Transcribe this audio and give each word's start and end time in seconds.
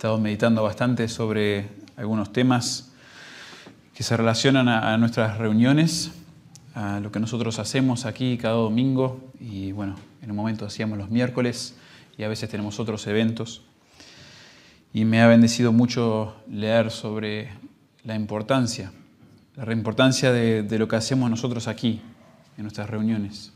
estado 0.00 0.16
meditando 0.16 0.62
bastante 0.62 1.08
sobre 1.08 1.68
algunos 1.94 2.32
temas 2.32 2.90
que 3.92 4.02
se 4.02 4.16
relacionan 4.16 4.66
a, 4.66 4.96
nuestras 4.96 5.36
reuniones, 5.36 6.12
a 6.74 7.00
lo 7.00 7.12
que 7.12 7.20
nosotros 7.20 7.58
hacemos 7.58 8.06
aquí 8.06 8.38
cada 8.38 8.54
domingo 8.54 9.20
y 9.38 9.72
bueno, 9.72 9.96
en 10.22 10.30
un 10.30 10.36
momento 10.38 10.64
hacíamos 10.64 10.96
los 10.96 11.10
miércoles 11.10 11.74
y 12.16 12.22
a 12.22 12.28
veces 12.28 12.48
tenemos 12.48 12.80
otros 12.80 13.06
eventos. 13.08 13.60
Y 14.94 15.04
me 15.04 15.20
ha 15.20 15.26
bendecido 15.26 15.70
mucho 15.70 16.34
leer 16.48 16.90
sobre 16.90 17.50
la 18.02 18.14
importancia, 18.14 18.92
la 19.54 19.70
importancia 19.70 20.32
de, 20.32 20.62
de 20.62 20.78
lo 20.78 20.88
que 20.88 20.96
hacemos 20.96 21.28
nosotros 21.28 21.68
aquí, 21.68 22.00
en 22.56 22.62
nuestras 22.62 22.88
reuniones. 22.88 23.52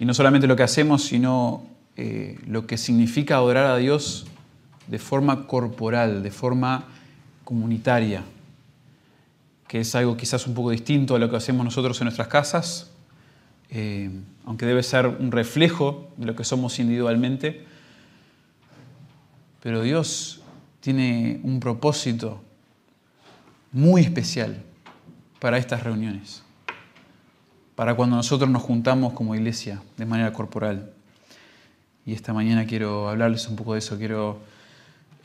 Y 0.00 0.06
no 0.06 0.12
solamente 0.12 0.48
lo 0.48 0.56
que 0.56 0.64
hacemos, 0.64 1.04
sino 1.04 1.62
eh, 1.94 2.36
lo 2.48 2.66
que 2.66 2.76
significa 2.78 3.36
adorar 3.36 3.66
a 3.66 3.76
Dios 3.76 4.26
de 4.86 4.98
forma 4.98 5.46
corporal, 5.46 6.22
de 6.22 6.30
forma 6.30 6.84
comunitaria, 7.44 8.22
que 9.68 9.80
es 9.80 9.94
algo 9.94 10.16
quizás 10.16 10.46
un 10.46 10.54
poco 10.54 10.70
distinto 10.70 11.14
a 11.14 11.18
lo 11.18 11.28
que 11.30 11.36
hacemos 11.36 11.64
nosotros 11.64 12.00
en 12.00 12.06
nuestras 12.06 12.28
casas, 12.28 12.90
eh, 13.70 14.10
aunque 14.44 14.66
debe 14.66 14.82
ser 14.82 15.06
un 15.06 15.32
reflejo 15.32 16.08
de 16.16 16.26
lo 16.26 16.36
que 16.36 16.44
somos 16.44 16.78
individualmente. 16.78 17.64
Pero 19.62 19.82
Dios 19.82 20.40
tiene 20.80 21.40
un 21.42 21.58
propósito 21.58 22.40
muy 23.72 24.02
especial 24.02 24.62
para 25.40 25.58
estas 25.58 25.82
reuniones, 25.82 26.42
para 27.74 27.94
cuando 27.94 28.16
nosotros 28.16 28.48
nos 28.48 28.62
juntamos 28.62 29.12
como 29.12 29.34
iglesia 29.34 29.82
de 29.96 30.06
manera 30.06 30.32
corporal. 30.32 30.92
Y 32.04 32.12
esta 32.12 32.32
mañana 32.32 32.66
quiero 32.66 33.08
hablarles 33.08 33.48
un 33.48 33.56
poco 33.56 33.72
de 33.72 33.80
eso, 33.80 33.98
quiero 33.98 34.38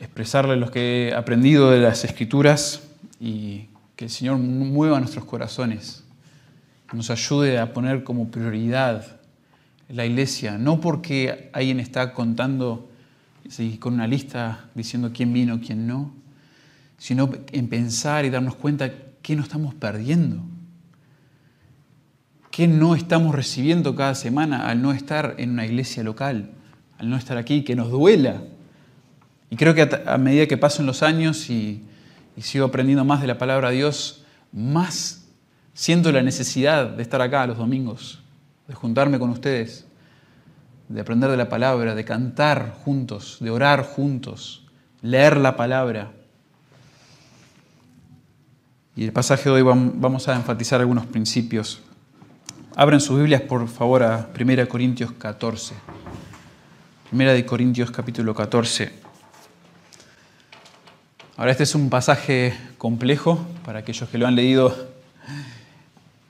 expresarles 0.02 0.58
lo 0.58 0.70
que 0.70 1.08
he 1.08 1.14
aprendido 1.14 1.70
de 1.70 1.78
las 1.78 2.04
escrituras 2.04 2.82
y 3.20 3.68
que 3.94 4.06
el 4.06 4.10
Señor 4.10 4.36
mueva 4.38 4.98
nuestros 4.98 5.24
corazones, 5.24 6.02
nos 6.92 7.08
ayude 7.08 7.58
a 7.58 7.72
poner 7.72 8.02
como 8.02 8.28
prioridad 8.28 9.20
la 9.88 10.04
iglesia, 10.04 10.58
no 10.58 10.80
porque 10.80 11.50
alguien 11.52 11.78
está 11.78 12.12
contando 12.12 12.90
con 13.78 13.94
una 13.94 14.08
lista 14.08 14.68
diciendo 14.74 15.12
quién 15.14 15.32
vino, 15.32 15.60
quién 15.64 15.86
no, 15.86 16.12
sino 16.98 17.30
en 17.52 17.68
pensar 17.68 18.24
y 18.24 18.30
darnos 18.30 18.56
cuenta 18.56 18.90
qué 19.22 19.36
no 19.36 19.42
estamos 19.42 19.72
perdiendo, 19.74 20.42
qué 22.50 22.66
no 22.66 22.96
estamos 22.96 23.34
recibiendo 23.34 23.94
cada 23.94 24.16
semana 24.16 24.68
al 24.68 24.82
no 24.82 24.92
estar 24.92 25.36
en 25.38 25.50
una 25.50 25.64
iglesia 25.64 26.02
local, 26.02 26.50
al 26.98 27.08
no 27.08 27.16
estar 27.16 27.36
aquí, 27.36 27.62
que 27.62 27.76
nos 27.76 27.90
duela 27.90 28.42
y 29.52 29.56
creo 29.56 29.74
que 29.74 29.82
a, 30.06 30.16
medida 30.16 30.46
que 30.46 30.56
pasan 30.56 30.86
los 30.86 31.02
años 31.02 31.50
y, 31.50 31.84
sigo 32.38 32.64
aprendiendo 32.64 33.04
más 33.04 33.20
de 33.20 33.26
la 33.26 33.36
palabra 33.36 33.68
de 33.68 33.76
Dios, 33.76 34.24
más 34.50 35.26
siento 35.74 36.10
la 36.10 36.22
necesidad 36.22 36.86
de 36.86 37.02
estar 37.02 37.20
acá 37.20 37.46
los 37.46 37.58
domingos, 37.58 38.22
de 38.66 38.72
juntarme 38.72 39.18
con 39.18 39.28
ustedes, 39.28 39.84
de 40.88 41.02
aprender 41.02 41.30
de 41.30 41.36
la 41.36 41.50
palabra, 41.50 41.94
de 41.94 42.02
cantar 42.02 42.78
juntos, 42.82 43.36
de 43.40 43.50
orar 43.50 43.84
juntos, 43.84 44.64
leer 45.02 45.36
la 45.36 45.54
palabra. 45.54 46.12
Y 48.96 49.04
el 49.04 49.12
pasaje 49.12 49.50
de 49.50 49.56
hoy 49.56 49.62
vamos 49.62 50.28
a 50.28 50.34
enfatizar 50.34 50.80
algunos 50.80 51.04
principios. 51.04 51.82
Abren 52.74 53.02
sus 53.02 53.18
Biblias, 53.18 53.42
por 53.42 53.68
favor, 53.68 54.02
a 54.02 54.30
1 54.34 54.66
Corintios 54.66 55.12
14. 55.12 55.74
1 57.12 57.46
Corintios 57.46 57.90
capítulo 57.90 58.34
14. 58.34 59.01
Ahora 61.34 61.52
este 61.52 61.62
es 61.62 61.74
un 61.74 61.88
pasaje 61.88 62.52
complejo 62.76 63.42
para 63.64 63.78
aquellos 63.78 64.06
que 64.10 64.18
lo 64.18 64.26
han 64.26 64.36
leído 64.36 64.76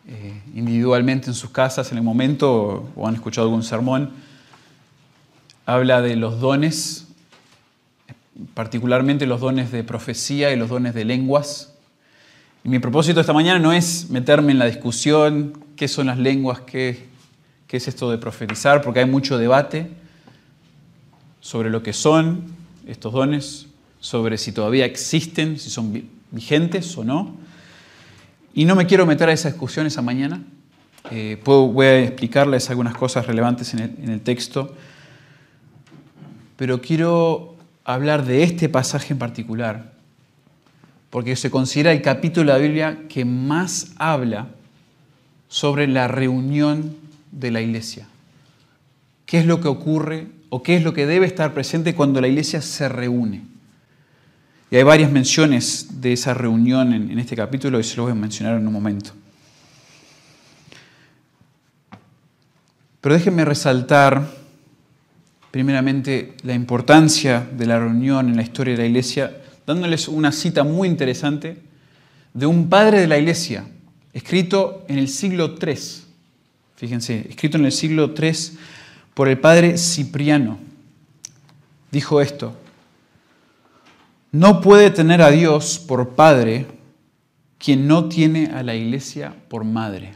eh, 0.07 0.41
individualmente 0.55 1.27
en 1.27 1.35
sus 1.35 1.51
casas 1.51 1.91
en 1.91 1.99
el 1.99 2.05
momento 2.05 2.89
o, 2.95 3.09
han 3.09 3.17
escuchado 3.17 3.49
algún 3.49 3.65
sermón. 3.65 4.13
Habla 5.67 6.03
de 6.03 6.15
los 6.15 6.39
dones, 6.39 7.09
particularmente 8.55 9.27
los 9.27 9.41
dones 9.41 9.73
de 9.73 9.83
profecía 9.83 10.53
y 10.53 10.57
los 10.57 10.69
dones 10.69 10.95
de 10.95 11.05
lenguas. 11.05 11.75
Y 12.63 12.69
mi 12.69 12.79
propósito 12.79 13.21
esta 13.21 13.33
mañana 13.33 13.59
no 13.59 13.73
es 13.73 14.09
meterme 14.09 14.53
en 14.53 14.61
la 14.61 14.67
discusión, 14.67 15.65
qué 15.75 15.89
son 15.89 16.07
las 16.07 16.19
lenguas, 16.19 16.61
qué, 16.61 17.09
qué 17.67 17.79
es 17.79 17.89
esto 17.89 18.09
de 18.09 18.19
profetizar, 18.19 18.83
porque 18.83 19.01
hay 19.01 19.07
mucho 19.07 19.37
debate 19.37 19.91
sobre 21.41 21.71
lo 21.71 21.83
que 21.83 21.93
son 21.93 22.45
estos 22.87 23.13
dones, 23.13 23.67
sobre 24.03 24.37
si 24.37 24.51
todavía 24.51 24.85
existen, 24.85 25.61
si 25.61 25.71
son 25.71 26.03
vigentes 26.33 26.99
o 26.99 27.05
no. 27.05 27.37
Y 28.53 28.65
no 28.65 28.75
me 28.75 28.85
quiero 28.85 29.07
meter 29.07 29.29
a 29.29 29.33
esa 29.33 29.49
discusión 29.49 29.87
esa 29.87 30.03
mañana. 30.03 30.43
Eh, 31.13 31.41
voy 31.45 31.87
a 31.87 32.01
explicarles 32.01 32.69
algunas 32.69 32.97
cosas 32.97 33.27
relevantes 33.27 33.73
el, 33.75 33.81
en 33.81 34.11
el 34.11 34.21
texto, 34.21 34.75
pero 36.57 36.81
quiero 36.81 37.55
hablar 37.85 38.25
de 38.25 38.43
este 38.43 38.69
pasaje 38.69 39.13
en 39.13 39.21
particular, 39.21 39.93
porque 41.09 41.37
se 41.37 41.51
considera 41.51 41.93
el 41.93 42.03
capítulo 42.03 42.53
de 42.53 42.59
la 42.59 42.65
Biblia 42.65 42.99
que 43.09 43.25
más 43.25 43.93
habla 43.97 44.49
sobre 45.49 45.87
la 45.87 46.09
reunión 46.09 46.97
de 47.31 47.53
la 47.53 47.61
iglesia. 47.61 48.09
¿Qué 49.27 49.39
es 49.39 49.47
lo 49.47 49.61
que 49.61 49.69
ocurre 49.69 50.27
o 50.51 50.63
qué 50.63 50.77
es 50.77 50.83
lo 50.83 50.93
que 50.93 51.07
debe 51.07 51.27
estar 51.27 51.55
presente 51.55 51.95
cuando 51.95 52.21
la 52.21 52.29
iglesia 52.29 52.61
se 52.63 52.89
reúne? 52.89 53.52
Y 54.73 54.77
hay 54.77 54.85
varias 54.85 55.13
menciones 55.13 56.01
de 56.01 56.15
esa 56.15 56.33
reunión 56.33 56.95
en, 56.95 57.19
este 57.19 57.37
capítulo 57.37 57.79
y 57.79 57.85
se 57.85 57.95
lo 57.95 58.05
voy 58.05 58.13
a 58.13 58.15
mencionar 58.15 58.57
en 58.57 58.67
un 58.67 58.73
momento. 58.73 59.11
Pero 63.03 63.15
déjenme 63.15 63.45
resaltar 63.45 64.27
primeramente 65.51 66.33
la 66.43 66.55
importancia 66.55 67.47
de 67.53 67.67
la 67.67 67.79
reunión 67.81 68.31
en 68.31 68.37
la 68.37 68.41
historia 68.41 68.73
de 68.73 68.81
la 68.81 68.87
iglesia, 68.87 69.43
dándoles 69.67 70.09
una 70.09 70.33
cita 70.33 70.65
muy 70.65 70.89
interesante 70.89 71.59
de 72.33 72.47
un 72.47 72.71
padre 72.71 73.01
de 73.01 73.09
la 73.09 73.19
iglesia, 73.19 73.67
escrito 74.15 74.87
en 74.89 74.97
el 74.97 75.09
siglo 75.09 75.55
III. 75.61 75.77
Fíjense, 76.77 77.27
escrito 77.29 77.59
en 77.59 77.67
el 77.67 77.73
siglo 77.73 78.15
III 78.19 78.33
por 79.13 79.29
el 79.29 79.39
padre 79.39 79.77
Cipriano. 79.77 80.59
Dijo 81.91 82.23
esto, 82.23 82.57
no 84.33 84.61
puede 84.63 84.91
tener 84.91 85.21
a 85.23 85.31
Dios 85.31 85.79
por 85.79 86.15
padre 86.15 86.67
quien 87.59 87.87
no 87.87 88.09
tiene 88.09 88.47
a 88.47 88.63
la 88.63 88.75
iglesia 88.75 89.35
por 89.49 89.63
madre. 89.65 90.15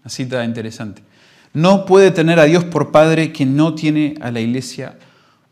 Una 0.00 0.10
cita 0.10 0.44
interesante. 0.44 1.02
No 1.52 1.86
puede 1.86 2.10
tener 2.10 2.38
a 2.38 2.44
Dios 2.44 2.64
por 2.64 2.90
padre 2.90 3.32
quien 3.32 3.56
no 3.56 3.74
tiene 3.74 4.14
a 4.20 4.30
la 4.30 4.40
iglesia 4.40 4.98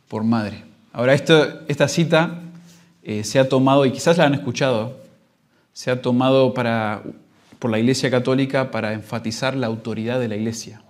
por 0.09 0.25
madre. 0.25 0.65
Ahora, 0.93 1.15
esta 1.15 1.89
cita 1.89 2.41
eh, 3.03 3.23
se 3.25 3.39
ha 3.39 3.49
tomado, 3.49 3.87
y 3.87 3.93
quizás 3.93 4.19
la 4.19 4.27
han 4.27 4.35
escuchado, 4.35 4.99
se 5.73 5.91
ha 5.91 6.03
tomado 6.03 6.55
para, 6.55 7.03
por 7.59 7.71
la 7.71 7.79
Iglesia 7.79 8.11
Católica 8.11 8.71
para 8.71 8.93
enfatizar 8.93 9.57
la 9.57 9.67
autoridad 9.67 10.21
de 10.21 10.29
la 10.29 10.37
Iglesia. 10.37 10.83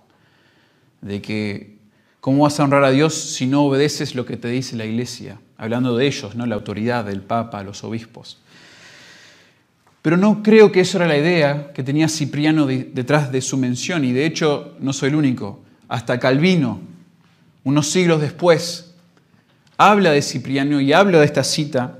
De 1.01 1.21
que, 1.21 1.77
¿cómo 2.19 2.43
vas 2.43 2.59
a 2.59 2.63
honrar 2.63 2.83
a 2.83 2.91
Dios 2.91 3.13
si 3.13 3.47
no 3.47 3.63
obedeces 3.65 4.15
lo 4.15 4.25
que 4.25 4.37
te 4.37 4.47
dice 4.47 4.75
la 4.75 4.85
Iglesia? 4.85 5.39
Hablando 5.57 5.95
de 5.95 6.07
ellos, 6.07 6.35
¿no? 6.35 6.45
la 6.45 6.55
autoridad 6.55 7.05
del 7.05 7.21
Papa, 7.21 7.63
los 7.63 7.83
obispos. 7.83 8.39
Pero 10.01 10.17
no 10.17 10.43
creo 10.43 10.71
que 10.71 10.81
eso 10.81 10.97
era 10.97 11.07
la 11.07 11.17
idea 11.17 11.71
que 11.73 11.83
tenía 11.83 12.07
Cipriano 12.07 12.67
detrás 12.67 13.31
de 13.31 13.41
su 13.41 13.57
mención, 13.57 14.05
y 14.05 14.11
de 14.11 14.25
hecho 14.25 14.75
no 14.79 14.93
soy 14.93 15.09
el 15.09 15.15
único. 15.15 15.61
Hasta 15.87 16.19
Calvino, 16.19 16.79
unos 17.63 17.89
siglos 17.89 18.21
después, 18.21 18.93
habla 19.77 20.11
de 20.11 20.21
Cipriano 20.21 20.79
y 20.79 20.93
habla 20.93 21.19
de 21.19 21.25
esta 21.25 21.43
cita 21.43 21.99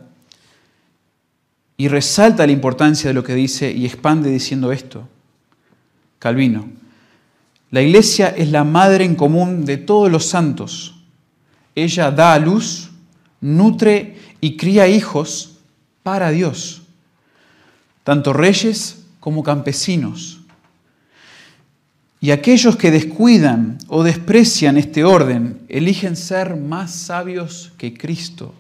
y 1.78 1.88
resalta 1.88 2.46
la 2.46 2.52
importancia 2.52 3.10
de 3.10 3.14
lo 3.14 3.24
que 3.24 3.34
dice 3.34 3.72
y 3.72 3.86
expande 3.86 4.30
diciendo 4.30 4.72
esto. 4.72 5.08
Calvino, 6.20 6.70
la 7.72 7.82
iglesia 7.82 8.30
es 8.30 8.52
la 8.52 8.64
madre 8.64 9.04
en 9.04 9.16
común 9.16 9.66
de 9.66 9.78
todos 9.78 10.12
los 10.12 10.26
santos. 10.26 10.96
Ella 11.74 12.12
da 12.12 12.34
a 12.34 12.40
luz 12.40 12.92
nutre 13.46 14.18
y 14.42 14.58
cría 14.58 14.88
hijos 14.88 15.60
para 16.02 16.32
Dios, 16.32 16.82
tanto 18.04 18.34
reyes 18.34 19.04
como 19.20 19.44
campesinos. 19.44 20.40
Y 22.20 22.32
aquellos 22.32 22.76
que 22.76 22.90
descuidan 22.90 23.78
o 23.88 24.04
desprecian 24.04 24.78
este 24.78 25.04
orden 25.04 25.62
eligen 25.70 26.16
ser 26.16 26.56
más 26.56 26.92
sabios 26.92 27.72
que 27.78 27.94
Cristo. 27.94 28.56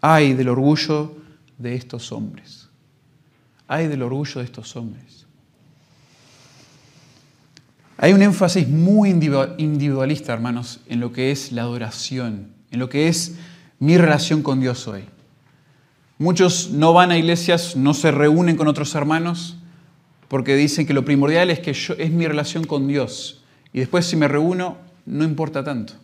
Ay 0.00 0.32
del 0.32 0.48
orgullo 0.48 1.16
de 1.56 1.76
estos 1.76 2.10
hombres. 2.10 2.68
Ay 3.68 3.86
del 3.86 4.02
orgullo 4.02 4.40
de 4.40 4.44
estos 4.44 4.74
hombres. 4.74 5.26
Hay 7.96 8.12
un 8.12 8.22
énfasis 8.22 8.66
muy 8.66 9.10
individualista, 9.10 10.32
hermanos, 10.32 10.80
en 10.88 11.00
lo 11.00 11.12
que 11.12 11.30
es 11.30 11.52
la 11.52 11.62
adoración, 11.62 12.48
en 12.70 12.78
lo 12.78 12.88
que 12.88 13.08
es 13.08 13.34
mi 13.78 13.96
relación 13.96 14.42
con 14.42 14.60
Dios 14.60 14.86
hoy? 14.88 15.04
Muchos 16.18 16.70
no 16.70 16.92
van 16.92 17.10
a 17.10 17.18
iglesias, 17.18 17.76
no 17.76 17.94
se 17.94 18.10
reúnen 18.10 18.56
con 18.56 18.68
otros 18.68 18.94
hermanos 18.94 19.56
porque 20.28 20.56
dicen 20.56 20.86
que 20.86 20.94
lo 20.94 21.04
primordial 21.04 21.50
es 21.50 21.60
que 21.60 21.72
yo, 21.72 21.94
es 21.94 22.10
mi 22.10 22.26
relación 22.26 22.64
con 22.64 22.88
Dios 22.88 23.42
y 23.72 23.80
después 23.80 24.06
si 24.06 24.16
me 24.16 24.28
reúno 24.28 24.78
no 25.06 25.24
importa 25.24 25.64
tanto. 25.64 25.94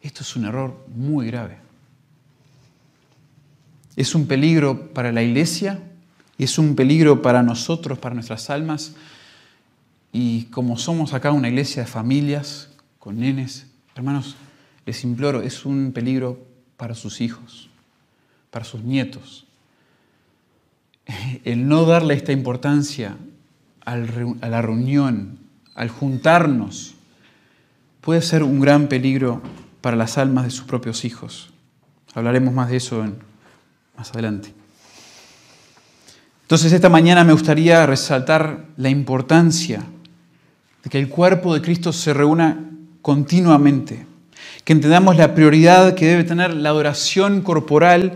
Esto 0.00 0.22
es 0.22 0.36
un 0.36 0.44
error 0.44 0.86
muy 0.94 1.26
grave. 1.26 1.58
Es 3.96 4.14
un 4.14 4.26
peligro 4.26 4.92
para 4.92 5.12
la 5.12 5.22
iglesia 5.22 5.80
es 6.38 6.58
un 6.58 6.76
peligro 6.76 7.20
para 7.20 7.42
nosotros, 7.42 7.98
para 7.98 8.14
nuestras 8.14 8.48
almas. 8.48 8.92
Y 10.12 10.44
como 10.44 10.78
somos 10.78 11.12
acá 11.12 11.32
una 11.32 11.48
iglesia 11.48 11.82
de 11.82 11.88
familias, 11.88 12.70
con 12.98 13.18
nenes, 13.18 13.66
hermanos, 13.94 14.36
les 14.86 15.04
imploro, 15.04 15.42
es 15.42 15.66
un 15.66 15.92
peligro 15.92 16.46
para 16.78 16.94
sus 16.94 17.20
hijos, 17.20 17.68
para 18.50 18.64
sus 18.64 18.82
nietos. 18.82 19.46
El 21.44 21.68
no 21.68 21.84
darle 21.84 22.14
esta 22.14 22.32
importancia 22.32 23.18
a 23.84 23.96
la 23.96 24.62
reunión, 24.62 25.38
al 25.74 25.90
juntarnos, 25.90 26.94
puede 28.00 28.22
ser 28.22 28.42
un 28.42 28.60
gran 28.60 28.88
peligro 28.88 29.42
para 29.80 29.96
las 29.96 30.16
almas 30.18 30.44
de 30.44 30.50
sus 30.50 30.64
propios 30.64 31.04
hijos. 31.04 31.50
Hablaremos 32.14 32.54
más 32.54 32.70
de 32.70 32.76
eso 32.76 33.04
más 33.96 34.10
adelante. 34.12 34.54
Entonces 36.42 36.72
esta 36.72 36.88
mañana 36.88 37.24
me 37.24 37.32
gustaría 37.32 37.84
resaltar 37.84 38.66
la 38.76 38.88
importancia 38.88 39.84
de 40.82 40.90
que 40.90 40.98
el 40.98 41.08
cuerpo 41.08 41.52
de 41.52 41.60
Cristo 41.60 41.92
se 41.92 42.14
reúna 42.14 42.70
continuamente, 43.02 44.06
que 44.68 44.74
entendamos 44.74 45.16
la 45.16 45.34
prioridad 45.34 45.94
que 45.94 46.04
debe 46.04 46.24
tener 46.24 46.52
la 46.52 46.68
adoración 46.68 47.40
corporal 47.40 48.12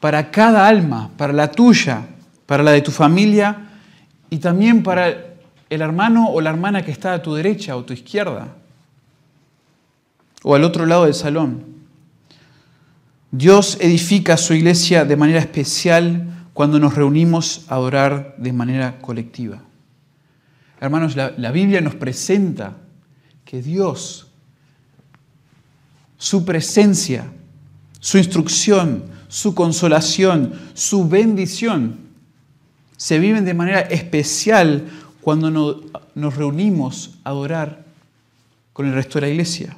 para 0.00 0.30
cada 0.30 0.68
alma, 0.68 1.10
para 1.16 1.32
la 1.32 1.50
tuya, 1.50 2.02
para 2.44 2.62
la 2.62 2.72
de 2.72 2.82
tu 2.82 2.90
familia 2.90 3.70
y 4.28 4.36
también 4.36 4.82
para 4.82 5.08
el 5.70 5.80
hermano 5.80 6.28
o 6.28 6.42
la 6.42 6.50
hermana 6.50 6.84
que 6.84 6.90
está 6.90 7.14
a 7.14 7.22
tu 7.22 7.32
derecha 7.32 7.74
o 7.74 7.86
tu 7.86 7.94
izquierda 7.94 8.48
o 10.42 10.54
al 10.54 10.62
otro 10.62 10.84
lado 10.84 11.06
del 11.06 11.14
salón. 11.14 11.64
Dios 13.30 13.78
edifica 13.80 14.36
su 14.36 14.52
iglesia 14.52 15.06
de 15.06 15.16
manera 15.16 15.38
especial 15.38 16.48
cuando 16.52 16.78
nos 16.78 16.94
reunimos 16.96 17.64
a 17.68 17.76
adorar 17.76 18.34
de 18.36 18.52
manera 18.52 18.98
colectiva. 18.98 19.62
Hermanos, 20.82 21.16
la, 21.16 21.32
la 21.38 21.50
Biblia 21.50 21.80
nos 21.80 21.94
presenta 21.94 22.76
que 23.46 23.62
Dios, 23.62 24.25
su 26.18 26.44
presencia, 26.44 27.30
su 28.00 28.18
instrucción, 28.18 29.04
su 29.28 29.54
consolación, 29.54 30.52
su 30.74 31.08
bendición, 31.08 32.06
se 32.96 33.18
viven 33.18 33.44
de 33.44 33.54
manera 33.54 33.80
especial 33.80 34.88
cuando 35.20 35.50
nos 36.14 36.36
reunimos 36.36 37.18
a 37.24 37.30
adorar 37.30 37.84
con 38.72 38.86
el 38.86 38.94
resto 38.94 39.18
de 39.18 39.26
la 39.26 39.32
iglesia. 39.32 39.76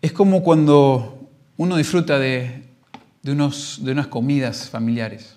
Es 0.00 0.12
como 0.12 0.42
cuando 0.42 1.28
uno 1.56 1.76
disfruta 1.76 2.18
de, 2.18 2.62
unos, 3.24 3.80
de 3.82 3.92
unas 3.92 4.06
comidas 4.06 4.70
familiares. 4.70 5.36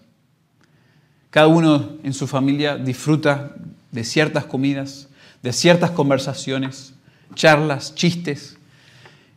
Cada 1.32 1.48
uno 1.48 1.98
en 2.04 2.14
su 2.14 2.28
familia 2.28 2.78
disfruta 2.78 3.56
de 3.92 4.04
ciertas 4.04 4.46
comidas, 4.46 5.09
de 5.42 5.54
ciertas 5.54 5.92
conversaciones, 5.92 6.94
charlas, 7.36 7.96
chistes. 7.96 8.58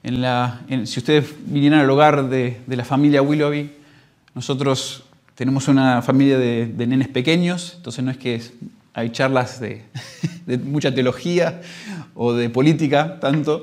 En 0.02 0.86
si 0.86 0.98
ustedes 0.98 1.32
vinieran 1.46 1.80
al 1.80 1.90
hogar 1.90 2.28
de, 2.28 2.60
la 2.66 2.84
familia 2.84 3.22
Willoughby, 3.22 3.72
nosotros 4.34 5.04
tenemos 5.34 5.68
una 5.68 6.02
familia 6.02 6.38
de, 6.38 6.86
nenes 6.86 7.08
pequeños, 7.08 7.74
entonces 7.76 8.04
no 8.04 8.10
es 8.10 8.16
que 8.16 8.42
hay 8.94 9.10
charlas 9.10 9.60
de, 9.60 9.82
de 10.46 10.58
mucha 10.58 10.94
teología 10.94 11.60
o 12.14 12.32
de 12.32 12.50
política 12.50 13.18
tanto, 13.20 13.62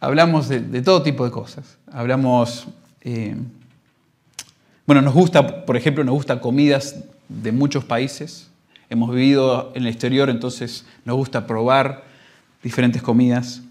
hablamos 0.00 0.48
de, 0.48 0.82
todo 0.82 1.02
tipo 1.02 1.24
de 1.24 1.30
cosas. 1.30 1.78
Hablamos, 1.90 2.66
eh, 3.02 3.36
bueno, 4.86 5.02
nos 5.02 5.14
gusta, 5.14 5.64
por 5.64 5.76
ejemplo, 5.76 6.04
nos 6.04 6.14
gusta 6.14 6.40
comidas 6.40 6.96
de 7.28 7.52
muchos 7.52 7.84
países. 7.84 8.50
Hemos 8.90 9.10
vivido 9.10 9.72
en 9.74 9.82
el 9.82 9.88
exterior, 9.88 10.30
entonces 10.30 10.86
nos 11.04 11.16
gusta 11.16 11.46
probar 11.46 12.04
diferentes 12.62 13.02
comidas. 13.02 13.62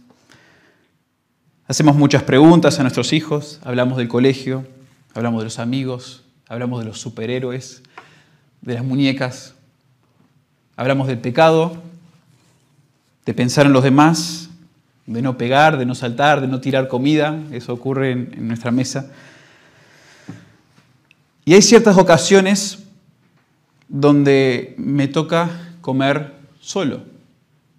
Hacemos 1.68 1.96
muchas 1.96 2.24
preguntas 2.24 2.80
a 2.80 2.84
nuestros 2.84 3.14
hijos, 3.14 3.60
hablamos 3.64 3.98
del 3.98 4.08
colegio, 4.08 4.66
hablamos 5.14 5.42
de 5.42 5.46
los 5.46 5.60
amigos, 5.60 6.24
hablamos 6.48 6.80
de 6.80 6.86
los 6.86 7.00
superhéroes, 7.00 7.82
de 8.62 8.76
las 8.76 8.84
muñecas, 8.84 9.54
hablamos 10.76 11.08
del 11.08 11.20
pecado, 11.20 11.82
de 13.26 13.34
pensar 13.34 13.66
en 13.66 13.74
los 13.74 13.84
demás 13.84 14.48
de 15.08 15.22
no 15.22 15.38
pegar, 15.38 15.78
de 15.78 15.86
no 15.86 15.96
saltar, 15.96 16.42
de 16.42 16.48
no 16.48 16.60
tirar 16.60 16.90
comida, 16.90 17.40
eso 17.52 17.74
ocurre 17.74 18.12
en, 18.12 18.48
nuestra 18.48 18.72
mesa. 18.72 19.10
Y 21.46 21.54
hay 21.54 21.62
ciertas 21.62 21.98
ocasiones 21.98 22.80
donde 23.88 24.76
me 24.78 25.08
toca 25.08 25.76
comer 25.82 26.34
solo. 26.60 27.02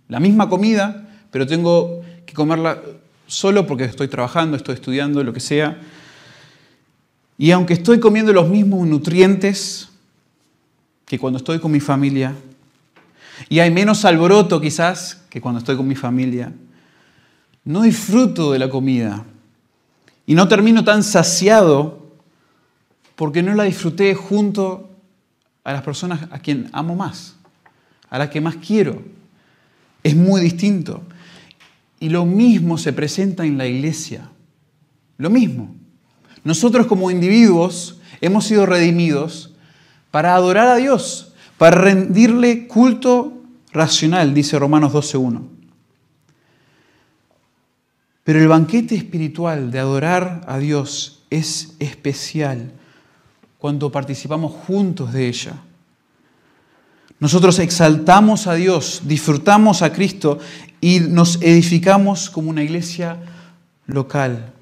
La 0.09 0.21
misma 0.21 0.49
comida, 0.49 1.09
pero 1.31 1.47
tengo 1.47 2.03
que 2.25 2.35
comerla 2.35 2.81
solo 3.27 3.67
porque 3.67 3.85
estoy 3.85 4.09
trabajando, 4.09 4.57
estoy 4.57 4.75
estudiando, 4.75 5.23
lo 5.23 5.33
que 5.33 5.41
sea. 5.41 5.79
Y 7.37 7.51
aunque 7.51 7.75
estoy 7.75 8.01
comiendo 8.01 8.33
los 8.33 8.49
mismos 8.49 8.87
nutrientes 8.87 9.91
que 11.05 11.19
cuando 11.19 11.39
estoy 11.39 11.59
con 11.59 11.71
mi 11.71 11.81
familia, 11.81 12.35
y 13.49 13.61
hay 13.61 13.71
menos 13.71 14.05
alboroto 14.05 14.61
quizás 14.61 15.23
que 15.31 15.41
cuando 15.41 15.59
estoy 15.59 15.77
con 15.77 15.87
mi 15.87 15.95
familia, 15.95 16.53
no 17.65 17.83
disfruto 17.83 18.53
de 18.53 18.59
la 18.59 18.69
comida 18.69 19.25
y 20.27 20.35
no 20.35 20.49
termino 20.49 20.85
tan 20.85 21.03
saciado 21.03 22.07
porque 23.15 23.43
no 23.43 23.55
la 23.55 23.65
disfruté 23.65 24.15
junto 24.15 24.91
a 25.69 25.73
las 25.75 25.83
personas 25.83 26.21
a 26.31 26.39
quien 26.39 26.71
amo 26.73 26.97
más, 26.97 27.37
a 28.09 28.17
las 28.17 28.31
que 28.31 28.41
más 28.41 28.57
quiero. 28.57 29.03
Es 30.03 30.17
muy 30.17 30.41
distinto. 30.41 31.03
Y 32.01 32.09
lo 32.09 32.25
mismo 32.25 32.79
se 32.79 32.95
presenta 32.95 33.45
en 33.45 33.59
la 33.59 33.67
iglesia. 33.67 34.31
Lo 35.19 35.29
mismo. 35.29 35.75
Nosotros 36.43 36.87
como 36.87 37.11
individuos 37.11 38.01
hemos 38.23 38.47
sido 38.47 38.65
redimidos 38.65 39.55
para 40.11 40.35
adorar 40.35 40.69
a 40.69 40.77
Dios, 40.77 41.35
para 41.59 41.77
rendirle 41.77 42.67
culto 42.67 43.43
racional, 43.71 44.33
dice 44.33 44.59
Romanos 44.59 44.95
12.1. 44.95 45.49
Pero 48.25 48.41
el 48.41 48.49
banquete 48.49 48.95
espiritual 48.95 49.71
de 49.71 49.81
adorar 49.81 50.47
a 50.49 50.57
Dios 50.57 51.27
es 51.29 51.77
especial 51.79 52.73
cuando 53.59 53.93
participamos 53.93 54.53
juntos 54.53 55.13
de 55.13 55.29
ella. 55.29 55.63
Nosotros 57.21 57.59
exaltamos 57.59 58.47
a 58.47 58.55
Dios, 58.55 59.03
disfrutamos 59.05 59.83
a 59.83 59.93
Cristo 59.93 60.39
y 60.81 61.01
nos 61.01 61.43
edificamos 61.43 62.31
como 62.31 62.51
una 62.51 62.63
iglesia 62.63 63.19
local, 63.87 64.53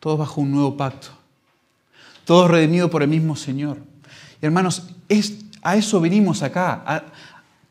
todos 0.00 0.18
bajo 0.18 0.40
un 0.40 0.50
nuevo 0.50 0.76
pacto, 0.76 1.08
todos 2.24 2.50
redimidos 2.50 2.90
por 2.90 3.02
el 3.02 3.08
mismo 3.08 3.36
Señor. 3.36 3.78
Y 4.42 4.46
hermanos, 4.46 4.88
a 5.62 5.76
eso 5.76 6.00
venimos 6.00 6.42
acá, 6.42 6.82
a, 6.84 7.04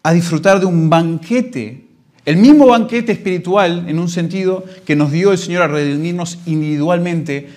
a 0.01 0.13
disfrutar 0.13 0.59
de 0.59 0.65
un 0.65 0.89
banquete 0.89 1.83
el 2.25 2.37
mismo 2.37 2.67
banquete 2.67 3.11
espiritual, 3.11 3.85
en 3.89 3.99
un 3.99 4.07
sentido, 4.07 4.63
que 4.85 4.95
nos 4.95 5.11
dio 5.11 5.33
el 5.33 5.37
Señor 5.37 5.63
a 5.63 5.67
redimirnos 5.67 6.39
individualmente, 6.45 7.49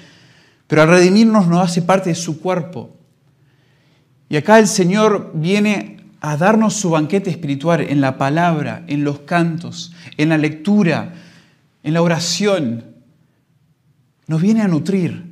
pero 0.66 0.82
a 0.82 0.86
redimirnos 0.86 1.46
nos 1.46 1.60
hace 1.60 1.82
parte 1.82 2.08
de 2.08 2.16
su 2.16 2.40
cuerpo. 2.40 2.90
Y 4.28 4.36
acá 4.36 4.58
el 4.58 4.66
Señor 4.66 5.30
viene 5.34 5.95
a 6.26 6.36
darnos 6.36 6.74
su 6.74 6.90
banquete 6.90 7.30
espiritual 7.30 7.82
en 7.82 8.00
la 8.00 8.18
palabra, 8.18 8.82
en 8.88 9.04
los 9.04 9.20
cantos, 9.20 9.92
en 10.16 10.30
la 10.30 10.36
lectura, 10.36 11.14
en 11.84 11.94
la 11.94 12.02
oración. 12.02 12.84
Nos 14.26 14.42
viene 14.42 14.62
a 14.62 14.66
nutrir. 14.66 15.24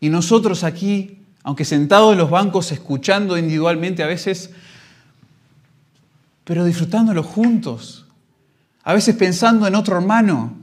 Y 0.00 0.10
nosotros 0.10 0.62
aquí, 0.62 1.22
aunque 1.44 1.64
sentados 1.64 2.12
en 2.12 2.18
los 2.18 2.28
bancos 2.28 2.72
escuchando 2.72 3.38
individualmente 3.38 4.02
a 4.02 4.06
veces, 4.06 4.50
pero 6.44 6.66
disfrutándolo 6.66 7.22
juntos, 7.22 8.04
a 8.82 8.92
veces 8.92 9.16
pensando 9.16 9.66
en 9.66 9.74
otro 9.74 9.96
hermano 9.96 10.58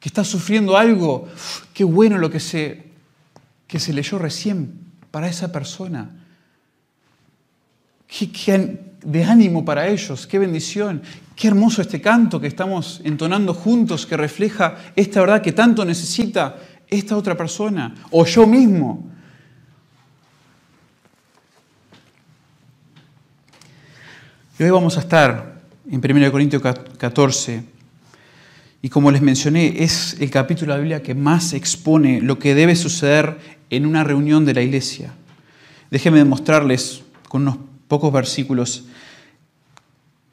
que 0.00 0.10
está 0.10 0.22
sufriendo 0.22 0.76
algo. 0.76 1.28
Qué 1.72 1.82
bueno 1.82 2.18
lo 2.18 2.28
que 2.28 2.40
se, 2.40 2.92
que 3.66 3.80
se 3.80 3.94
leyó 3.94 4.18
recién 4.18 4.80
para 5.10 5.30
esa 5.30 5.50
persona. 5.50 6.10
De 9.02 9.24
ánimo 9.24 9.64
para 9.64 9.86
ellos, 9.88 10.26
qué 10.26 10.38
bendición, 10.38 11.02
qué 11.36 11.48
hermoso 11.48 11.82
este 11.82 12.00
canto 12.00 12.40
que 12.40 12.46
estamos 12.48 13.00
entonando 13.04 13.54
juntos, 13.54 14.06
que 14.06 14.16
refleja 14.16 14.76
esta 14.96 15.20
verdad 15.20 15.42
que 15.42 15.52
tanto 15.52 15.84
necesita 15.84 16.56
esta 16.88 17.16
otra 17.16 17.36
persona 17.36 17.94
o 18.10 18.24
yo 18.24 18.46
mismo. 18.46 19.08
Y 24.58 24.64
hoy 24.64 24.70
vamos 24.70 24.96
a 24.96 25.00
estar 25.00 25.60
en 25.88 26.00
1 26.04 26.32
Corintios 26.32 26.60
14. 26.62 27.62
Y 28.82 28.88
como 28.88 29.10
les 29.12 29.22
mencioné, 29.22 29.84
es 29.84 30.16
el 30.20 30.30
capítulo 30.30 30.72
de 30.72 30.78
la 30.78 30.82
Biblia 30.82 31.02
que 31.02 31.14
más 31.14 31.52
expone 31.52 32.20
lo 32.20 32.38
que 32.38 32.56
debe 32.56 32.74
suceder 32.74 33.38
en 33.70 33.86
una 33.86 34.02
reunión 34.02 34.44
de 34.44 34.54
la 34.54 34.62
iglesia. 34.62 35.12
Déjenme 35.90 36.18
demostrarles 36.18 37.02
con 37.28 37.42
unos 37.42 37.67
pocos 37.88 38.12
versículos 38.12 38.84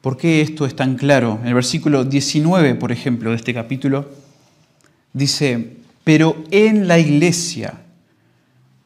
por 0.06 0.16
qué 0.16 0.40
esto 0.40 0.66
es 0.66 0.76
tan 0.76 0.94
claro. 0.94 1.40
En 1.42 1.48
el 1.48 1.54
versículo 1.54 2.04
19, 2.04 2.76
por 2.76 2.92
ejemplo, 2.92 3.30
de 3.30 3.36
este 3.36 3.52
capítulo, 3.52 4.08
dice, 5.12 5.78
pero 6.04 6.36
en 6.52 6.86
la 6.86 7.00
iglesia, 7.00 7.80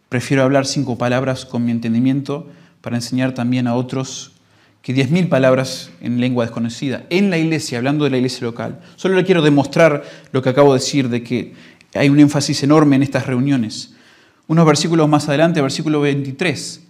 prefiero 0.08 0.42
hablar 0.42 0.64
cinco 0.64 0.96
palabras 0.96 1.44
con 1.44 1.62
mi 1.62 1.72
entendimiento 1.72 2.48
para 2.80 2.96
enseñar 2.96 3.34
también 3.34 3.66
a 3.66 3.74
otros 3.74 4.32
que 4.80 4.94
diez 4.94 5.10
mil 5.10 5.28
palabras 5.28 5.90
en 6.00 6.20
lengua 6.20 6.46
desconocida. 6.46 7.04
En 7.10 7.28
la 7.28 7.36
iglesia, 7.36 7.76
hablando 7.76 8.04
de 8.04 8.10
la 8.12 8.16
iglesia 8.16 8.46
local. 8.46 8.80
Solo 8.96 9.16
le 9.16 9.24
quiero 9.24 9.42
demostrar 9.42 10.02
lo 10.32 10.40
que 10.40 10.48
acabo 10.48 10.72
de 10.72 10.80
decir, 10.80 11.10
de 11.10 11.22
que 11.22 11.52
hay 11.92 12.08
un 12.08 12.18
énfasis 12.18 12.62
enorme 12.62 12.96
en 12.96 13.02
estas 13.02 13.26
reuniones. 13.26 13.92
Unos 14.46 14.64
versículos 14.64 15.06
más 15.06 15.28
adelante, 15.28 15.60
versículo 15.60 16.00
23. 16.00 16.82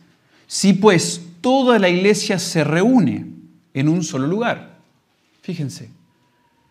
Si 0.47 0.73
pues 0.75 1.23
toda 1.41 1.79
la 1.79 1.89
iglesia 1.89 2.39
se 2.39 2.65
reúne 2.65 3.27
en 3.75 3.89
un 3.89 4.03
solo 4.03 4.27
lugar. 4.27 4.79
Fíjense, 5.43 5.91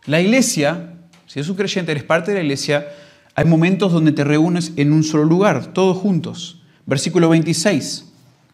la 0.06 0.22
iglesia, 0.22 0.96
si 1.28 1.40
es 1.40 1.50
un 1.50 1.56
creyente, 1.56 1.92
eres 1.92 2.04
parte 2.04 2.32
de 2.32 2.38
la 2.38 2.44
iglesia, 2.44 2.88
hay 3.36 3.46
momentos 3.46 3.92
donde 3.92 4.12
te 4.12 4.24
reúnes 4.24 4.74
en 4.76 4.92
un 4.92 5.04
solo 5.04 5.24
lugar, 5.24 5.74
todos 5.74 5.98
juntos. 5.98 6.62
Versículo 6.86 7.30
26. 7.30 8.06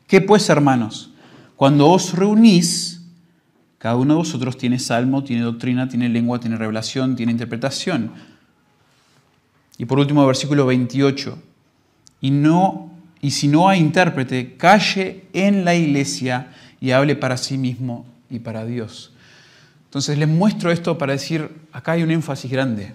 ¿Qué 0.08 0.22
pues, 0.22 0.50
hermanos? 0.50 1.12
Cuando 1.56 1.90
os 1.90 2.14
reunís, 2.14 3.02
cada 3.78 3.96
uno 3.96 4.16
de 4.16 4.18
vosotros 4.18 4.58
tiene 4.58 4.80
salmo, 4.80 5.24
tiene 5.24 5.44
doctrina, 5.44 5.88
tiene 5.88 6.10
lengua, 6.10 6.40
tiene 6.40 6.58
revelación, 6.58 7.16
tiene 7.16 7.32
interpretación. 7.32 8.12
Y 9.78 9.86
por 9.86 10.00
último, 10.00 10.26
versículo 10.26 10.66
28. 10.66 11.38
Y, 12.22 12.32
no, 12.32 12.92
y 13.26 13.32
si 13.32 13.48
no 13.48 13.68
hay 13.68 13.80
intérprete, 13.80 14.56
calle 14.56 15.24
en 15.34 15.66
la 15.66 15.74
iglesia 15.74 16.54
y 16.80 16.92
hable 16.92 17.16
para 17.16 17.38
sí 17.38 17.58
mismo 17.58 18.06
y 18.30 18.38
para 18.38 18.66
Dios. 18.66 19.14
Entonces 19.86 20.20
les 20.20 20.28
muestro 20.28 20.70
esto 20.72 21.00
para 21.00 21.14
decir, 21.14 21.50
acá 21.72 21.94
hay 21.94 22.04
un 22.04 22.12
énfasis 22.12 22.52
grande 22.52 22.94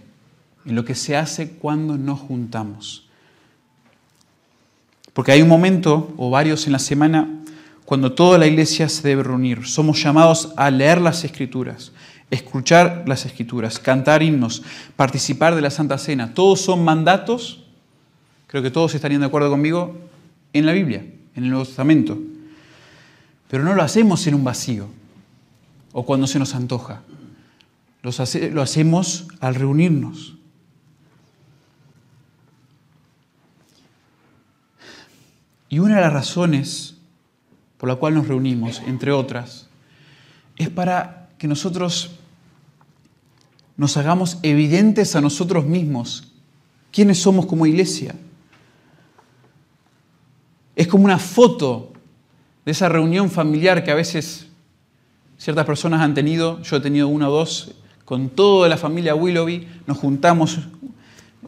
en 0.65 0.77
lo 0.77 0.85
que 0.85 0.95
se 0.95 1.17
hace 1.17 1.51
cuando 1.55 1.99
nos 1.99 2.21
juntamos. 2.21 3.09
Porque 5.13 5.33
hay 5.33 5.43
un 5.43 5.49
momento, 5.49 6.15
o 6.17 6.31
varios 6.31 6.65
en 6.67 6.75
la 6.75 6.79
semana, 6.79 7.29
cuando 7.85 8.13
toda 8.13 8.39
la 8.39 8.47
iglesia 8.47 8.89
se 8.89 9.09
debe 9.09 9.25
reunir. 9.25 9.67
Somos 9.67 10.01
llamados 10.01 10.53
a 10.57 10.71
leer 10.71 11.01
las 11.01 11.25
escrituras, 11.25 11.91
escuchar 12.31 13.03
las 13.09 13.27
escrituras, 13.27 13.81
cantar 13.81 14.23
himnos, 14.23 14.63
participar 14.95 15.57
de 15.57 15.63
la 15.63 15.71
Santa 15.71 15.99
Cena. 15.99 16.35
Todos 16.35 16.61
son 16.61 16.85
mandatos, 16.85 17.65
creo 18.47 18.63
que 18.63 18.71
todos 18.71 18.95
estarían 18.95 19.23
de 19.23 19.27
acuerdo 19.27 19.51
conmigo, 19.51 20.09
en 20.53 20.67
la 20.67 20.73
Biblia, 20.73 21.05
en 21.35 21.45
el 21.45 21.51
Nuevo 21.51 21.65
Testamento. 21.65 22.19
Pero 23.49 23.65
no 23.65 23.75
lo 23.75 23.83
hacemos 23.83 24.27
en 24.27 24.35
un 24.35 24.45
vacío 24.45 24.89
o 25.93 26.05
cuando 26.05 26.27
se 26.27 26.39
nos 26.39 26.55
antoja. 26.55 27.03
Lo 28.03 28.63
hacemos 28.63 29.27
al 29.41 29.55
reunirnos. 29.55 30.37
Y 35.69 35.79
una 35.79 35.97
de 35.97 36.01
las 36.01 36.13
razones 36.13 36.97
por 37.79 37.89
la 37.89 37.97
cual 37.97 38.15
nos 38.15 38.29
reunimos, 38.29 38.83
entre 38.87 39.13
otras, 39.13 39.69
es 40.57 40.69
para 40.69 41.31
que 41.39 41.49
nosotros 41.49 42.11
nos 43.79 43.97
hagamos 43.97 44.39
evidentes 44.43 45.17
a 45.17 45.23
nosotros 45.23 45.65
mismos 45.65 46.33
quiénes 46.93 47.23
somos 47.23 47.47
como 47.47 47.65
iglesia. 47.65 48.15
Es 50.81 50.89
como 50.89 51.05
una 51.05 51.19
foto 51.19 51.93
de 52.65 52.73
esa 52.73 52.89
reunión 52.89 53.31
familiar 53.31 53.85
que 53.85 53.91
a 53.91 53.95
veces 53.95 54.47
ciertas 55.37 55.67
personas 55.67 56.01
han 56.01 56.15
tenido, 56.15 56.63
yo 56.63 56.77
he 56.77 56.81
tenido 56.81 57.07
una 57.07 57.29
o 57.29 57.31
dos, 57.31 57.73
con 58.07 58.31
toda 58.31 58.67
la 58.67 58.79
familia 58.79 59.15
Willoughby, 59.15 59.69
nos 59.87 59.99
juntamos, 59.99 60.59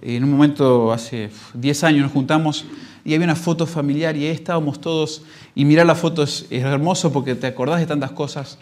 en 0.02 0.24
un 0.24 0.30
momento 0.32 0.92
hace 0.92 1.30
10 1.54 1.84
años 1.84 2.02
nos 2.02 2.12
juntamos 2.12 2.66
y 3.06 3.14
había 3.14 3.24
una 3.24 3.34
foto 3.34 3.66
familiar 3.66 4.18
y 4.18 4.26
ahí 4.26 4.32
estábamos 4.32 4.82
todos. 4.82 5.22
Y 5.54 5.64
mirar 5.64 5.86
la 5.86 5.94
foto 5.94 6.24
es, 6.24 6.44
hermoso 6.50 7.10
porque 7.10 7.34
te 7.34 7.46
acordás 7.46 7.80
de 7.80 7.86
tantas 7.86 8.10
cosas. 8.10 8.58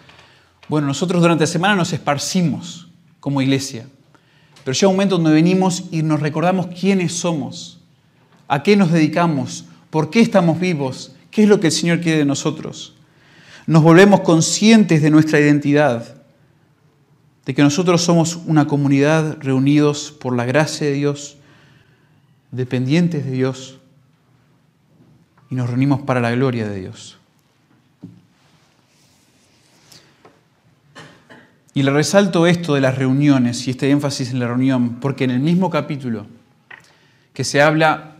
Bueno, 0.68 0.86
nosotros 0.86 1.20
durante 1.20 1.42
la 1.42 1.48
semana 1.48 1.74
nos 1.74 1.92
esparcimos 1.92 2.86
como 3.18 3.42
iglesia, 3.42 3.88
pero 4.62 4.72
llega 4.72 4.86
un 4.86 4.94
momento 4.94 5.16
donde 5.16 5.32
venimos 5.32 5.82
y 5.90 6.04
nos 6.04 6.20
recordamos 6.20 6.68
quiénes 6.68 7.12
somos, 7.12 7.80
a 8.46 8.62
qué 8.62 8.76
nos 8.76 8.92
dedicamos, 8.92 9.64
por 9.90 10.10
qué 10.10 10.20
estamos 10.20 10.58
vivos, 10.58 11.14
qué 11.30 11.42
es 11.42 11.48
lo 11.48 11.60
que 11.60 11.68
el 11.68 11.72
Señor 11.72 12.00
quiere 12.00 12.18
de 12.18 12.24
nosotros. 12.24 12.94
Nos 13.66 13.82
volvemos 13.82 14.20
conscientes 14.20 15.02
de 15.02 15.10
nuestra 15.10 15.38
identidad, 15.40 16.16
de 17.44 17.54
que 17.54 17.62
nosotros 17.62 18.02
somos 18.02 18.36
una 18.46 18.66
comunidad 18.66 19.38
reunidos 19.40 20.12
por 20.12 20.36
la 20.36 20.44
gracia 20.44 20.86
de 20.86 20.94
Dios, 20.94 21.36
dependientes 22.52 23.24
de 23.24 23.32
Dios, 23.32 23.78
y 25.50 25.56
nos 25.56 25.68
reunimos 25.68 26.02
para 26.02 26.20
la 26.20 26.30
gloria 26.30 26.68
de 26.68 26.80
Dios. 26.80 27.18
Y 31.74 31.82
le 31.82 31.92
resalto 31.92 32.46
esto 32.46 32.74
de 32.74 32.80
las 32.80 32.98
reuniones 32.98 33.66
y 33.66 33.70
este 33.70 33.90
énfasis 33.90 34.30
en 34.30 34.40
la 34.40 34.48
reunión, 34.48 34.96
porque 35.00 35.24
en 35.24 35.30
el 35.30 35.40
mismo 35.40 35.70
capítulo 35.70 36.26
que 37.32 37.44
se 37.44 37.62
habla 37.62 38.16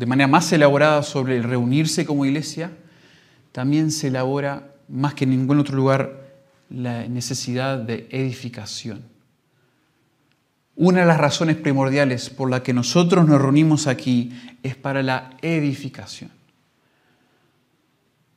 de 0.00 0.06
manera 0.06 0.28
más 0.28 0.50
elaborada 0.50 1.02
sobre 1.02 1.36
el 1.36 1.42
reunirse 1.42 2.06
como 2.06 2.24
iglesia, 2.24 2.70
también 3.52 3.90
se 3.90 4.06
elabora 4.06 4.70
más 4.88 5.12
que 5.12 5.24
en 5.24 5.30
ningún 5.30 5.58
otro 5.58 5.76
lugar 5.76 6.22
la 6.70 7.06
necesidad 7.06 7.76
de 7.76 8.08
edificación. 8.10 9.02
Una 10.74 11.00
de 11.00 11.06
las 11.06 11.18
razones 11.18 11.56
primordiales 11.56 12.30
por 12.30 12.48
la 12.48 12.62
que 12.62 12.72
nosotros 12.72 13.28
nos 13.28 13.42
reunimos 13.42 13.86
aquí 13.86 14.32
es 14.62 14.74
para 14.74 15.02
la 15.02 15.32
edificación. 15.42 16.30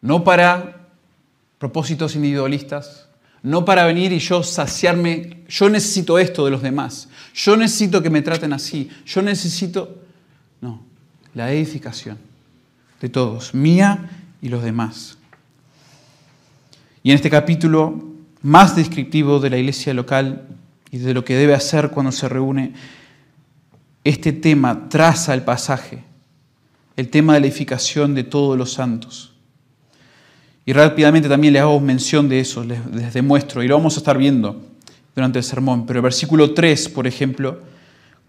No 0.01 0.25
para 0.25 0.89
propósitos 1.59 2.13
individualistas, 2.15 3.07
no 3.41 3.63
para 3.63 3.85
venir 3.85 4.11
y 4.11 4.19
yo 4.19 4.43
saciarme, 4.43 5.45
yo 5.47 5.69
necesito 5.69 6.19
esto 6.19 6.43
de 6.43 6.51
los 6.51 6.61
demás, 6.61 7.07
yo 7.33 7.55
necesito 7.55 8.03
que 8.03 8.09
me 8.09 8.21
traten 8.21 8.51
así, 8.51 8.89
yo 9.05 9.21
necesito, 9.21 10.02
la 11.33 11.51
edificación 11.51 12.17
de 13.01 13.09
todos, 13.09 13.53
mía 13.53 14.09
y 14.41 14.49
los 14.49 14.63
demás. 14.63 15.17
Y 17.03 17.11
en 17.11 17.15
este 17.15 17.29
capítulo 17.29 18.13
más 18.41 18.75
descriptivo 18.75 19.39
de 19.39 19.49
la 19.49 19.57
iglesia 19.57 19.93
local 19.93 20.47
y 20.91 20.97
de 20.97 21.13
lo 21.13 21.25
que 21.25 21.35
debe 21.35 21.53
hacer 21.53 21.89
cuando 21.89 22.11
se 22.11 22.29
reúne, 22.29 22.73
este 24.03 24.33
tema 24.33 24.89
traza 24.89 25.33
el 25.33 25.43
pasaje, 25.43 26.03
el 26.95 27.09
tema 27.09 27.33
de 27.33 27.39
la 27.39 27.47
edificación 27.47 28.13
de 28.13 28.23
todos 28.23 28.57
los 28.57 28.73
santos. 28.73 29.33
Y 30.65 30.73
rápidamente 30.73 31.27
también 31.27 31.53
les 31.53 31.61
hago 31.61 31.79
mención 31.79 32.29
de 32.29 32.39
eso, 32.39 32.63
les, 32.63 33.13
demuestro, 33.13 33.63
y 33.63 33.67
lo 33.67 33.77
vamos 33.77 33.95
a 33.95 33.99
estar 33.99 34.17
viendo 34.17 34.61
durante 35.15 35.39
el 35.39 35.43
sermón. 35.43 35.85
Pero 35.85 35.99
el 35.99 36.03
versículo 36.03 36.53
3, 36.53 36.89
por 36.89 37.07
ejemplo, 37.07 37.59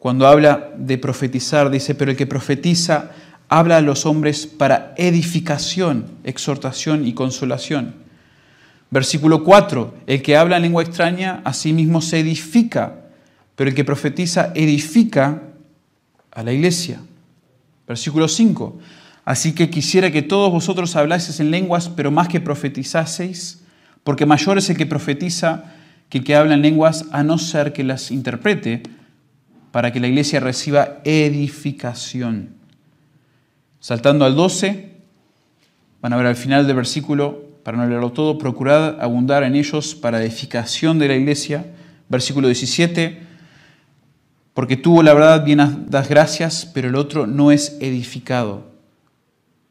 cuando 0.04 0.26
habla 0.26 0.68
de 0.76 0.98
profetizar, 0.98 1.70
dice, 1.70 1.94
pero 1.94 2.10
el 2.10 2.16
que 2.18 2.26
profetiza 2.26 3.12
habla 3.48 3.78
a 3.78 3.80
los 3.80 4.04
hombres 4.04 4.46
para 4.46 4.92
edificación, 4.98 6.04
exhortación 6.24 7.06
y 7.06 7.14
consolación. 7.14 7.94
Versículo 8.90 9.42
4, 9.42 9.94
el 10.06 10.20
que 10.20 10.36
habla 10.36 10.56
en 10.56 10.62
lengua 10.64 10.82
extraña 10.82 11.40
a 11.42 11.54
sí 11.54 11.72
mismo 11.72 12.02
se 12.02 12.20
edifica, 12.20 12.96
pero 13.56 13.70
el 13.70 13.74
que 13.74 13.82
profetiza 13.82 14.52
edifica 14.54 15.40
a 16.32 16.42
la 16.42 16.52
iglesia. 16.52 17.00
Versículo 17.88 18.28
5, 18.28 18.78
así 19.24 19.54
que 19.54 19.70
quisiera 19.70 20.12
que 20.12 20.20
todos 20.20 20.52
vosotros 20.52 20.96
hablaseis 20.96 21.40
en 21.40 21.50
lenguas, 21.50 21.88
pero 21.88 22.10
más 22.10 22.28
que 22.28 22.42
profetizaseis, 22.42 23.62
porque 24.02 24.26
mayor 24.26 24.58
es 24.58 24.68
el 24.68 24.76
que 24.76 24.84
profetiza 24.84 25.72
que 26.10 26.18
el 26.18 26.24
que 26.24 26.36
habla 26.36 26.52
en 26.52 26.60
lenguas, 26.60 27.06
a 27.10 27.22
no 27.22 27.38
ser 27.38 27.72
que 27.72 27.84
las 27.84 28.10
interprete, 28.10 28.82
para 29.74 29.92
que 29.92 29.98
la 29.98 30.06
iglesia 30.06 30.38
reciba 30.38 31.00
edificación. 31.02 32.50
Saltando 33.80 34.24
al 34.24 34.36
12, 34.36 34.92
van 36.00 36.12
a 36.12 36.16
ver 36.16 36.26
al 36.26 36.36
final 36.36 36.68
del 36.68 36.76
versículo 36.76 37.42
para 37.64 37.76
no 37.76 37.84
leerlo 37.84 38.12
todo, 38.12 38.38
procurad 38.38 39.00
abundar 39.02 39.42
en 39.42 39.56
ellos 39.56 39.96
para 39.96 40.22
edificación 40.22 41.00
de 41.00 41.08
la 41.08 41.16
iglesia. 41.16 41.74
Versículo 42.08 42.46
17, 42.46 43.20
porque 44.54 44.76
tuvo 44.76 45.02
la 45.02 45.12
verdad 45.12 45.44
bien 45.44 45.86
das 45.88 46.08
gracias, 46.08 46.70
pero 46.72 46.88
el 46.88 46.94
otro 46.94 47.26
no 47.26 47.50
es 47.50 47.76
edificado. 47.80 48.70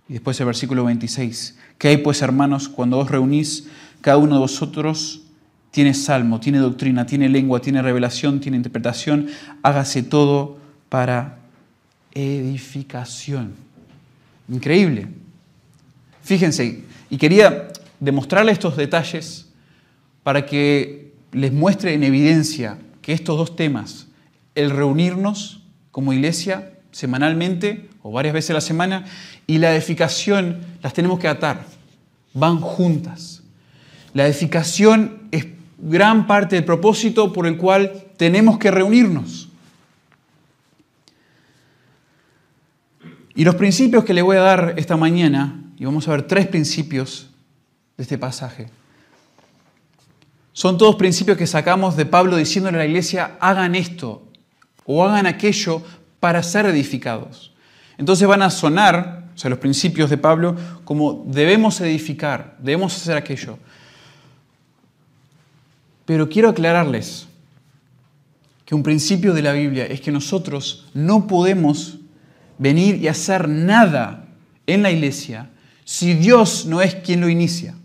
Y 0.09 0.13
después 0.13 0.37
el 0.37 0.47
versículo 0.47 0.83
26, 0.83 1.57
¿qué 1.77 1.87
hay 1.87 1.97
pues 1.97 2.21
hermanos 2.21 2.67
cuando 2.67 2.99
os 2.99 3.09
reunís? 3.09 3.69
Cada 4.01 4.17
uno 4.17 4.35
de 4.35 4.41
vosotros 4.41 5.22
tiene 5.73 5.95
salmo, 5.95 6.39
tiene 6.39 6.59
doctrina, 6.59 7.07
tiene 7.07 7.27
lengua, 7.27 7.59
tiene 7.59 7.81
revelación, 7.81 8.39
tiene 8.39 8.57
interpretación, 8.57 9.29
hágase 9.63 10.03
todo 10.03 10.59
para 10.87 11.39
edificación. 12.13 13.55
Increíble. 14.47 15.07
Fíjense, 16.21 16.83
y 17.09 17.17
quería 17.17 17.69
demostrarle 17.99 18.51
estos 18.51 18.77
detalles 18.77 19.47
para 20.21 20.45
que 20.45 21.11
les 21.31 21.51
muestre 21.51 21.95
en 21.95 22.03
evidencia 22.03 22.77
que 23.01 23.13
estos 23.13 23.35
dos 23.35 23.55
temas, 23.55 24.05
el 24.53 24.69
reunirnos 24.69 25.63
como 25.89 26.13
iglesia 26.13 26.73
semanalmente 26.91 27.89
o 28.03 28.11
varias 28.11 28.35
veces 28.35 28.51
a 28.51 28.53
la 28.53 28.61
semana 28.61 29.05
y 29.47 29.57
la 29.57 29.73
edificación, 29.73 30.59
las 30.83 30.93
tenemos 30.93 31.19
que 31.19 31.27
atar, 31.27 31.65
van 32.35 32.59
juntas. 32.59 33.41
La 34.13 34.27
edificación 34.27 35.23
es 35.31 35.47
gran 35.77 36.27
parte 36.27 36.55
del 36.55 36.65
propósito 36.65 37.33
por 37.33 37.47
el 37.47 37.57
cual 37.57 38.05
tenemos 38.17 38.57
que 38.57 38.71
reunirnos. 38.71 39.49
Y 43.35 43.43
los 43.43 43.55
principios 43.55 44.03
que 44.03 44.13
le 44.13 44.21
voy 44.21 44.37
a 44.37 44.41
dar 44.41 44.73
esta 44.77 44.95
mañana, 44.95 45.63
y 45.77 45.85
vamos 45.85 46.07
a 46.07 46.11
ver 46.11 46.23
tres 46.23 46.47
principios 46.47 47.29
de 47.97 48.03
este 48.03 48.17
pasaje, 48.17 48.69
son 50.53 50.77
todos 50.77 50.95
principios 50.95 51.37
que 51.37 51.47
sacamos 51.47 51.97
de 51.97 52.05
Pablo 52.05 52.37
diciéndole 52.37 52.77
a 52.77 52.79
la 52.81 52.85
iglesia, 52.85 53.37
hagan 53.39 53.73
esto 53.73 54.27
o 54.85 55.03
hagan 55.03 55.25
aquello 55.25 55.81
para 56.19 56.43
ser 56.43 56.67
edificados. 56.67 57.53
Entonces 57.97 58.27
van 58.27 58.43
a 58.43 58.51
sonar, 58.51 59.29
o 59.33 59.37
sea, 59.37 59.49
los 59.49 59.59
principios 59.59 60.11
de 60.11 60.17
Pablo, 60.17 60.55
como 60.83 61.23
debemos 61.27 61.81
edificar, 61.81 62.55
debemos 62.59 62.95
hacer 62.95 63.17
aquello. 63.17 63.57
Pero 66.05 66.29
quiero 66.29 66.49
aclararles 66.49 67.27
que 68.65 68.75
un 68.75 68.83
principio 68.83 69.33
de 69.33 69.41
la 69.41 69.53
Biblia 69.53 69.85
es 69.85 70.01
que 70.01 70.11
nosotros 70.11 70.85
no 70.93 71.27
podemos 71.27 71.99
venir 72.57 72.95
y 72.95 73.07
hacer 73.07 73.47
nada 73.47 74.25
en 74.67 74.83
la 74.83 74.91
iglesia 74.91 75.49
si 75.85 76.13
Dios 76.13 76.65
no 76.65 76.81
es 76.81 76.95
quien 76.95 77.21
lo 77.21 77.29
inicia. 77.29 77.75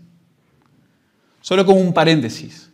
Solo 1.41 1.65
como 1.65 1.79
un 1.79 1.93
paréntesis. 1.93 2.69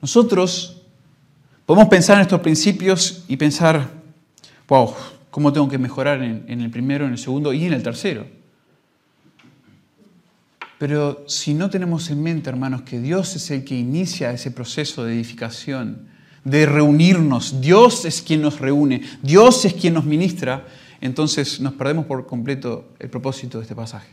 Nosotros 0.00 0.82
podemos 1.66 1.88
pensar 1.88 2.16
en 2.16 2.22
estos 2.22 2.40
principios 2.40 3.24
y 3.26 3.36
pensar, 3.36 3.90
wow, 4.68 4.94
¿cómo 5.30 5.52
tengo 5.52 5.68
que 5.68 5.78
mejorar 5.78 6.22
en, 6.22 6.44
en 6.46 6.60
el 6.60 6.70
primero, 6.70 7.06
en 7.06 7.12
el 7.12 7.18
segundo 7.18 7.52
y 7.52 7.64
en 7.64 7.72
el 7.72 7.82
tercero? 7.82 8.37
Pero 10.78 11.24
si 11.26 11.54
no 11.54 11.70
tenemos 11.70 12.08
en 12.10 12.22
mente, 12.22 12.48
hermanos, 12.48 12.82
que 12.82 13.00
Dios 13.00 13.34
es 13.34 13.50
el 13.50 13.64
que 13.64 13.76
inicia 13.76 14.30
ese 14.30 14.52
proceso 14.52 15.04
de 15.04 15.14
edificación, 15.14 16.06
de 16.44 16.66
reunirnos, 16.66 17.60
Dios 17.60 18.04
es 18.04 18.22
quien 18.22 18.42
nos 18.42 18.60
reúne, 18.60 19.02
Dios 19.22 19.64
es 19.64 19.74
quien 19.74 19.94
nos 19.94 20.04
ministra, 20.04 20.66
entonces 21.00 21.60
nos 21.60 21.72
perdemos 21.74 22.06
por 22.06 22.26
completo 22.26 22.92
el 23.00 23.10
propósito 23.10 23.58
de 23.58 23.62
este 23.62 23.74
pasaje. 23.74 24.08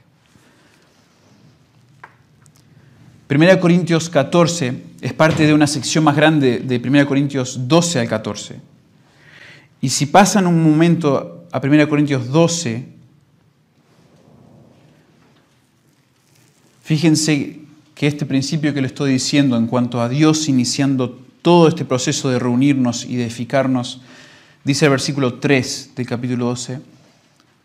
1 3.27 3.59
Corintios 3.59 4.09
14 4.09 4.83
es 5.01 5.13
parte 5.13 5.47
de 5.47 5.53
una 5.53 5.67
sección 5.67 6.03
más 6.03 6.15
grande 6.15 6.59
de 6.59 6.77
1 6.77 7.07
Corintios 7.07 7.67
12 7.67 7.99
al 7.99 8.07
14. 8.07 8.59
Y 9.81 9.89
si 9.89 10.07
pasan 10.07 10.47
un 10.47 10.63
momento 10.63 11.47
a 11.51 11.59
1 11.59 11.89
Corintios 11.89 12.27
12, 12.29 12.94
fíjense 16.85 17.61
que 17.95 18.05
este 18.05 18.27
principio 18.27 18.71
que 18.71 18.79
le 18.79 18.85
estoy 18.85 19.11
diciendo 19.11 19.57
en 19.57 19.65
cuanto 19.65 20.01
a 20.01 20.07
Dios 20.07 20.47
iniciando 20.47 21.19
todo 21.41 21.67
este 21.67 21.83
proceso 21.83 22.29
de 22.29 22.37
reunirnos 22.37 23.05
y 23.05 23.15
de 23.15 23.23
edificarnos, 23.23 24.01
dice 24.63 24.85
el 24.85 24.91
versículo 24.91 25.39
3 25.39 25.93
del 25.95 26.05
capítulo 26.05 26.45
12, 26.45 26.79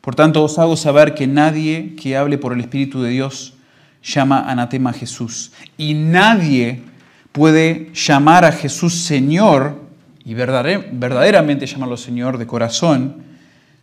por 0.01 0.15
tanto 0.15 0.43
os 0.43 0.59
hago 0.59 0.75
saber 0.75 1.13
que 1.13 1.27
nadie 1.27 1.97
que 1.97 2.17
hable 2.17 2.39
por 2.39 2.55
el 2.55 2.61
Espíritu 2.61 3.03
de 3.03 3.11
Dios 3.11 3.53
llama 4.03 4.51
anatema 4.51 4.89
a 4.89 4.95
Jesús, 4.95 5.53
y 5.77 5.93
nadie 5.93 6.83
puede 7.33 7.91
llamar 7.93 8.47
a 8.47 8.53
Jesús 8.53 8.95
Señor, 9.03 9.83
y 10.25 10.33
verdaderamente 10.33 11.67
llamarlo 11.67 11.99
Señor 11.99 12.39
de 12.39 12.47
corazón, 12.47 13.17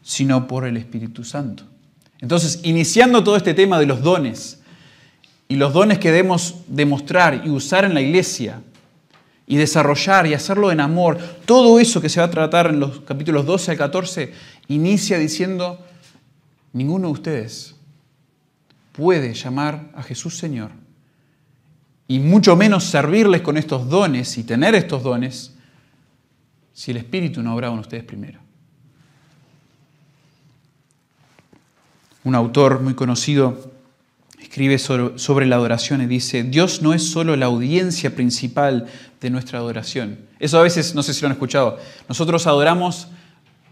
sino 0.02 0.47
por 0.47 0.65
el 0.65 0.78
Espíritu 0.78 1.23
Santo. 1.23 1.63
Entonces, 2.21 2.62
iniciando 2.63 3.23
todo 3.23 3.38
este 3.38 3.54
tema 3.54 3.80
de 3.80 3.86
los 3.86 4.02
dones, 4.02 4.57
y 5.47 5.55
los 5.55 5.73
dones 5.73 5.99
que 5.99 6.12
debemos 6.12 6.55
demostrar 6.67 7.43
y 7.45 7.49
usar 7.49 7.86
en 7.86 7.93
la 7.93 8.01
iglesia, 8.01 8.62
y 9.49 9.55
desarrollar 9.55 10.27
y 10.27 10.33
hacerlo 10.33 10.71
en 10.73 10.81
amor, 10.81 11.17
todo 11.45 11.79
eso 11.79 12.01
que 12.01 12.10
se 12.10 12.19
va 12.19 12.25
a 12.25 12.31
tratar 12.31 12.67
en 12.67 12.81
los 12.81 12.99
capítulos 12.99 13.45
12 13.45 13.71
al 13.71 13.77
14, 13.77 14.33
inicia 14.67 15.17
diciendo, 15.17 15.79
ninguno 16.73 17.07
de 17.07 17.13
ustedes 17.13 17.75
puede 18.91 19.33
llamar 19.33 19.89
a 19.95 20.03
Jesús 20.03 20.38
Señor 20.38 20.71
y 22.10 22.19
mucho 22.19 22.57
menos 22.57 22.83
servirles 22.83 23.41
con 23.41 23.55
estos 23.55 23.88
dones 23.88 24.38
y 24.38 24.43
tener 24.43 24.75
estos 24.75 25.01
dones 25.01 25.53
si 26.73 26.91
el 26.91 26.97
Espíritu 26.97 27.41
no 27.41 27.55
obraba 27.55 27.73
en 27.73 27.79
ustedes 27.79 28.03
primero. 28.03 28.39
Un 32.25 32.36
autor 32.36 32.81
muy 32.81 32.93
conocido 32.93 33.71
escribe 34.47 34.79
sobre, 34.79 35.45
la 35.45 35.57
adoración 35.57 36.01
y 36.01 36.05
dice, 36.05 36.43
Dios 36.43 36.81
no 36.81 36.93
es 36.93 37.03
solo 37.03 37.36
la 37.36 37.47
audiencia 37.47 38.15
principal 38.15 38.88
de 39.19 39.29
nuestra 39.29 39.60
adoración. 39.60 40.19
Eso 40.39 40.57
a 40.57 40.63
veces, 40.63 40.95
no 40.95 41.03
sé 41.03 41.13
si 41.13 41.21
lo 41.21 41.27
han 41.27 41.33
escuchado, 41.33 41.77
nosotros 42.07 42.47
adoramos 42.47 43.10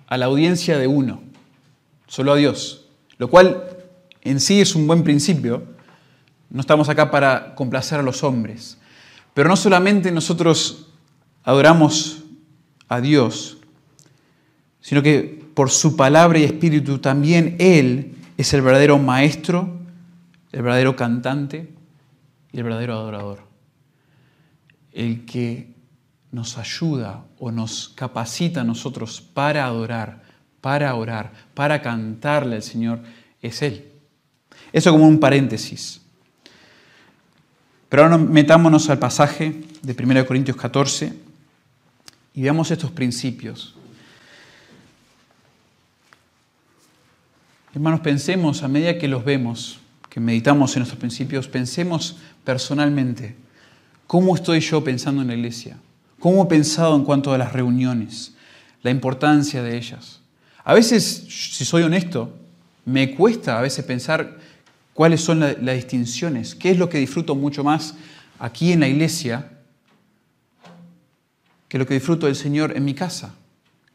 a 0.08 0.18
la 0.18 0.26
audiencia 0.26 0.78
de 0.78 0.88
uno, 0.88 1.24
solo 2.08 2.34
a 2.34 2.36
Dios, 2.36 2.88
lo 3.18 3.30
cual 3.30 3.64
en 4.22 4.42
sí 4.42 4.60
es 4.60 4.76
un 4.76 4.86
buen 4.86 5.04
principio. 5.04 5.64
No 6.50 6.60
estamos 6.60 6.90
acá 6.90 7.10
para 7.10 7.56
complacer 7.56 8.00
a 8.00 8.04
los 8.04 8.22
hombres. 8.24 8.78
Pero 9.34 9.48
no 9.48 9.56
solamente 9.56 10.12
nosotros 10.12 10.88
adoramos 11.44 12.24
a 12.90 13.00
Dios, 13.00 13.58
sino 14.82 15.02
que 15.02 15.42
por 15.54 15.72
su 15.72 15.96
palabra 15.96 16.38
y 16.38 16.44
espíritu 16.44 17.00
también 17.00 17.56
Él 17.60 18.16
es 18.38 18.54
el 18.54 18.62
verdadero 18.62 19.00
maestro 19.00 19.75
el 20.56 20.62
verdadero 20.62 20.96
cantante 20.96 21.70
y 22.54 22.58
el 22.58 22.64
verdadero 22.64 22.94
adorador. 22.94 23.40
El 24.94 25.26
que 25.26 25.74
nos 26.32 26.58
ayuda 26.58 27.26
o 27.40 27.52
nos 27.52 27.90
capacita 27.90 28.62
a 28.62 28.64
nosotros 28.64 29.20
para 29.20 29.66
adorar, 29.66 30.24
para 30.62 30.96
orar, 30.96 31.34
para 31.54 31.82
cantarle 31.82 32.56
al 32.56 32.64
Señor, 32.64 33.02
es 33.42 33.62
Él. 33.64 33.92
Eso 34.72 34.94
como 34.94 35.06
un 35.06 35.20
paréntesis. 35.20 36.00
Pero 37.90 38.04
ahora 38.04 38.18
metámonos 38.18 38.90
al 38.90 38.98
pasaje 38.98 39.62
de 39.82 40.04
1 40.04 40.26
Corintios 40.26 40.56
14 40.56 41.14
y 42.34 42.42
veamos 42.42 42.72
estos 42.72 42.92
principios. 42.92 43.76
Hermanos, 47.74 48.00
pensemos 48.00 48.64
a 48.64 48.70
medida 48.70 48.98
que 48.98 49.10
los 49.10 49.26
vemos, 49.26 49.82
que 50.16 50.22
meditamos 50.22 50.74
en 50.78 50.84
estos 50.84 50.98
principios, 50.98 51.50
pensemos 51.50 52.16
personalmente, 52.46 53.36
¿cómo 54.08 54.34
estoy 54.34 54.62
yo 54.62 54.82
pensando 54.82 55.22
en 55.22 55.28
la 55.28 55.36
iglesia? 55.36 55.76
¿Cómo 56.20 56.44
he 56.44 56.46
pensado 56.46 56.96
en 56.96 57.04
cuanto 57.04 57.34
a 57.34 57.38
las 57.38 57.52
reuniones? 57.52 58.34
La 58.82 58.92
importancia 58.92 59.62
de 59.62 59.76
ellas. 59.76 60.22
A 60.64 60.74
veces, 60.74 61.26
si 61.28 61.66
soy 61.66 61.84
honesto, 61.84 62.34
me 62.86 63.14
cuesta 63.14 63.60
a 63.60 63.62
veces 63.62 63.84
pensar 63.84 64.38
cuáles 64.94 65.20
son 65.20 65.42
las 65.42 65.76
distinciones, 65.76 66.56
qué 66.56 66.72
es 66.72 66.78
lo 66.78 66.88
que 66.88 67.00
disfruto 67.00 67.36
mucho 67.36 67.66
más 67.66 67.96
aquí 68.40 68.72
en 68.72 68.80
la 68.80 68.88
iglesia 68.88 69.52
que 71.68 71.78
lo 71.78 71.86
que 71.86 71.96
disfruto 71.96 72.28
del 72.28 72.38
Señor 72.38 72.72
en 72.78 72.86
mi 72.86 72.94
casa. 72.94 73.36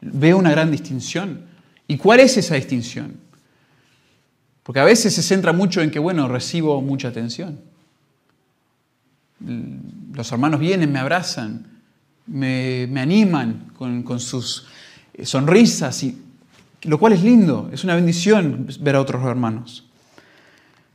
Veo 0.01 0.37
una 0.37 0.51
gran 0.51 0.69
distinción. 0.69 1.45
¿Y 1.87 1.97
cuál 1.97 2.19
es 2.19 2.37
esa 2.37 2.53
distinción? 2.53 3.30
Porque 4.63 4.79
a 4.79 4.83
veces 4.85 5.13
se 5.13 5.23
centra 5.23 5.53
mucho 5.53 5.81
en 5.81 5.91
que, 5.91 5.99
bueno, 5.99 6.27
recibo 6.27 6.81
mucha 6.81 7.07
atención. 7.07 7.59
Los 10.13 10.31
hermanos 10.31 10.59
vienen, 10.59 10.91
me 10.91 10.99
abrazan, 10.99 11.65
me, 12.27 12.87
animan 12.99 13.71
con, 13.75 14.19
sus 14.19 14.67
eh, 15.13 15.25
sonrisas, 15.25 16.03
y, 16.03 16.21
lo 16.83 16.99
cual 16.99 17.13
es 17.13 17.23
lindo, 17.23 17.69
es 17.73 17.83
una 17.83 17.95
bendición 17.95 18.67
ver 18.79 18.95
a 18.95 19.01
otros 19.01 19.23
hermanos. 19.25 19.87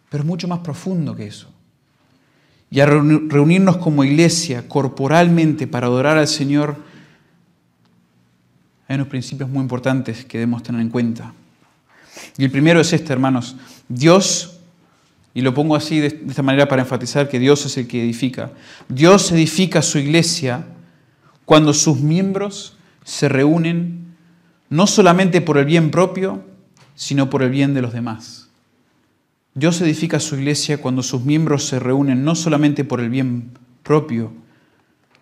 pero 0.09 0.23
es 0.23 0.27
mucho 0.27 0.47
más 0.49 0.61
profundo 0.61 1.17
que 1.17 1.27
eso. 1.27 1.49
Y 2.71 2.81
a 2.81 2.87
reunirnos 2.87 3.77
como 3.77 4.05
iglesia 4.05 4.69
corporalmente 4.69 5.67
para 5.67 5.87
adorar 5.87 6.19
al 6.19 6.27
Señor, 6.27 6.77
hay 8.89 8.97
unos 8.97 9.09
principios 9.09 9.51
muy 9.51 9.63
importantes 9.63 10.25
que 10.25 10.39
debemos 10.39 10.63
tener 10.63 10.81
en 10.81 10.91
cuenta. 10.91 11.33
Y 12.39 12.45
el 12.45 12.51
primero 12.51 12.81
es 12.81 12.93
este, 12.93 13.13
hermanos. 13.13 13.57
Dios, 13.89 14.59
y 15.35 15.43
lo 15.43 15.55
pongo 15.55 15.77
así 15.77 16.01
de 16.01 16.07
esta 16.29 16.43
manera 16.43 16.69
para 16.69 16.83
enfatizar 16.83 17.29
que 17.29 17.39
Dios 17.39 17.65
es 17.67 17.77
el 17.77 17.87
que 17.87 18.03
edifica. 18.03 18.51
Dios 18.89 19.31
edifica 19.33 19.83
su 19.83 19.99
iglesia 19.99 20.67
cuando 21.45 21.73
sus 21.73 22.01
miembros 22.01 22.77
se 23.05 23.29
reúnen 23.29 24.17
no 24.69 24.87
solamente 24.87 25.41
por 25.41 25.59
el 25.59 25.65
bien 25.65 25.91
propio, 25.91 26.45
sino 26.95 27.31
por 27.31 27.43
el 27.43 27.51
bien 27.51 27.75
de 27.75 27.83
los 27.83 27.93
demás. 27.93 28.49
Dios 29.55 29.81
edifica 29.81 30.21
su 30.21 30.37
iglesia 30.37 30.83
cuando 30.83 31.03
sus 31.03 31.23
miembros 31.23 31.65
se 31.65 31.79
reúnen 31.79 32.25
no 32.25 32.35
solamente 32.35 32.85
por 32.85 33.01
el 33.01 33.09
bien 33.09 33.53
propio, 33.83 34.33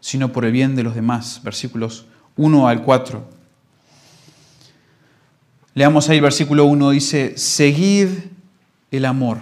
sino 0.01 0.33
por 0.33 0.45
el 0.45 0.53
bien 0.53 0.75
de 0.75 0.83
los 0.83 0.95
demás. 0.95 1.41
Versículos 1.45 2.07
1 2.37 2.69
al 2.69 2.83
4. 2.83 3.34
Leamos 5.75 6.09
ahí 6.09 6.19
el 6.19 6.23
versículo 6.23 6.67
1, 6.67 6.91
dice, 6.91 7.37
seguid 7.37 8.09
el 8.93 9.05
amor, 9.05 9.39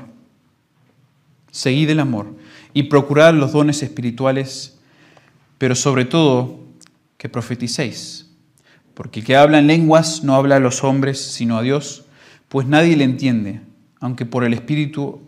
seguid 1.51 1.91
el 1.91 2.01
amor 2.01 2.35
y 2.73 2.85
procurad 2.85 3.35
los 3.35 3.53
dones 3.53 3.83
espirituales, 3.83 4.79
pero 5.59 5.75
sobre 5.75 6.07
todo 6.07 6.59
que 7.19 7.29
profeticéis, 7.29 8.31
porque 8.95 9.21
el 9.21 9.27
que 9.27 9.37
habla 9.37 9.59
en 9.59 9.67
lenguas 9.67 10.25
no 10.25 10.35
habla 10.35 10.57
a 10.57 10.61
los 10.61 10.83
hombres, 10.85 11.21
sino 11.21 11.59
a 11.59 11.63
Dios, 11.63 12.07
pues 12.49 12.67
nadie 12.67 12.97
le 12.97 13.05
entiende, 13.05 13.61
aunque 14.01 14.25
por 14.25 14.45
el 14.45 14.55
Espíritu 14.55 15.21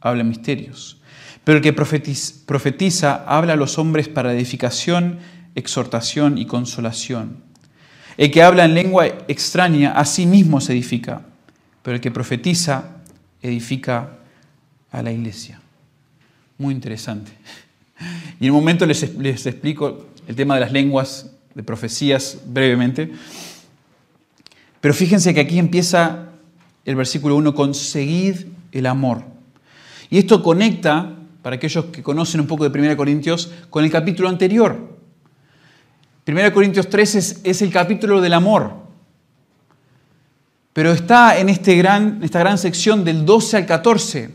habla 0.00 0.24
misterios. 0.24 1.02
Pero 1.44 1.58
el 1.58 1.62
que 1.62 1.74
profetiza 1.74 3.24
habla 3.26 3.52
a 3.52 3.56
los 3.56 3.78
hombres 3.78 4.08
para 4.08 4.32
edificación, 4.32 5.18
exhortación 5.54 6.38
y 6.38 6.46
consolación 6.46 7.48
el 8.18 8.32
que 8.32 8.42
habla 8.42 8.64
en 8.64 8.74
lengua 8.74 9.06
extraña 9.28 9.92
a 9.92 10.04
sí 10.04 10.26
mismo 10.26 10.60
se 10.60 10.72
edifica, 10.72 11.22
pero 11.82 11.94
el 11.94 12.00
que 12.00 12.10
profetiza 12.10 12.96
edifica 13.40 14.10
a 14.90 15.02
la 15.02 15.12
iglesia. 15.12 15.60
Muy 16.58 16.74
interesante. 16.74 17.30
Y 18.40 18.46
en 18.46 18.50
un 18.50 18.56
momento 18.58 18.86
les, 18.86 19.02
explico 19.04 20.06
el 20.26 20.34
tema 20.34 20.54
de 20.54 20.60
las 20.60 20.72
lenguas, 20.72 21.30
de 21.54 21.62
profecías 21.62 22.38
brevemente. 22.44 23.12
Pero 24.80 24.94
fíjense 24.94 25.32
que 25.32 25.40
aquí 25.40 25.58
empieza 25.58 26.30
el 26.84 26.96
versículo 26.96 27.36
1 27.36 27.54
con 27.54 27.72
seguid 27.72 28.46
el 28.72 28.86
amor. 28.86 29.22
Y 30.10 30.18
esto 30.18 30.42
conecta, 30.42 31.14
para 31.42 31.54
aquellos 31.54 31.86
que 31.86 32.02
conocen 32.02 32.40
un 32.40 32.48
poco 32.48 32.68
de 32.68 32.76
1 32.76 32.96
Corintios, 32.96 33.52
con 33.70 33.84
el 33.84 33.92
capítulo 33.92 34.28
anterior. 34.28 34.97
1 36.28 36.52
Corintios 36.52 36.90
3 36.90 37.40
es, 37.42 37.62
el 37.62 37.72
capítulo 37.72 38.20
del 38.20 38.34
amor. 38.34 38.74
Pero 40.74 40.92
está 40.92 41.38
en 41.38 41.48
este 41.48 41.74
gran, 41.74 42.20
esta 42.22 42.38
gran 42.40 42.58
sección 42.58 43.02
del 43.02 43.24
12 43.24 43.56
al 43.56 43.64
14, 43.64 44.30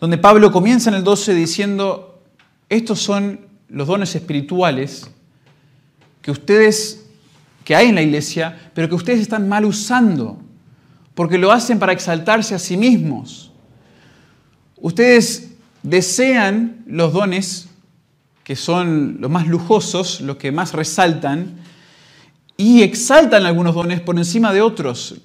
donde 0.00 0.16
Pablo 0.16 0.50
comienza 0.50 0.88
en 0.88 0.96
el 0.96 1.04
12 1.04 1.34
diciendo, 1.34 2.22
estos 2.70 3.00
son 3.00 3.40
los 3.68 3.86
dones 3.86 4.14
espirituales 4.14 5.10
que 6.22 6.30
ustedes, 6.30 7.04
que 7.62 7.76
hay 7.76 7.88
en 7.88 7.96
la 7.96 8.02
iglesia, 8.02 8.70
pero 8.72 8.88
que 8.88 8.94
ustedes 8.94 9.20
están 9.20 9.50
mal 9.50 9.66
usando, 9.66 10.40
porque 11.14 11.36
lo 11.36 11.52
hacen 11.52 11.78
para 11.78 11.92
exaltarse 11.92 12.54
a 12.54 12.58
sí 12.58 12.78
mismos. 12.78 13.52
Ustedes 14.78 15.50
desean 15.82 16.84
los 16.86 17.12
dones 17.12 17.68
que 18.48 18.56
son 18.56 19.18
los 19.20 19.30
más 19.30 19.46
lujosos, 19.46 20.22
los 20.22 20.38
que 20.38 20.50
más 20.50 20.72
resaltan, 20.72 21.58
y 22.56 22.80
exaltan 22.80 23.44
algunos 23.44 23.74
dones 23.74 24.00
por 24.00 24.16
encima 24.16 24.54
de 24.54 24.62
otros, 24.62 25.16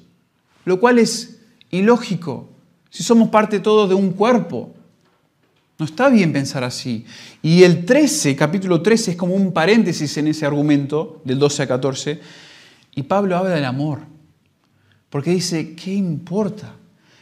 lo 0.65 0.77
cual 0.77 0.99
es 0.99 1.39
ilógico. 1.71 2.49
Si 2.89 3.01
somos 3.01 3.29
parte 3.29 3.61
todos 3.61 3.87
de 3.87 3.95
un 3.95 4.11
cuerpo, 4.11 4.73
no 5.79 5.85
está 5.85 6.09
bien 6.09 6.33
pensar 6.33 6.65
así. 6.65 7.05
Y 7.41 7.63
el 7.63 7.85
13, 7.85 8.35
capítulo 8.35 8.81
13, 8.81 9.11
es 9.11 9.17
como 9.17 9.35
un 9.35 9.53
paréntesis 9.53 10.17
en 10.17 10.27
ese 10.27 10.45
argumento, 10.45 11.21
del 11.23 11.39
12 11.39 11.63
a 11.63 11.67
14, 11.67 12.19
y 12.93 13.03
Pablo 13.03 13.37
habla 13.37 13.51
del 13.51 13.63
amor, 13.63 13.99
porque 15.09 15.31
dice, 15.31 15.75
¿qué 15.75 15.93
importa? 15.93 16.75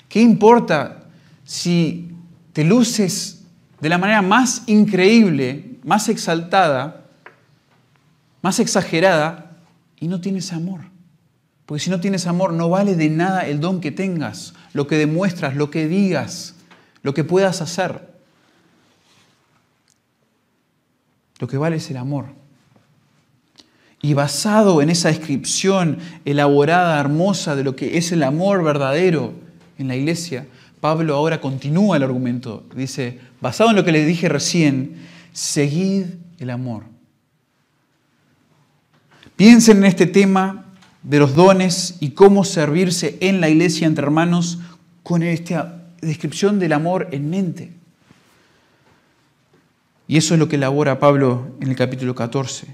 ¿Qué 0.10 0.20
importa 0.20 1.04
si 1.44 2.10
te 2.54 2.64
luces 2.64 3.44
de 3.80 3.90
la 3.90 4.00
manera 4.00 4.24
más 4.24 4.64
increíble 4.66 5.71
más 5.84 6.10
exaltada, 6.10 7.06
más 8.42 8.60
exagerada, 8.60 9.58
y 10.00 10.08
no 10.08 10.20
tienes 10.20 10.52
amor. 10.52 10.82
Porque 11.66 11.84
si 11.84 11.90
no 11.90 12.02
tienes 12.02 12.28
amor, 12.28 12.52
no 12.54 12.70
vale 12.70 12.96
de 12.96 13.10
nada 13.10 13.48
el 13.48 13.62
don 13.62 13.80
que 13.80 13.92
tengas, 13.92 14.54
lo 14.74 14.88
que 14.88 14.98
demuestras, 14.98 15.56
lo 15.56 15.70
que 15.70 15.88
digas, 15.88 16.56
lo 17.04 17.14
que 17.14 17.24
puedas 17.24 17.62
hacer. 17.62 18.10
Lo 21.40 21.48
que 21.48 21.58
vale 21.58 21.78
es 21.78 21.90
el 21.90 21.98
amor. 21.98 22.26
Y 24.02 24.16
basado 24.16 24.82
en 24.82 24.90
esa 24.90 25.10
descripción 25.10 26.00
elaborada, 26.26 27.00
hermosa 27.00 27.56
de 27.56 27.64
lo 27.64 27.76
que 27.76 27.98
es 27.98 28.12
el 28.12 28.24
amor 28.24 28.64
verdadero 28.64 29.34
en 29.78 29.88
la 29.88 29.96
iglesia, 29.96 30.48
Pablo 30.80 31.16
ahora 31.16 31.40
continúa 31.40 31.98
el 31.98 32.04
argumento. 32.04 32.66
Dice, 32.76 33.20
basado 33.40 33.70
en 33.70 33.76
lo 33.76 33.86
que 33.86 33.92
le 33.92 34.04
dije 34.04 34.28
recién, 34.28 34.96
Seguid 35.34 36.06
el 36.40 36.50
amor. 36.50 36.84
Piensen 39.36 39.78
en 39.78 39.86
este 39.86 40.06
tema 40.06 40.66
de 41.04 41.20
los 41.20 41.36
dones 41.36 41.98
y 42.00 42.12
cómo 42.12 42.44
servirse 42.44 43.18
en 43.22 43.42
la 43.42 43.50
iglesia 43.50 43.88
entre 43.88 44.06
hermanos 44.06 44.60
con 45.04 45.24
esta 45.24 45.84
descripción 46.02 46.60
del 46.60 46.74
amor 46.74 47.08
en 47.12 47.30
mente. 47.30 47.72
Y 50.08 50.18
eso 50.18 50.34
es 50.34 50.40
lo 50.40 50.48
que 50.48 50.58
elabora 50.58 51.00
Pablo 51.00 51.56
en 51.62 51.70
el 51.70 51.76
capítulo 51.76 52.14
14. 52.14 52.68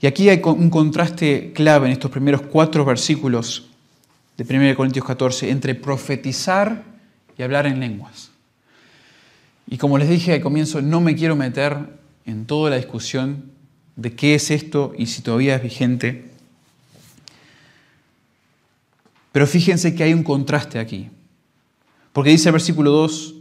Y 0.00 0.06
aquí 0.06 0.28
hay 0.28 0.40
un 0.44 0.68
contraste 0.68 1.52
clave 1.54 1.86
en 1.86 1.92
estos 1.92 2.10
primeros 2.10 2.42
cuatro 2.42 2.84
versículos 2.84 3.70
de 4.36 4.44
1 4.44 4.76
Corintios 4.76 5.06
14 5.06 5.50
entre 5.50 5.74
profetizar 5.74 6.84
y 7.38 7.42
hablar 7.42 7.66
en 7.66 7.80
lenguas. 7.80 8.35
Y 9.68 9.78
como 9.78 9.98
les 9.98 10.08
dije 10.08 10.34
al 10.34 10.40
comienzo, 10.40 10.80
no 10.80 11.00
me 11.00 11.16
quiero 11.16 11.34
meter 11.36 11.76
en 12.24 12.46
toda 12.46 12.70
la 12.70 12.76
discusión 12.76 13.50
de 13.96 14.14
qué 14.14 14.34
es 14.34 14.50
esto 14.50 14.92
y 14.96 15.06
si 15.06 15.22
todavía 15.22 15.56
es 15.56 15.62
vigente. 15.62 16.30
Pero 19.32 19.46
fíjense 19.46 19.94
que 19.94 20.02
hay 20.02 20.14
un 20.14 20.22
contraste 20.22 20.78
aquí. 20.78 21.10
Porque 22.12 22.30
dice 22.30 22.48
el 22.48 22.52
versículo 22.52 22.90
2, 22.92 23.34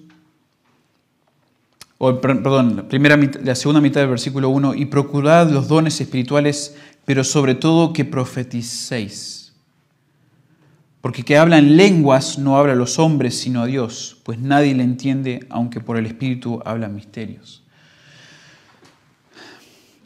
o 1.97 2.19
perdón, 2.19 2.87
la, 2.89 3.29
la 3.43 3.55
segunda 3.55 3.79
mitad 3.79 4.01
del 4.01 4.09
versículo 4.09 4.49
1, 4.49 4.75
y 4.75 4.85
procurad 4.85 5.49
los 5.49 5.67
dones 5.67 6.01
espirituales, 6.01 6.75
pero 7.05 7.23
sobre 7.23 7.55
todo 7.55 7.93
que 7.93 8.03
profeticéis. 8.03 9.44
Porque 11.05 11.21
que 11.21 11.37
habla 11.37 11.59
en 11.59 11.77
lenguas 11.77 12.39
no 12.39 12.57
habla 12.57 12.73
a 12.73 12.75
los 12.75 12.97
hombres, 12.97 13.39
sino 13.39 13.61
a 13.61 13.67
Dios, 13.67 14.17
pues 14.23 14.39
nadie 14.39 14.73
le 14.73 14.81
entiende, 14.81 15.45
aunque 15.51 15.79
por 15.79 15.97
el 15.97 16.07
Espíritu 16.07 16.63
habla 16.65 16.87
misterios. 16.87 17.61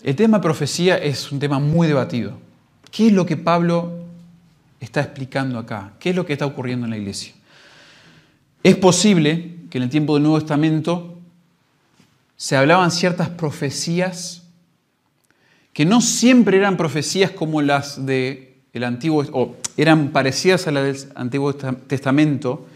El 0.04 0.18
tema 0.18 0.42
profecía 0.42 0.98
es 0.98 1.32
un 1.32 1.40
tema 1.40 1.58
muy 1.58 1.88
debatido. 1.88 2.38
¿Qué 2.92 3.08
es 3.08 3.14
lo 3.14 3.26
que 3.26 3.38
Pablo 3.38 3.94
está 4.82 5.00
explicando 5.00 5.58
acá? 5.58 5.94
¿Qué 6.02 6.10
es 6.10 6.18
lo 6.18 6.26
que 6.26 6.34
está 6.34 6.46
ocurriendo 6.46 6.86
en 6.86 6.90
la 6.90 6.98
iglesia? 6.98 7.32
Es 8.62 8.76
posible 8.76 9.56
que 9.70 9.78
en 9.78 9.86
el 9.86 9.90
tiempo 9.90 10.16
del 10.16 10.24
Nuevo 10.24 10.40
Testamento 10.40 11.18
se 12.36 12.58
hablaban 12.58 12.92
ciertas 12.92 13.30
profecías 13.30 14.44
que 15.72 15.86
no 15.86 16.02
siempre 16.02 16.58
eran 16.58 16.76
profecías 16.76 17.32
como 17.32 17.62
las 17.62 18.06
de 18.06 18.49
el 18.74 18.84
Antiguo, 18.84 19.26
o 19.32 19.56
eran 19.78 20.10
parecidas 20.10 20.68
a 20.68 20.72
las 20.72 21.04
del 21.04 21.12
Antiguo 21.16 21.56
Testamento, 21.56 22.68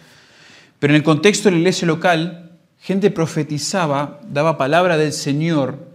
pero 0.80 0.94
en 0.94 0.98
el 0.98 1.04
contexto 1.04 1.50
de 1.50 1.52
la 1.52 1.58
iglesia 1.60 1.88
local, 1.88 2.52
gente 2.80 3.12
profetizaba, 3.12 4.20
daba 4.28 4.58
palabra 4.58 4.98
del 4.98 5.14
Señor 5.14 5.88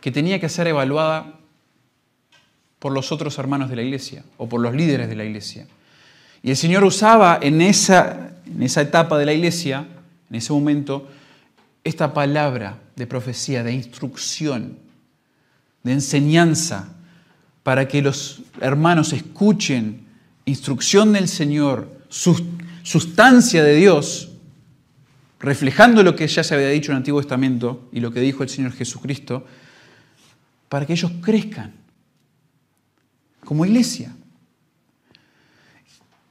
que 0.00 0.10
tenía 0.10 0.40
que 0.40 0.48
ser 0.48 0.66
evaluada 0.66 1.38
por 2.78 2.92
los 2.92 3.12
otros 3.12 3.38
hermanos 3.38 3.70
de 3.70 3.76
la 3.76 3.82
iglesia 3.82 4.24
o 4.38 4.48
por 4.48 4.60
los 4.60 4.74
líderes 4.74 5.08
de 5.08 5.16
la 5.16 5.24
iglesia. 5.24 5.66
Y 6.42 6.50
el 6.50 6.56
Señor 6.56 6.84
usaba 6.84 7.38
en 7.40 7.60
esa, 7.60 8.32
en 8.46 8.62
esa 8.62 8.80
etapa 8.80 9.18
de 9.18 9.26
la 9.26 9.32
iglesia, 9.32 9.86
en 10.30 10.36
ese 10.36 10.52
momento, 10.52 11.08
esta 11.84 12.12
palabra 12.14 12.78
de 12.96 13.06
profecía, 13.06 13.62
de 13.62 13.72
instrucción, 13.72 14.78
de 15.82 15.92
enseñanza, 15.92 16.94
para 17.62 17.88
que 17.88 18.02
los 18.02 18.42
hermanos 18.60 19.12
escuchen 19.12 20.06
instrucción 20.44 21.12
del 21.12 21.28
Señor, 21.28 21.88
sustancia 22.82 23.62
de 23.62 23.76
Dios, 23.76 24.32
reflejando 25.38 26.02
lo 26.02 26.16
que 26.16 26.26
ya 26.26 26.44
se 26.44 26.54
había 26.54 26.68
dicho 26.68 26.90
en 26.90 26.96
el 26.96 26.98
Antiguo 26.98 27.20
Testamento 27.20 27.88
y 27.92 28.00
lo 28.00 28.12
que 28.12 28.20
dijo 28.20 28.42
el 28.42 28.48
Señor 28.48 28.72
Jesucristo, 28.72 29.44
para 30.68 30.86
que 30.86 30.92
ellos 30.92 31.12
crezcan 31.22 31.74
como 33.44 33.64
iglesia. 33.64 34.14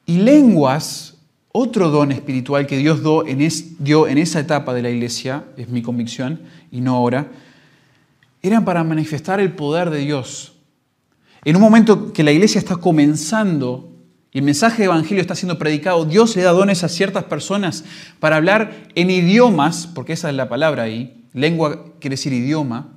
Y 0.05 0.17
lenguas, 0.19 1.17
otro 1.51 1.89
don 1.89 2.11
espiritual 2.11 2.65
que 2.65 2.77
Dios 2.77 3.01
dio 3.79 4.07
en, 4.07 4.17
esa 4.17 4.39
etapa 4.39 4.73
de 4.73 4.81
la 4.81 4.89
iglesia, 4.89 5.45
es 5.57 5.69
mi 5.69 5.81
convicción, 5.81 6.41
y 6.71 6.81
no 6.81 6.95
ahora, 6.95 7.29
eran 8.41 8.63
para 8.63 8.83
manifestar 8.83 9.39
el 9.39 9.51
poder 9.51 9.89
de 9.89 9.99
Dios. 9.99 10.53
En 11.45 11.55
un 11.55 11.61
momento 11.61 12.11
que 12.11 12.23
la 12.23 12.31
iglesia 12.31 12.59
está 12.59 12.75
comenzando 12.75 13.89
y 14.31 14.39
el 14.39 14.43
mensaje 14.43 14.77
de 14.77 14.85
evangelio 14.85 15.21
está 15.21 15.35
siendo 15.35 15.57
predicado, 15.57 16.05
Dios 16.05 16.35
le 16.35 16.43
da 16.43 16.51
dones 16.51 16.83
a 16.83 16.89
ciertas 16.89 17.23
personas 17.23 17.83
para 18.19 18.35
hablar 18.35 18.87
en 18.95 19.09
idiomas, 19.09 19.87
porque 19.87 20.13
esa 20.13 20.29
es 20.29 20.35
la 20.35 20.49
palabra 20.49 20.83
ahí, 20.83 21.23
lengua 21.33 21.85
quiere 21.99 22.13
decir 22.13 22.33
idioma, 22.33 22.89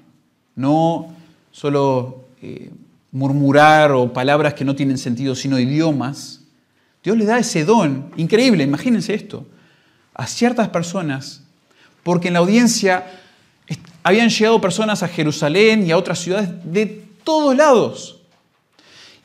no 0.56 1.14
solo 1.52 2.24
eh, 2.42 2.70
murmurar 3.12 3.92
o 3.92 4.12
palabras 4.12 4.54
que 4.54 4.64
no 4.64 4.74
tienen 4.74 4.98
sentido, 4.98 5.34
sino 5.34 5.58
idiomas. 5.58 6.40
Dios 7.02 7.16
le 7.16 7.24
da 7.24 7.38
ese 7.38 7.64
don, 7.64 8.10
increíble, 8.16 8.64
imagínense 8.64 9.14
esto, 9.14 9.46
a 10.14 10.26
ciertas 10.26 10.68
personas, 10.68 11.42
porque 12.02 12.28
en 12.28 12.34
la 12.34 12.40
audiencia 12.40 13.06
habían 14.02 14.28
llegado 14.28 14.60
personas 14.60 15.02
a 15.02 15.08
Jerusalén 15.08 15.86
y 15.86 15.92
a 15.92 15.96
otras 15.96 16.18
ciudades 16.18 16.50
de 16.64 17.04
todos 17.24 17.56
lados. 17.56 18.21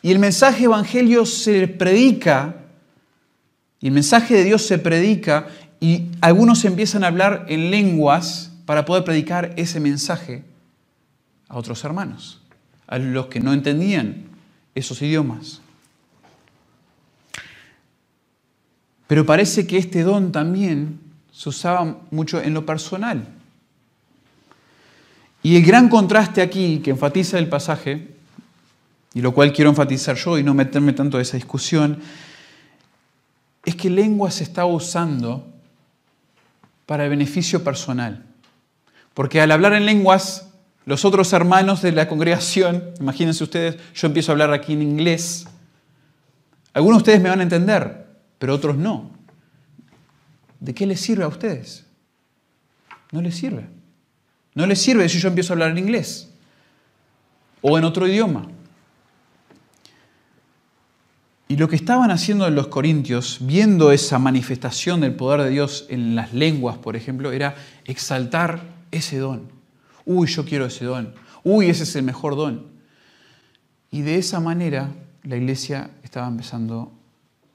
Y 0.08 0.12
el 0.12 0.20
mensaje 0.20 0.64
evangelio 0.64 1.26
se 1.26 1.68
predica, 1.68 2.56
y 3.82 3.88
el 3.88 3.94
mensaje 3.94 4.36
de 4.36 4.46
Dios 4.46 4.66
se 4.66 4.80
predica, 4.80 5.50
y 5.82 6.06
algunos 6.22 6.64
empiezan 6.64 7.04
a 7.04 7.08
hablar 7.08 7.46
en 7.50 7.72
lenguas 7.72 8.54
para 8.66 8.86
poder 8.86 9.04
predicar 9.04 9.52
ese 9.58 9.82
mensaje 9.82 10.46
a 11.50 11.58
otros 11.58 11.84
hermanos, 11.84 12.40
a 12.88 12.98
los 13.00 13.26
que 13.26 13.42
no 13.42 13.52
entendían 13.52 14.24
esos 14.76 15.02
idiomas. 15.02 15.60
Pero 19.08 19.26
parece 19.26 19.68
que 19.68 19.78
este 19.78 20.04
don 20.04 20.32
también 20.32 21.02
se 21.34 21.50
usaba 21.50 21.98
mucho 22.12 22.42
en 22.42 22.54
lo 22.54 22.66
personal. 22.66 23.28
Y 25.44 25.58
el 25.58 25.66
gran 25.66 25.90
contraste 25.90 26.42
aquí 26.42 26.80
que 26.82 26.92
enfatiza 26.92 27.38
el 27.40 27.50
pasaje, 27.50 28.16
y 29.14 29.22
lo 29.22 29.34
cual 29.34 29.54
quiero 29.54 29.70
enfatizar 29.70 30.16
yo 30.16 30.38
y 30.38 30.44
no 30.44 30.54
meterme 30.54 30.94
tanto 30.94 31.18
en 31.18 31.22
esa 31.22 31.38
discusión, 31.38 32.00
es 33.66 33.76
que 33.76 33.90
lengua 33.90 34.32
se 34.32 34.44
está 34.44 34.66
usando 34.66 35.46
para 36.86 37.04
el 37.04 37.10
beneficio 37.10 37.64
personal. 37.64 38.26
Porque 39.14 39.42
al 39.42 39.52
hablar 39.52 39.74
en 39.74 39.86
lenguas, 39.86 40.50
los 40.86 41.04
otros 41.04 41.34
hermanos 41.34 41.82
de 41.82 41.92
la 41.92 42.08
congregación, 42.08 42.92
imagínense 43.00 43.44
ustedes, 43.44 43.78
yo 43.94 44.08
empiezo 44.08 44.32
a 44.32 44.34
hablar 44.34 44.54
aquí 44.54 44.74
en 44.74 44.82
inglés, 44.82 45.48
algunos 46.74 47.00
de 47.00 47.02
ustedes 47.02 47.22
me 47.22 47.30
van 47.30 47.40
a 47.40 47.44
entender, 47.44 48.06
pero 48.38 48.54
otros 48.54 48.78
no. 48.78 49.10
¿De 50.60 50.76
qué 50.76 50.86
les 50.86 51.02
sirve 51.02 51.24
a 51.24 51.28
ustedes? 51.28 51.86
No 53.12 53.22
les 53.22 53.36
sirve. 53.36 53.68
No 54.54 54.66
les 54.68 54.80
sirve 54.80 55.10
si 55.10 55.20
yo 55.20 55.28
empiezo 55.28 55.54
a 55.54 55.56
hablar 55.56 55.72
en 55.72 55.80
inglés 55.80 56.32
o 57.62 57.78
en 57.78 57.84
otro 57.84 58.08
idioma. 58.08 58.48
Y 61.50 61.56
lo 61.56 61.70
que 61.70 61.78
estaban 61.78 62.12
haciendo 62.12 62.50
los 62.50 62.68
corintios, 62.68 63.40
viendo 63.42 63.92
esa 63.92 64.20
manifestación 64.20 65.00
del 65.00 65.16
poder 65.16 65.44
de 65.44 65.50
Dios 65.50 65.86
en 65.90 66.16
las 66.16 66.34
lenguas, 66.34 66.78
por 66.78 66.96
ejemplo, 66.96 67.32
era 67.32 67.56
exaltar 67.86 68.62
ese 68.92 69.18
don. 69.18 69.50
Uy, 70.06 70.28
yo 70.28 70.44
quiero 70.44 70.66
ese 70.66 70.86
don. 70.86 71.14
Uy, 71.44 71.70
ese 71.70 71.84
es 71.84 71.96
el 71.96 72.04
mejor 72.04 72.36
don. 72.36 72.68
Y 73.92 74.02
de 74.02 74.18
esa 74.18 74.42
manera 74.42 74.92
la 75.24 75.38
iglesia 75.38 75.92
estaba 76.04 76.28
empezando 76.28 76.92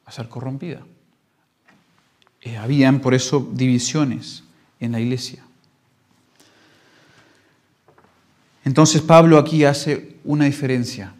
a 0.06 0.12
ser 0.12 0.28
corrompida. 0.28 0.80
Eh, 2.40 2.56
habían 2.56 3.00
por 3.00 3.14
eso 3.14 3.46
divisiones 3.52 4.42
en 4.80 4.92
la 4.92 5.00
iglesia. 5.00 5.44
Entonces 8.64 9.02
Pablo 9.02 9.38
aquí 9.38 9.64
hace 9.64 10.16
una 10.24 10.46
diferencia. 10.46 11.14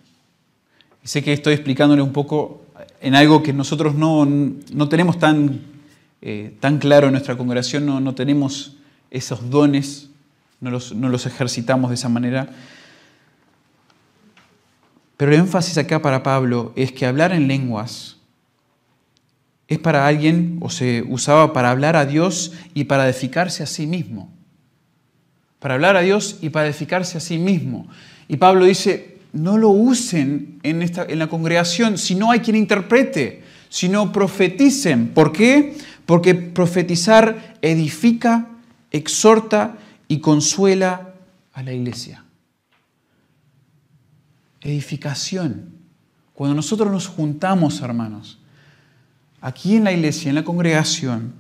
Y 1.05 1.09
sé 1.09 1.23
que 1.23 1.33
estoy 1.33 1.55
explicándole 1.55 2.03
un 2.03 2.13
poco 2.13 2.62
en 3.03 3.15
algo 3.17 3.43
que 3.43 3.53
nosotros 3.53 3.95
no, 3.97 4.89
tenemos 4.89 5.19
tan, 5.19 5.61
eh, 6.23 6.57
tan, 6.61 6.79
claro 6.79 7.09
en 7.09 7.13
nuestra 7.13 7.37
congregación, 7.37 7.85
no, 7.85 8.01
no 8.01 8.15
tenemos 8.15 8.77
esos 9.11 9.51
dones, 9.51 10.09
no 10.61 10.71
los, 10.71 10.95
no 10.95 11.09
los 11.09 11.27
ejercitamos 11.27 11.91
de 11.91 11.97
esa 11.97 12.09
manera. 12.09 12.49
Pero 15.17 15.33
el 15.33 15.41
énfasis 15.41 15.77
acá 15.79 16.01
para 16.01 16.23
Pablo 16.23 16.73
es 16.77 16.93
que 16.93 17.05
hablar 17.05 17.33
en 17.33 17.49
lenguas 17.49 18.19
es 19.69 19.79
para 19.79 20.07
alguien 20.07 20.59
o 20.61 20.71
se 20.71 21.03
usaba 21.09 21.53
para 21.53 21.71
hablar 21.71 21.97
a 21.97 22.07
Dios 22.07 22.53
y 22.75 22.85
para 22.85 23.09
edificarse 23.09 23.63
a 23.63 23.67
sí 23.67 23.87
mismo. 23.87 24.31
Para 25.59 25.75
hablar 25.75 25.97
a 25.97 26.03
Dios 26.03 26.39
y 26.43 26.51
para 26.51 26.67
edificarse 26.67 27.19
a 27.19 27.21
sí 27.21 27.39
mismo. 27.39 27.89
Y 28.29 28.37
Pablo 28.37 28.65
dice, 28.65 29.12
no 29.33 29.57
lo 29.57 29.71
usen 29.71 30.61
en, 30.63 30.83
esta, 30.83 31.05
en 31.05 31.19
la 31.19 31.29
congregación 31.29 31.99
si 31.99 32.15
no 32.15 32.31
hay 32.31 32.41
quien 32.41 32.57
interprete, 32.57 33.43
si 33.69 33.89
no 33.89 34.13
profeticen. 34.13 35.09
¿Por 35.09 35.33
qué? 35.33 35.77
Porque 36.07 36.35
profetizar 36.35 37.57
edifica, 37.63 38.49
exhorta 38.91 39.79
y 40.09 40.19
consuela 40.19 41.15
a 41.53 41.63
la 41.63 41.73
iglesia. 41.73 42.25
Edificación. 44.61 45.73
Cuando 46.35 46.55
nosotros 46.55 46.91
nos 46.91 47.07
juntamos, 47.07 47.81
hermanos, 47.81 48.39
aquí 49.41 49.77
en 49.77 49.85
la 49.85 49.93
iglesia, 49.93 50.29
en 50.29 50.35
la 50.35 50.45
congregación, 50.45 51.35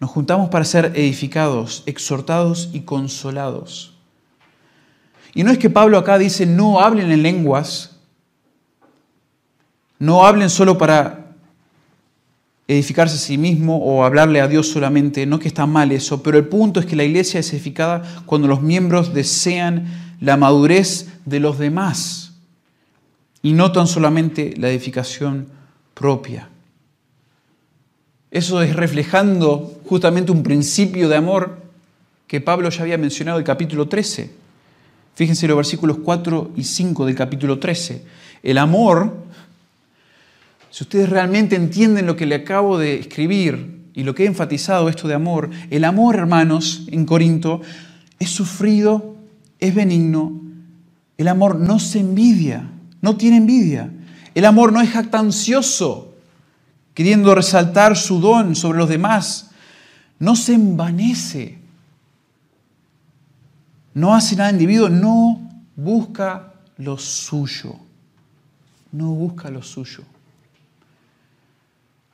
nos 0.00 0.10
juntamos 0.10 0.48
para 0.50 0.64
ser 0.64 0.92
edificados, 0.96 1.84
exhortados 1.86 2.70
y 2.72 2.80
consolados. 2.80 3.91
Y 5.34 5.44
no 5.44 5.50
es 5.50 5.58
que 5.58 5.70
Pablo 5.70 5.98
acá 5.98 6.18
dice 6.18 6.46
no 6.46 6.80
hablen 6.80 7.10
en 7.10 7.22
lenguas, 7.22 7.96
no 9.98 10.26
hablen 10.26 10.50
solo 10.50 10.76
para 10.76 11.22
edificarse 12.68 13.16
a 13.16 13.18
sí 13.18 13.38
mismo 13.38 13.78
o 13.78 14.04
hablarle 14.04 14.40
a 14.40 14.48
Dios 14.48 14.68
solamente, 14.68 15.26
no 15.26 15.38
que 15.38 15.48
está 15.48 15.66
mal 15.66 15.92
eso, 15.92 16.22
pero 16.22 16.38
el 16.38 16.46
punto 16.46 16.80
es 16.80 16.86
que 16.86 16.96
la 16.96 17.04
iglesia 17.04 17.40
es 17.40 17.52
edificada 17.52 18.02
cuando 18.26 18.48
los 18.48 18.62
miembros 18.62 19.14
desean 19.14 20.16
la 20.20 20.36
madurez 20.36 21.08
de 21.24 21.40
los 21.40 21.58
demás 21.58 22.32
y 23.42 23.52
no 23.52 23.72
tan 23.72 23.86
solamente 23.86 24.54
la 24.56 24.70
edificación 24.70 25.48
propia. 25.94 26.48
Eso 28.30 28.62
es 28.62 28.74
reflejando 28.74 29.80
justamente 29.86 30.32
un 30.32 30.42
principio 30.42 31.08
de 31.08 31.16
amor 31.16 31.58
que 32.26 32.40
Pablo 32.40 32.70
ya 32.70 32.82
había 32.82 32.96
mencionado 32.96 33.38
en 33.38 33.42
el 33.42 33.46
capítulo 33.46 33.88
13. 33.88 34.41
Fíjense 35.14 35.46
los 35.46 35.56
versículos 35.56 35.98
4 35.98 36.52
y 36.56 36.64
5 36.64 37.06
del 37.06 37.14
capítulo 37.14 37.58
13. 37.58 38.04
El 38.42 38.58
amor, 38.58 39.24
si 40.70 40.84
ustedes 40.84 41.08
realmente 41.08 41.54
entienden 41.54 42.06
lo 42.06 42.16
que 42.16 42.26
le 42.26 42.36
acabo 42.36 42.78
de 42.78 42.98
escribir 42.98 43.82
y 43.94 44.04
lo 44.04 44.14
que 44.14 44.24
he 44.24 44.26
enfatizado 44.26 44.88
esto 44.88 45.06
de 45.08 45.14
amor, 45.14 45.50
el 45.70 45.84
amor, 45.84 46.16
hermanos, 46.16 46.86
en 46.90 47.04
Corinto, 47.04 47.60
es 48.18 48.30
sufrido, 48.30 49.16
es 49.60 49.74
benigno. 49.74 50.40
El 51.18 51.28
amor 51.28 51.56
no 51.56 51.78
se 51.78 52.00
envidia, 52.00 52.70
no 53.02 53.16
tiene 53.16 53.36
envidia. 53.36 53.90
El 54.34 54.46
amor 54.46 54.72
no 54.72 54.80
es 54.80 54.90
jactancioso, 54.90 56.14
queriendo 56.94 57.34
resaltar 57.34 57.96
su 57.98 58.18
don 58.18 58.56
sobre 58.56 58.78
los 58.78 58.88
demás. 58.88 59.50
No 60.18 60.36
se 60.36 60.54
envanece. 60.54 61.61
No 63.94 64.14
hace 64.14 64.36
nada 64.36 64.50
individuo, 64.50 64.88
no 64.88 65.40
busca 65.76 66.54
lo 66.78 66.98
suyo. 66.98 67.76
No 68.90 69.08
busca 69.08 69.50
lo 69.50 69.62
suyo. 69.62 70.02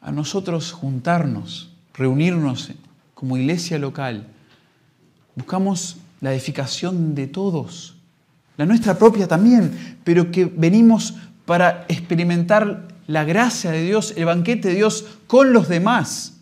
A 0.01 0.13
nosotros 0.13 0.73
juntarnos, 0.73 1.71
reunirnos 1.95 2.71
como 3.15 3.37
iglesia 3.37 3.79
local, 3.79 4.27
buscamos 5.35 5.97
la 6.21 6.33
edificación 6.33 7.15
de 7.15 7.27
todos, 7.27 7.97
la 8.57 8.67
nuestra 8.67 8.99
propia 8.99 9.29
también, 9.29 9.99
pero 10.05 10.31
que 10.31 10.45
venimos 10.45 11.15
para 11.47 11.85
experimentar 11.89 12.89
la 13.07 13.25
gracia 13.25 13.71
de 13.71 13.83
Dios, 13.83 14.15
el 14.17 14.27
banquete 14.27 14.69
de 14.69 14.75
Dios 14.75 15.05
con 15.27 15.53
los 15.53 15.69
demás. 15.69 16.35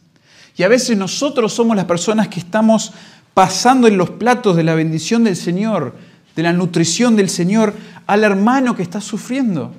Y 0.56 0.62
a 0.62 0.68
veces 0.68 0.96
nosotros 0.96 1.52
somos 1.52 1.76
las 1.76 1.84
personas 1.84 2.28
que 2.28 2.40
estamos 2.40 2.92
pasando 3.36 3.86
en 3.86 3.98
los 3.98 4.08
platos 4.08 4.56
de 4.56 4.64
la 4.64 4.74
bendición 4.74 5.22
del 5.22 5.36
Señor, 5.36 5.94
de 6.34 6.42
la 6.42 6.54
nutrición 6.54 7.16
del 7.16 7.28
Señor 7.28 7.74
al 8.06 8.24
hermano 8.24 8.74
que 8.74 8.82
está 8.82 8.98
sufriendo. 8.98 9.74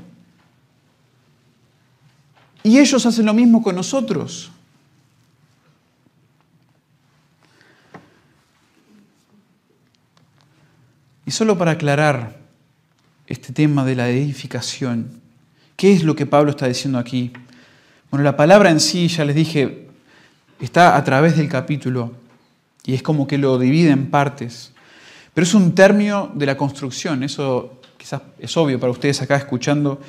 Y 2.61 2.77
ellos 2.77 3.03
hacen 3.07 3.25
lo 3.25 3.33
mismo 3.33 3.63
con 3.63 3.75
nosotros. 3.75 4.51
Y 11.25 11.31
solo 11.31 11.57
para 11.57 11.71
aclarar 11.71 12.37
este 13.25 13.53
tema 13.53 13.83
de 13.85 13.95
la 13.95 14.07
edificación, 14.07 15.19
¿qué 15.75 15.93
es 15.93 16.03
lo 16.03 16.15
que 16.15 16.27
Pablo 16.27 16.51
está 16.51 16.67
diciendo 16.67 16.99
aquí? 16.99 17.33
Bueno, 18.11 18.23
la 18.23 18.37
palabra 18.37 18.69
en 18.69 18.79
sí, 18.79 19.07
ya 19.07 19.25
les 19.25 19.35
dije, 19.35 19.87
está 20.59 20.95
a 20.95 21.03
través 21.03 21.35
del 21.37 21.49
capítulo 21.49 22.26
y 22.87 22.95
es 22.95 23.03
como 23.03 23.27
que 23.27 23.37
lo 23.37 23.59
divide 23.59 23.91
en 23.91 24.09
partes. 24.09 24.71
Pero 25.35 25.45
es 25.45 25.53
un 25.53 25.75
término 25.75 26.31
de 26.33 26.47
la 26.47 26.57
construcción, 26.57 27.21
eso 27.21 27.79
quizás 27.97 28.23
es 28.39 28.57
obvio 28.57 28.79
para 28.79 28.91
ustedes 28.91 29.21
acá 29.21 29.35
escuchando. 29.35 30.01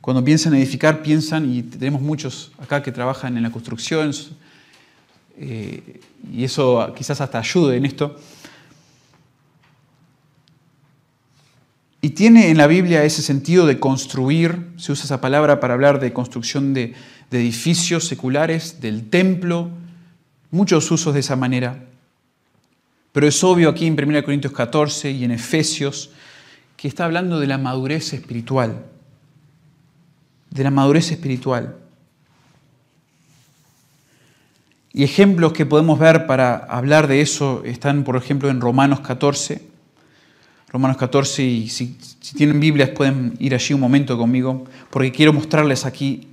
Cuando 0.00 0.24
piensan 0.24 0.54
en 0.54 0.60
edificar, 0.60 1.02
piensan, 1.02 1.52
y 1.52 1.62
tenemos 1.62 2.00
muchos 2.00 2.50
acá 2.58 2.82
que 2.82 2.90
trabajan 2.90 3.36
en 3.36 3.42
la 3.44 3.52
construcción, 3.52 4.10
eh, 5.36 6.00
y 6.32 6.42
eso 6.42 6.92
quizás 6.96 7.20
hasta 7.20 7.38
ayude 7.38 7.76
en 7.76 7.84
esto. 7.84 8.16
Y 12.00 12.10
tiene 12.10 12.48
en 12.48 12.56
la 12.56 12.68
Biblia 12.68 13.04
ese 13.04 13.22
sentido 13.22 13.66
de 13.66 13.78
construir, 13.78 14.68
se 14.76 14.92
usa 14.92 15.04
esa 15.04 15.20
palabra 15.20 15.60
para 15.60 15.74
hablar 15.74 16.00
de 16.00 16.12
construcción 16.12 16.72
de, 16.72 16.94
edificios 17.30 18.06
seculares, 18.06 18.80
del 18.80 19.10
templo, 19.10 19.68
muchos 20.50 20.90
usos 20.90 21.12
de 21.12 21.20
esa 21.20 21.36
manera. 21.36 21.84
Pero 23.12 23.26
es 23.26 23.42
obvio 23.42 23.68
aquí 23.70 23.86
en 23.86 23.94
1 23.94 24.24
Corintios 24.24 24.52
14 24.52 25.10
y 25.10 25.24
en 25.24 25.30
Efesios 25.30 26.10
que 26.76 26.86
está 26.86 27.04
hablando 27.04 27.40
de 27.40 27.48
la 27.48 27.58
madurez 27.58 28.12
espiritual, 28.12 28.84
de 30.50 30.64
la 30.64 30.70
madurez 30.70 31.10
espiritual. 31.10 31.76
Y 34.92 35.02
ejemplos 35.02 35.52
que 35.52 35.66
podemos 35.66 35.98
ver 35.98 36.26
para 36.26 36.56
hablar 36.56 37.08
de 37.08 37.20
eso 37.20 37.62
están, 37.64 38.04
por 38.04 38.16
ejemplo, 38.16 38.48
en 38.48 38.60
Romanos 38.60 39.00
14, 39.00 39.60
Romanos 40.70 40.96
14, 40.98 41.42
y 41.42 41.68
si, 41.68 41.98
tienen 42.36 42.60
Biblias 42.60 42.90
pueden 42.90 43.34
ir 43.40 43.54
allí 43.54 43.74
un 43.74 43.80
momento 43.80 44.16
conmigo, 44.16 44.64
porque 44.90 45.10
quiero 45.10 45.32
mostrarles 45.32 45.84
aquí 45.84 46.27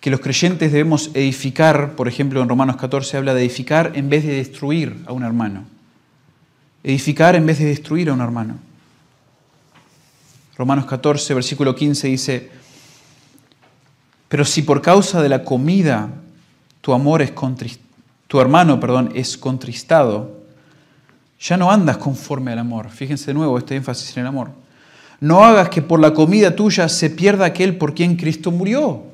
que 0.00 0.10
los 0.10 0.20
creyentes 0.20 0.72
debemos 0.72 1.10
edificar, 1.12 1.94
por 1.94 2.08
ejemplo 2.08 2.42
en 2.42 2.48
Romanos 2.48 2.76
14 2.76 3.18
habla 3.18 3.34
de 3.34 3.42
edificar 3.42 3.92
en 3.94 4.08
vez 4.08 4.24
de 4.24 4.34
destruir 4.34 5.04
a 5.06 5.12
un 5.12 5.22
hermano. 5.22 5.64
Edificar 6.82 7.36
en 7.36 7.44
vez 7.44 7.58
de 7.58 7.66
destruir 7.66 8.08
a 8.08 8.14
un 8.14 8.22
hermano. 8.22 8.56
Romanos 10.56 10.86
14, 10.86 11.34
versículo 11.34 11.74
15 11.74 12.08
dice, 12.08 12.50
pero 14.28 14.44
si 14.44 14.62
por 14.62 14.80
causa 14.80 15.20
de 15.20 15.28
la 15.28 15.44
comida 15.44 16.10
tu 16.80 16.94
amor 16.94 17.20
es 17.20 17.32
tu 18.26 18.40
hermano, 18.40 18.80
perdón, 18.80 19.10
es 19.14 19.36
contristado, 19.36 20.40
ya 21.38 21.56
no 21.56 21.70
andas 21.70 21.98
conforme 21.98 22.52
al 22.52 22.58
amor. 22.58 22.90
Fíjense 22.90 23.26
de 23.26 23.34
nuevo 23.34 23.58
este 23.58 23.76
énfasis 23.76 24.16
en 24.16 24.22
el 24.22 24.28
amor. 24.28 24.50
No 25.20 25.44
hagas 25.44 25.68
que 25.68 25.82
por 25.82 26.00
la 26.00 26.14
comida 26.14 26.56
tuya 26.56 26.88
se 26.88 27.10
pierda 27.10 27.44
aquel 27.44 27.76
por 27.76 27.94
quien 27.94 28.16
Cristo 28.16 28.50
murió. 28.50 29.09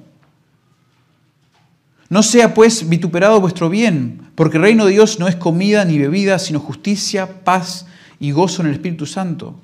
No 2.09 2.23
sea 2.23 2.55
pues 2.55 2.89
vituperado 2.89 3.41
vuestro 3.41 3.69
bien, 3.69 4.31
porque 4.35 4.59
el 4.59 4.63
reino 4.63 4.87
de 4.87 4.93
Dios 4.93 5.19
no 5.19 5.29
es 5.29 5.37
comida 5.37 5.85
ni 5.85 5.99
bebida, 5.99 6.39
sino 6.39 6.61
justicia, 6.61 7.43
paz 7.45 7.87
y 8.21 8.31
gozo 8.31 8.63
en 8.63 8.69
el 8.69 8.75
Espíritu 8.75 9.07
Santo. 9.07 9.55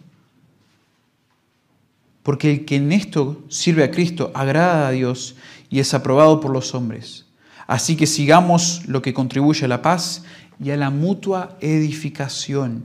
Porque 2.22 2.50
el 2.50 2.64
que 2.64 2.76
en 2.76 2.92
esto 2.92 3.42
sirve 3.48 3.84
a 3.84 3.90
Cristo 3.90 4.30
agrada 4.34 4.88
a 4.88 4.90
Dios 4.90 5.36
y 5.70 5.80
es 5.80 5.94
aprobado 5.94 6.40
por 6.40 6.52
los 6.52 6.74
hombres. 6.74 7.26
Así 7.66 7.96
que 7.96 8.06
sigamos 8.06 8.82
lo 8.86 9.02
que 9.02 9.14
contribuye 9.14 9.64
a 9.64 9.68
la 9.68 9.82
paz 9.82 10.24
y 10.62 10.70
a 10.70 10.76
la 10.76 10.90
mutua 10.90 11.56
edificación. 11.60 12.84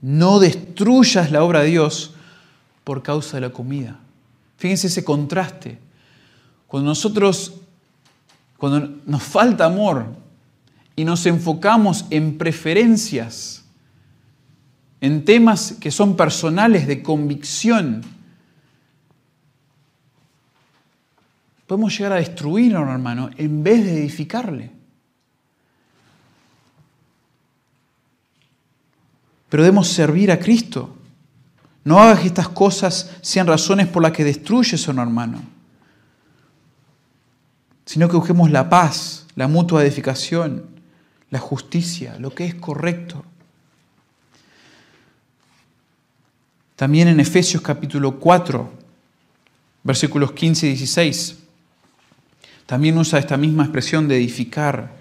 No 0.00 0.38
destruyas 0.38 1.30
la 1.30 1.42
obra 1.42 1.60
de 1.60 1.70
Dios 1.70 2.14
por 2.84 3.02
causa 3.02 3.36
de 3.36 3.42
la 3.42 3.50
comida. 3.50 3.98
Fíjense 4.56 4.86
ese 4.86 5.04
contraste. 5.04 5.78
Cuando 6.66 6.90
nosotros, 6.90 7.59
cuando 8.60 9.00
nos 9.06 9.22
falta 9.24 9.64
amor 9.64 10.06
y 10.94 11.04
nos 11.04 11.26
enfocamos 11.26 12.04
en 12.10 12.38
preferencias, 12.38 13.64
en 15.00 15.24
temas 15.24 15.72
que 15.80 15.90
son 15.90 16.16
personales 16.16 16.86
de 16.86 17.02
convicción, 17.02 18.02
podemos 21.66 21.96
llegar 21.96 22.12
a 22.12 22.16
destruir 22.16 22.76
a 22.76 22.80
un 22.80 22.90
hermano 22.90 23.30
en 23.36 23.64
vez 23.64 23.84
de 23.84 23.98
edificarle. 23.98 24.80
pero 29.50 29.64
debemos 29.64 29.88
servir 29.88 30.30
a 30.30 30.38
Cristo. 30.38 30.96
No 31.84 31.98
hagas 31.98 32.20
que 32.20 32.28
estas 32.28 32.48
cosas 32.48 33.10
sean 33.20 33.46
razones 33.48 33.88
por 33.88 34.02
las 34.02 34.12
que 34.12 34.24
destruyes 34.24 34.86
a 34.86 34.92
un 34.92 35.00
hermano, 35.00 35.42
sino 37.84 38.08
que 38.08 38.16
busquemos 38.16 38.50
la 38.50 38.68
paz, 38.68 39.26
la 39.34 39.48
mutua 39.48 39.82
edificación, 39.82 40.66
la 41.30 41.38
justicia, 41.38 42.16
lo 42.18 42.34
que 42.34 42.46
es 42.46 42.54
correcto. 42.54 43.24
También 46.76 47.08
en 47.08 47.20
Efesios 47.20 47.62
capítulo 47.62 48.18
4, 48.18 48.70
versículos 49.82 50.32
15 50.32 50.66
y 50.66 50.70
16, 50.70 51.38
también 52.66 52.96
usa 52.96 53.18
esta 53.18 53.36
misma 53.36 53.64
expresión 53.64 54.08
de 54.08 54.16
edificar 54.16 55.00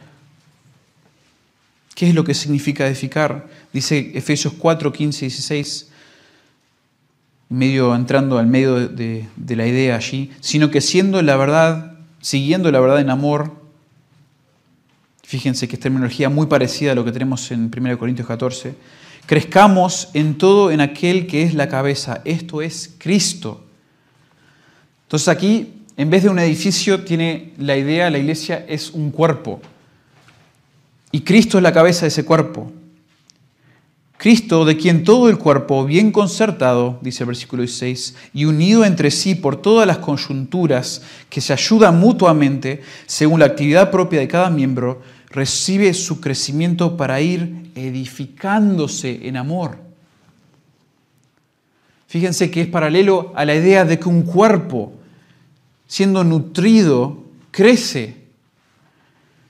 ¿Qué 2.00 2.08
es 2.08 2.16
lo 2.16 2.24
que 2.24 2.34
significa 2.34 2.88
edificar? 2.88 3.50
Dice 3.74 4.14
Efesios 4.16 4.54
4, 4.58 4.94
15 4.94 5.26
y 5.26 5.28
16, 5.28 5.90
medio 7.50 7.94
entrando 7.94 8.38
al 8.38 8.48
medio 8.48 8.88
de, 8.88 9.28
de 9.36 9.56
la 9.58 9.68
idea 9.68 9.98
allí, 9.98 10.32
sino 10.40 10.72
que 10.72 10.80
siendo 10.80 11.22
la 11.22 11.36
verdad, 11.36 11.99
siguiendo 12.22 12.72
la 12.72 12.80
verdad 12.80 13.00
en 13.00 13.10
amor, 13.10 13.52
fíjense 15.24 15.68
que 15.68 15.76
es 15.76 15.80
terminología 15.80 16.30
muy 16.30 16.48
parecida 16.48 16.94
a 16.94 16.96
lo 16.96 17.06
que 17.06 17.12
tenemos 17.12 17.52
en 17.52 17.72
1 17.76 17.98
Corintios 17.98 18.28
14, 18.28 18.76
crezcamos 19.26 20.10
en 20.14 20.38
todo 20.38 20.72
en 20.72 20.82
aquel 20.82 21.28
que 21.28 21.44
es 21.44 21.54
la 21.54 21.70
cabeza, 21.70 22.22
esto 22.26 22.62
es 22.62 22.96
Cristo. 22.98 23.64
Entonces 25.04 25.28
aquí, 25.28 25.74
en 25.98 26.10
vez 26.10 26.24
de 26.24 26.30
un 26.30 26.40
edificio, 26.40 27.04
tiene 27.04 27.54
la 27.58 27.78
idea, 27.78 28.10
la 28.10 28.18
iglesia 28.18 28.66
es 28.68 28.92
un 28.92 29.12
cuerpo. 29.12 29.62
Y 31.12 31.22
Cristo 31.22 31.58
es 31.58 31.64
la 31.64 31.74
cabeza 31.74 32.02
de 32.02 32.10
ese 32.10 32.26
cuerpo. 32.26 32.72
Cristo, 34.20 34.66
de 34.66 34.76
quien 34.76 35.06
todo 35.06 35.30
el 35.30 35.38
cuerpo, 35.38 35.86
bien 35.86 36.12
concertado, 36.12 37.00
dice 37.02 37.24
el 37.24 37.28
versículo 37.28 37.62
16, 37.62 38.16
y 38.34 38.44
unido 38.44 38.84
entre 38.84 39.12
sí 39.12 39.34
por 39.34 39.62
todas 39.62 39.88
las 39.88 40.00
coyunturas 40.00 41.04
que 41.30 41.40
se 41.40 41.54
ayudan 41.54 42.02
mutuamente 42.02 42.82
según 43.06 43.40
la 43.40 43.46
actividad 43.46 43.92
propia 43.92 44.20
de 44.20 44.28
cada 44.28 44.50
miembro, 44.50 45.02
recibe 45.30 45.94
su 45.94 46.20
crecimiento 46.20 46.98
para 46.98 47.22
ir 47.22 47.72
edificándose 47.76 49.26
en 49.26 49.38
amor. 49.38 49.78
Fíjense 52.08 52.52
que 52.52 52.64
es 52.64 52.68
paralelo 52.68 53.32
a 53.38 53.46
la 53.46 53.56
idea 53.56 53.86
de 53.86 54.00
que 54.00 54.10
un 54.10 54.24
cuerpo, 54.24 54.92
siendo 55.88 56.26
nutrido, 56.26 57.24
crece 57.52 58.20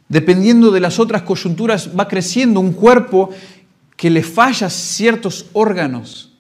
dependiendo 0.10 0.72
de 0.72 0.80
las 0.80 1.00
otras 1.00 1.22
coyunturas, 1.22 1.92
va 1.98 2.08
creciendo 2.08 2.60
un 2.60 2.74
cuerpo 2.74 3.30
que 4.00 4.10
le 4.10 4.24
falla 4.24 4.70
ciertos 4.70 5.48
órganos, 5.52 6.32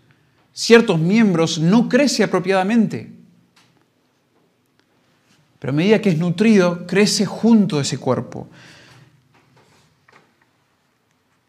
ciertos 0.53 0.97
miembros, 0.97 1.59
no 1.59 1.89
crece 1.89 2.23
apropiadamente. 2.23 3.11
Pero 5.59 5.73
a 5.73 5.75
medida 5.75 5.99
que 5.99 6.11
es 6.11 6.17
nutrido, 6.17 6.87
crece 6.87 7.25
junto 7.25 7.77
a 7.77 7.81
ese 7.81 7.97
cuerpo. 7.97 8.47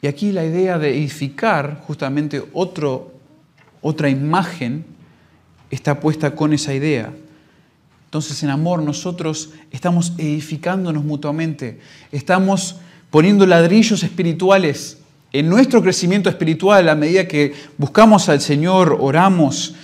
Y 0.02 0.08
aquí 0.08 0.32
la 0.32 0.44
idea 0.44 0.80
de 0.80 0.98
edificar, 0.98 1.80
justamente 1.86 2.42
otro, 2.54 3.14
otra 3.80 4.08
imagen, 4.08 4.84
está 5.70 6.00
puesta 6.00 6.34
con 6.34 6.52
esa 6.52 6.74
idea. 6.74 7.14
Entonces 8.06 8.42
en 8.42 8.50
amor 8.50 8.82
nosotros 8.82 9.50
estamos 9.70 10.14
edificándonos 10.18 11.04
mutuamente, 11.04 11.78
estamos 12.10 12.80
poniendo 13.10 13.46
ladrillos 13.46 14.02
espirituales 14.02 14.99
en 15.32 15.48
nuestro 15.48 15.82
crecimiento 15.82 16.28
espiritual 16.28 16.88
a 16.88 16.94
medida 16.94 17.28
que 17.28 17.54
buscamos 17.78 18.28
al 18.28 18.40
Señor, 18.40 18.96
oramos, 19.00 19.74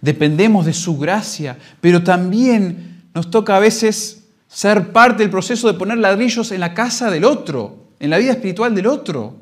dependemos 0.00 0.66
de 0.66 0.72
su 0.72 0.98
gracia, 0.98 1.56
pero 1.80 2.02
también 2.02 3.04
nos 3.14 3.30
toca 3.30 3.56
a 3.56 3.60
veces 3.60 4.24
ser 4.48 4.92
parte 4.92 5.22
del 5.22 5.30
proceso 5.30 5.68
de 5.68 5.78
poner 5.78 5.98
ladrillos 5.98 6.50
en 6.50 6.60
la 6.60 6.74
casa 6.74 7.10
del 7.10 7.24
otro, 7.24 7.86
en 8.00 8.10
la 8.10 8.18
vida 8.18 8.32
espiritual 8.32 8.74
del 8.74 8.86
otro. 8.86 9.36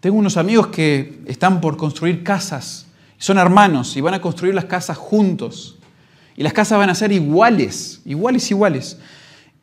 Tengo 0.00 0.16
unos 0.16 0.36
amigos 0.36 0.66
que 0.66 1.20
están 1.26 1.60
por 1.60 1.76
construir 1.76 2.24
casas 2.24 2.86
Son 3.18 3.38
hermanos 3.38 3.96
y 3.96 4.00
van 4.00 4.14
a 4.14 4.20
construir 4.20 4.52
las 4.52 4.64
casas 4.64 4.98
juntos. 4.98 5.78
Y 6.36 6.42
las 6.42 6.52
casas 6.52 6.76
van 6.76 6.90
a 6.90 6.94
ser 6.96 7.12
iguales, 7.12 8.00
iguales, 8.04 8.50
iguales. 8.50 8.98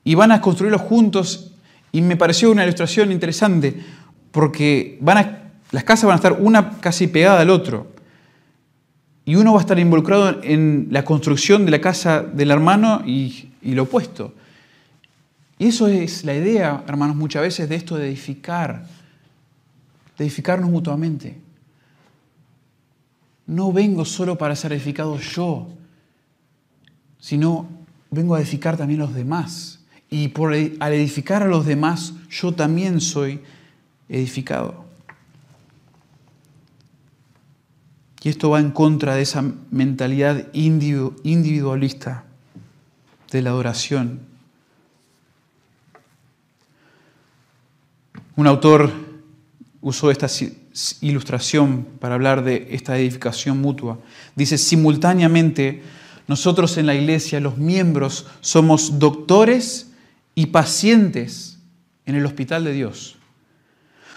Y 0.03 0.15
van 0.15 0.31
a 0.31 0.41
construirlos 0.41 0.81
juntos. 0.81 1.51
Y 1.91 2.01
me 2.01 2.15
pareció 2.15 2.51
una 2.51 2.63
ilustración 2.63 3.11
interesante 3.11 3.79
porque 4.31 4.97
van 5.01 5.17
a, 5.17 5.51
las 5.71 5.83
casas 5.83 6.05
van 6.05 6.13
a 6.13 6.15
estar 6.17 6.33
una 6.33 6.79
casi 6.79 7.07
pegada 7.07 7.41
al 7.41 7.49
otro. 7.49 7.87
Y 9.25 9.35
uno 9.35 9.53
va 9.53 9.59
a 9.59 9.61
estar 9.61 9.77
involucrado 9.77 10.41
en 10.43 10.87
la 10.91 11.03
construcción 11.03 11.65
de 11.65 11.71
la 11.71 11.81
casa 11.81 12.21
del 12.21 12.51
hermano 12.51 13.03
y, 13.05 13.49
y 13.61 13.73
lo 13.73 13.83
opuesto. 13.83 14.33
Y 15.57 15.67
eso 15.67 15.87
es 15.87 16.23
la 16.23 16.33
idea, 16.33 16.83
hermanos, 16.87 17.15
muchas 17.15 17.41
veces 17.41 17.67
de 17.67 17.75
esto 17.75 17.97
de 17.97 18.07
edificar, 18.07 18.85
de 20.17 20.23
edificarnos 20.23 20.69
mutuamente. 20.69 21.37
No 23.45 23.73
vengo 23.73 24.05
solo 24.05 24.37
para 24.37 24.55
ser 24.55 24.71
edificado 24.71 25.17
yo, 25.19 25.67
sino 27.19 27.67
vengo 28.09 28.35
a 28.35 28.39
edificar 28.39 28.77
también 28.77 28.99
los 28.99 29.13
demás. 29.13 29.78
Y 30.09 30.29
por, 30.29 30.53
al 30.53 30.93
edificar 30.93 31.43
a 31.43 31.47
los 31.47 31.65
demás, 31.65 32.13
yo 32.29 32.51
también 32.53 32.99
soy 32.99 33.41
edificado. 34.07 34.85
Y 38.21 38.29
esto 38.29 38.49
va 38.49 38.59
en 38.59 38.71
contra 38.71 39.15
de 39.15 39.21
esa 39.21 39.43
mentalidad 39.71 40.47
individualista 40.53 42.25
de 43.31 43.41
la 43.41 43.51
adoración. 43.51 44.19
Un 48.35 48.47
autor 48.47 48.91
usó 49.81 50.11
esta 50.11 50.27
ilustración 51.01 51.87
para 51.99 52.15
hablar 52.15 52.43
de 52.43 52.67
esta 52.71 52.97
edificación 52.97 53.61
mutua. 53.61 53.99
Dice, 54.35 54.57
simultáneamente, 54.57 55.83
nosotros 56.27 56.77
en 56.77 56.85
la 56.85 56.95
iglesia, 56.95 57.39
los 57.39 57.57
miembros, 57.57 58.27
somos 58.41 58.99
doctores 58.99 59.88
y 60.39 60.45
pacientes 60.45 61.59
en 62.05 62.15
el 62.15 62.25
hospital 62.25 62.63
de 62.63 62.71
Dios. 62.71 63.17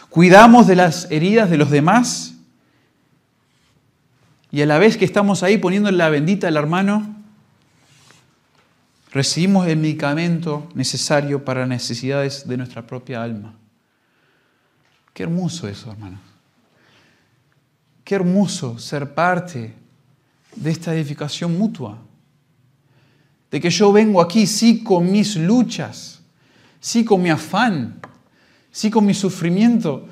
Cuidamos 0.09 0.69
de 0.69 0.77
las 0.77 1.11
heridas 1.11 1.51
de 1.51 1.57
los 1.57 1.69
demás 1.69 2.35
y 4.53 4.63
a 4.63 4.67
la 4.67 4.79
vez 4.79 4.97
que 4.97 5.05
estamos 5.05 5.43
ahí 5.43 5.59
poniendo 5.59 5.91
la 5.91 6.11
bendita 6.11 6.47
al 6.47 6.57
hermano, 6.57 7.17
recibimos 9.11 9.67
el 9.67 9.79
medicamento 9.79 10.69
necesario 10.77 11.45
para 11.45 11.63
las 11.63 11.71
necesidades 11.71 12.47
de 12.47 12.57
nuestra 12.57 12.87
propia 12.87 13.21
alma. 13.21 13.55
Qué 15.13 15.25
hermoso 15.25 15.67
eso, 15.67 15.91
hermanos. 15.91 16.21
Qué 18.05 18.15
hermoso 18.15 18.79
ser 18.79 19.13
parte 19.13 19.75
de 20.55 20.71
esta 20.71 20.95
edificación 20.95 21.59
mutua. 21.59 21.99
De 23.51 23.61
que 23.61 23.71
yo 23.71 23.93
vengo 23.93 24.21
aquí, 24.21 24.47
sí, 24.47 24.85
con 24.85 25.11
mis 25.11 25.35
luchas, 25.35 26.12
sí, 26.83 27.05
con 27.05 27.23
mi 27.23 27.31
afán, 27.31 28.01
sí, 28.71 28.91
con 28.91 29.07
mi 29.07 29.15
sufrimiento, 29.15 30.07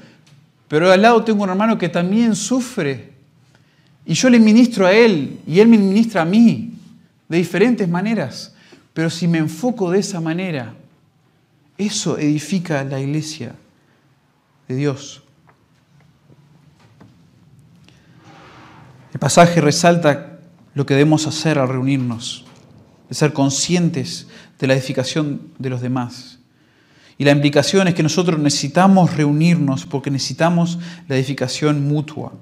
pero 0.69 0.91
al 0.91 1.03
lado 1.03 1.23
tengo 1.25 1.43
un 1.43 1.51
hermano 1.51 1.77
que 1.77 1.89
también 1.89 2.35
sufre. 2.35 3.11
Y 4.07 4.15
yo 4.15 4.31
le 4.31 4.39
ministro 4.39 4.87
a 4.87 4.93
él 4.93 5.41
y 5.47 5.59
él 5.59 5.69
me 5.69 5.77
ministra 5.77 6.23
a 6.23 6.25
mí 6.25 6.73
de 7.29 7.37
diferentes 7.37 7.89
maneras. 7.89 8.55
Pero 8.95 9.11
si 9.11 9.27
me 9.27 9.39
enfoco 9.39 9.91
de 9.91 9.99
esa 9.99 10.21
manera, 10.21 10.75
eso 11.77 12.17
edifica 12.19 12.85
la 12.85 13.01
iglesia 13.01 13.55
de 14.69 14.77
Dios. 14.77 15.23
El 19.13 19.19
pasaje 19.19 19.61
resalta 19.61 20.39
lo 20.75 20.87
que 20.87 20.95
debemos 20.95 21.27
hacer 21.27 21.59
al 21.59 21.69
reunirnos, 21.69 22.45
de 23.09 23.15
ser 23.17 23.33
conscientes 23.33 24.29
de 24.61 24.67
la 24.69 24.75
edificación 24.75 25.49
de 25.59 25.71
los 25.71 25.81
demás. 25.81 26.30
Y 27.21 27.25
la 27.25 27.33
implicación 27.33 27.87
es 27.87 27.93
que 27.93 28.03
nosotros 28.03 28.41
necesitamos 28.41 29.15
reunirnos 29.15 29.85
porque 29.85 30.11
necesitamos 30.11 30.79
la 31.07 31.17
edificación 31.17 31.87
mutua. 31.87 32.33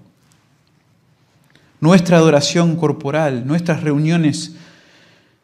Nuestra 1.81 2.16
adoración 2.16 2.76
corporal, 2.76 3.45
nuestras 3.45 3.83
reuniones 3.83 4.55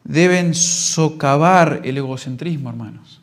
deben 0.05 0.53
socavar 0.53 1.81
el 1.83 1.97
egocentrismo, 1.97 2.69
hermanos. 2.69 3.19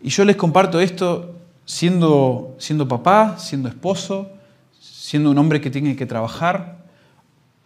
Y 0.00 0.08
yo 0.08 0.24
les 0.24 0.36
comparto 0.36 0.80
esto 0.80 1.36
siendo, 1.66 2.56
siendo 2.58 2.88
papá, 2.88 3.36
siendo 3.38 3.68
esposo, 3.68 4.32
siendo 4.80 5.30
un 5.30 5.36
hombre 5.36 5.60
que 5.60 5.68
tiene 5.68 5.96
que 5.96 6.06
trabajar. 6.06 6.78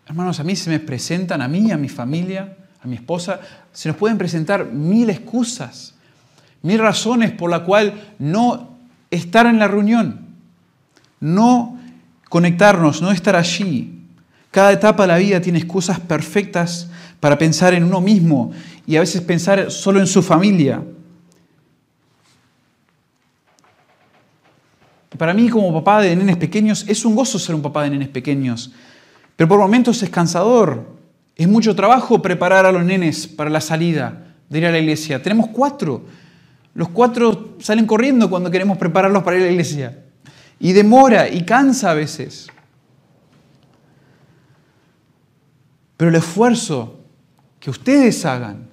Hermanos, 0.09 0.41
a 0.41 0.43
mí 0.43 0.57
se 0.57 0.71
me 0.71 0.81
presentan, 0.81 1.41
a 1.41 1.47
mí, 1.47 1.71
a 1.71 1.77
mi 1.77 1.89
familia, 1.89 2.57
a 2.87 2.89
mi 2.89 2.97
esposa, 2.97 3.41
se 3.73 3.89
nos 3.89 3.97
pueden 3.99 4.17
presentar 4.17 4.65
mil 4.67 5.11
excusas, 5.11 5.95
mil 6.63 6.79
razones 6.79 7.33
por 7.33 7.51
la 7.51 7.65
cual 7.65 8.15
no 8.19 8.77
estar 9.11 9.47
en 9.47 9.59
la 9.59 9.67
reunión, 9.67 10.21
no 11.19 11.79
conectarnos, 12.29 13.03
no 13.03 13.11
estar 13.11 13.35
allí. 13.35 13.93
Cada 14.53 14.73
etapa 14.73 15.03
de 15.03 15.09
la 15.09 15.19
vida 15.19 15.41
tiene 15.41 15.59
excusas 15.59 15.99
perfectas 15.99 16.89
para 17.19 17.37
pensar 17.37 17.75
en 17.75 17.83
uno 17.83 18.01
mismo 18.01 18.53
y 18.87 18.97
a 18.97 19.01
veces 19.01 19.21
pensar 19.21 19.71
solo 19.71 19.99
en 19.99 20.07
su 20.07 20.23
familia. 20.23 20.83
Para 25.19 25.35
mí 25.35 25.49
como 25.49 25.73
papá 25.73 26.03
de 26.03 26.15
nenes 26.15 26.37
pequeños 26.37 26.85
es 26.87 27.05
un 27.05 27.17
gozo 27.17 27.39
ser 27.39 27.55
un 27.55 27.63
papá 27.63 27.83
de 27.83 27.91
nenes 27.91 28.09
pequeños, 28.09 28.71
pero 29.35 29.49
por 29.49 29.59
momentos 29.59 30.01
es 30.03 30.11
cansador. 30.11 30.96
Es 31.37 31.47
mucho 31.47 31.77
trabajo 31.77 32.23
preparar 32.23 32.65
a 32.65 32.73
los 32.73 32.83
nenes 32.83 33.27
para 33.27 33.51
la 33.51 33.61
salida 33.61 34.35
de 34.49 34.59
ir 34.59 34.67
a 34.67 34.73
la 34.73 34.79
iglesia. 34.79 35.23
Tenemos 35.23 35.49
cuatro. 35.51 36.07
Los 36.75 36.89
cuatro 36.89 37.57
salen 37.61 37.87
corriendo 37.87 38.31
cuando 38.31 38.51
queremos 38.51 38.79
prepararlos 38.79 39.23
para 39.23 39.37
ir 39.37 39.43
a 39.43 39.47
la 39.47 39.53
iglesia. 39.53 40.05
Y 40.59 40.73
demora 40.73 41.29
y 41.29 41.45
cansa 41.45 41.91
a 41.91 41.95
veces. 41.95 42.49
Pero 45.99 46.09
el 46.09 46.17
esfuerzo 46.17 47.01
que 47.61 47.71
ustedes 47.71 48.25
hagan 48.25 48.69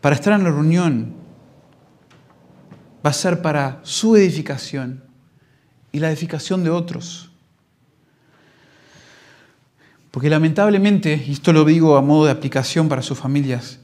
para 0.00 0.16
estar 0.16 0.32
en 0.32 0.44
la 0.44 0.50
reunión 0.50 1.14
va 3.04 3.10
a 3.10 3.12
ser 3.12 3.40
para 3.40 3.80
su 3.82 4.16
edificación 4.16 5.04
y 5.92 6.00
la 6.00 6.08
edificación 6.08 6.64
de 6.64 6.70
otros. 6.70 7.27
Porque 10.10 10.30
lamentablemente, 10.30 11.22
y 11.26 11.32
esto 11.32 11.52
lo 11.52 11.64
digo 11.64 11.96
a 11.96 12.02
modo 12.02 12.26
de 12.26 12.30
aplicación 12.30 12.88
para 12.88 13.02
sus 13.02 13.18
familias, 13.18 13.78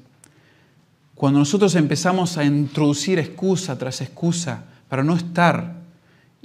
cuando 1.14 1.38
nosotros 1.38 1.74
empezamos 1.74 2.36
a 2.38 2.44
introducir 2.44 3.18
excusa 3.18 3.78
tras 3.78 4.00
excusa 4.00 4.64
para 4.88 5.04
no 5.04 5.14
estar, 5.14 5.76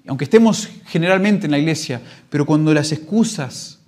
aunque 0.08 0.26
estemos 0.26 0.70
generalmente 0.88 1.46
en 1.46 1.52
la 1.52 1.60
iglesia, 1.60 2.02
pero 2.30 2.46
cuando 2.46 2.74
las 2.74 2.92
excusas 2.92 3.80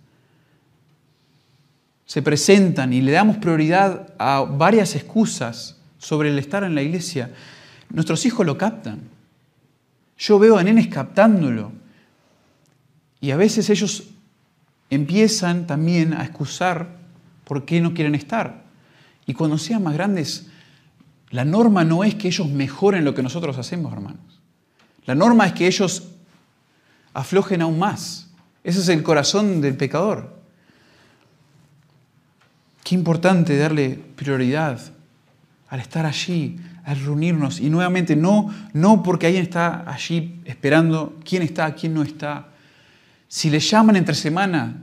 se 2.05 2.21
presentan 2.21 2.91
y 2.93 3.01
le 3.01 3.11
damos 3.11 3.37
prioridad 3.37 4.13
a 4.17 4.41
varias 4.41 4.95
excusas 4.95 5.77
sobre 5.97 6.29
el 6.29 6.39
estar 6.39 6.63
en 6.63 6.75
la 6.75 6.81
iglesia, 6.81 7.31
nuestros 7.89 8.25
hijos 8.25 8.45
lo 8.45 8.57
captan. 8.57 8.99
Yo 10.17 10.37
veo 10.37 10.57
a 10.57 10.63
nenes 10.63 10.87
captándolo. 10.87 11.71
Y 13.21 13.31
a 13.31 13.37
veces 13.37 13.69
ellos 13.69 14.03
empiezan 14.91 15.65
también 15.65 16.13
a 16.13 16.23
excusar 16.23 16.97
por 17.43 17.65
qué 17.65 17.81
no 17.81 17.95
quieren 17.95 18.13
estar. 18.13 18.63
Y 19.25 19.33
cuando 19.33 19.57
sean 19.57 19.81
más 19.81 19.95
grandes, 19.95 20.47
la 21.31 21.45
norma 21.45 21.83
no 21.83 22.03
es 22.03 22.13
que 22.15 22.27
ellos 22.27 22.47
mejoren 22.49 23.05
lo 23.05 23.15
que 23.15 23.23
nosotros 23.23 23.57
hacemos, 23.57 23.91
hermanos. 23.91 24.41
La 25.05 25.15
norma 25.15 25.47
es 25.47 25.53
que 25.53 25.65
ellos 25.65 26.09
aflojen 27.13 27.61
aún 27.61 27.79
más. 27.79 28.29
Ese 28.63 28.81
es 28.81 28.89
el 28.89 29.01
corazón 29.01 29.61
del 29.61 29.75
pecador. 29.75 30.39
Qué 32.83 32.95
importante 32.95 33.57
darle 33.57 33.99
prioridad 34.15 34.79
al 35.69 35.79
estar 35.79 36.05
allí, 36.05 36.59
al 36.83 36.99
reunirnos. 36.99 37.61
Y 37.61 37.69
nuevamente, 37.69 38.15
no, 38.15 38.53
no 38.73 39.01
porque 39.01 39.27
alguien 39.27 39.43
está 39.43 39.89
allí 39.89 40.41
esperando 40.45 41.17
quién 41.23 41.43
está, 41.43 41.73
quién 41.73 41.93
no 41.93 42.03
está. 42.03 42.50
Si 43.31 43.49
le 43.49 43.61
llaman 43.61 43.95
entre 43.95 44.13
semana, 44.13 44.75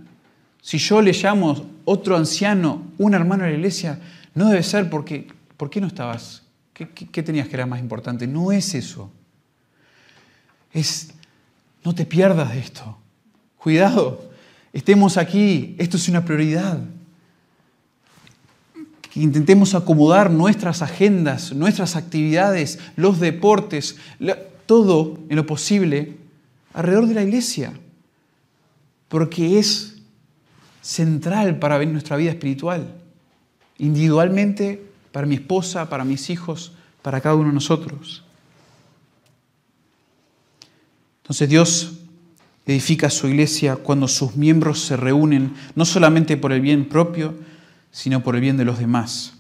si 0.63 0.79
yo 0.79 1.03
le 1.03 1.13
llamo 1.13 1.67
otro 1.85 2.17
anciano, 2.17 2.93
un 2.97 3.13
hermano 3.13 3.45
de 3.45 3.51
la 3.51 3.57
iglesia, 3.59 4.01
no 4.35 4.49
debe 4.49 4.63
ser 4.63 4.89
porque, 4.89 5.29
¿por 5.59 5.69
qué 5.69 5.83
no 5.83 5.87
estabas? 5.87 6.45
¿Qué, 6.73 7.23
tenías 7.23 7.47
que 7.47 7.57
era 7.57 7.67
más 7.67 7.79
importante? 7.79 8.27
No 8.27 8.51
es 8.51 8.75
eso. 8.75 9.13
Es, 10.73 11.11
no 11.85 11.95
te 11.95 12.07
pierdas 12.07 12.55
de 12.55 12.61
esto. 12.61 12.97
Cuidado, 13.59 14.31
estemos 14.73 15.19
aquí, 15.19 15.77
esto 15.77 15.99
es 15.99 16.09
una 16.09 16.25
prioridad 16.25 16.81
que 19.13 19.21
intentemos 19.21 19.75
acomodar 19.75 20.31
nuestras 20.31 20.81
agendas, 20.81 21.53
nuestras 21.53 21.97
actividades, 21.97 22.79
los 22.97 23.21
deportes, 23.21 23.97
todo 24.65 25.19
en 25.29 25.37
lo 25.37 25.45
posible 25.45 26.17
alrededor 26.73 27.09
de 27.09 27.15
la 27.15 27.23
iglesia. 27.25 27.75
Porque 29.09 29.59
es 29.59 29.97
central 30.83 31.59
para 31.59 31.85
nuestra 31.85 32.17
vida 32.17 32.31
espiritual, 32.31 32.95
individualmente, 33.79 34.87
para 35.13 35.27
mi 35.27 35.37
esposa, 35.37 35.89
para 35.89 36.05
mis 36.05 36.31
hijos, 36.31 36.73
para 37.03 37.21
cada 37.21 37.35
uno 37.35 37.49
de 37.49 37.55
nosotros. 37.55 38.25
Entonces 41.23 41.49
Dios 41.49 41.93
edifica 42.67 43.11
su 43.11 43.29
iglesia 43.29 43.77
cuando 43.77 44.09
sus 44.09 44.37
miembros 44.37 44.81
se 44.81 44.97
reúnen, 44.97 45.55
no 45.75 45.85
solamente 45.85 46.37
por 46.37 46.53
el 46.53 46.61
bien 46.61 46.89
propio, 46.89 47.35
sino 47.91 48.23
por 48.23 48.35
el 48.35 48.43
bien 48.43 48.57
de 48.57 48.65
los 48.65 48.79
demás. 48.79 49.35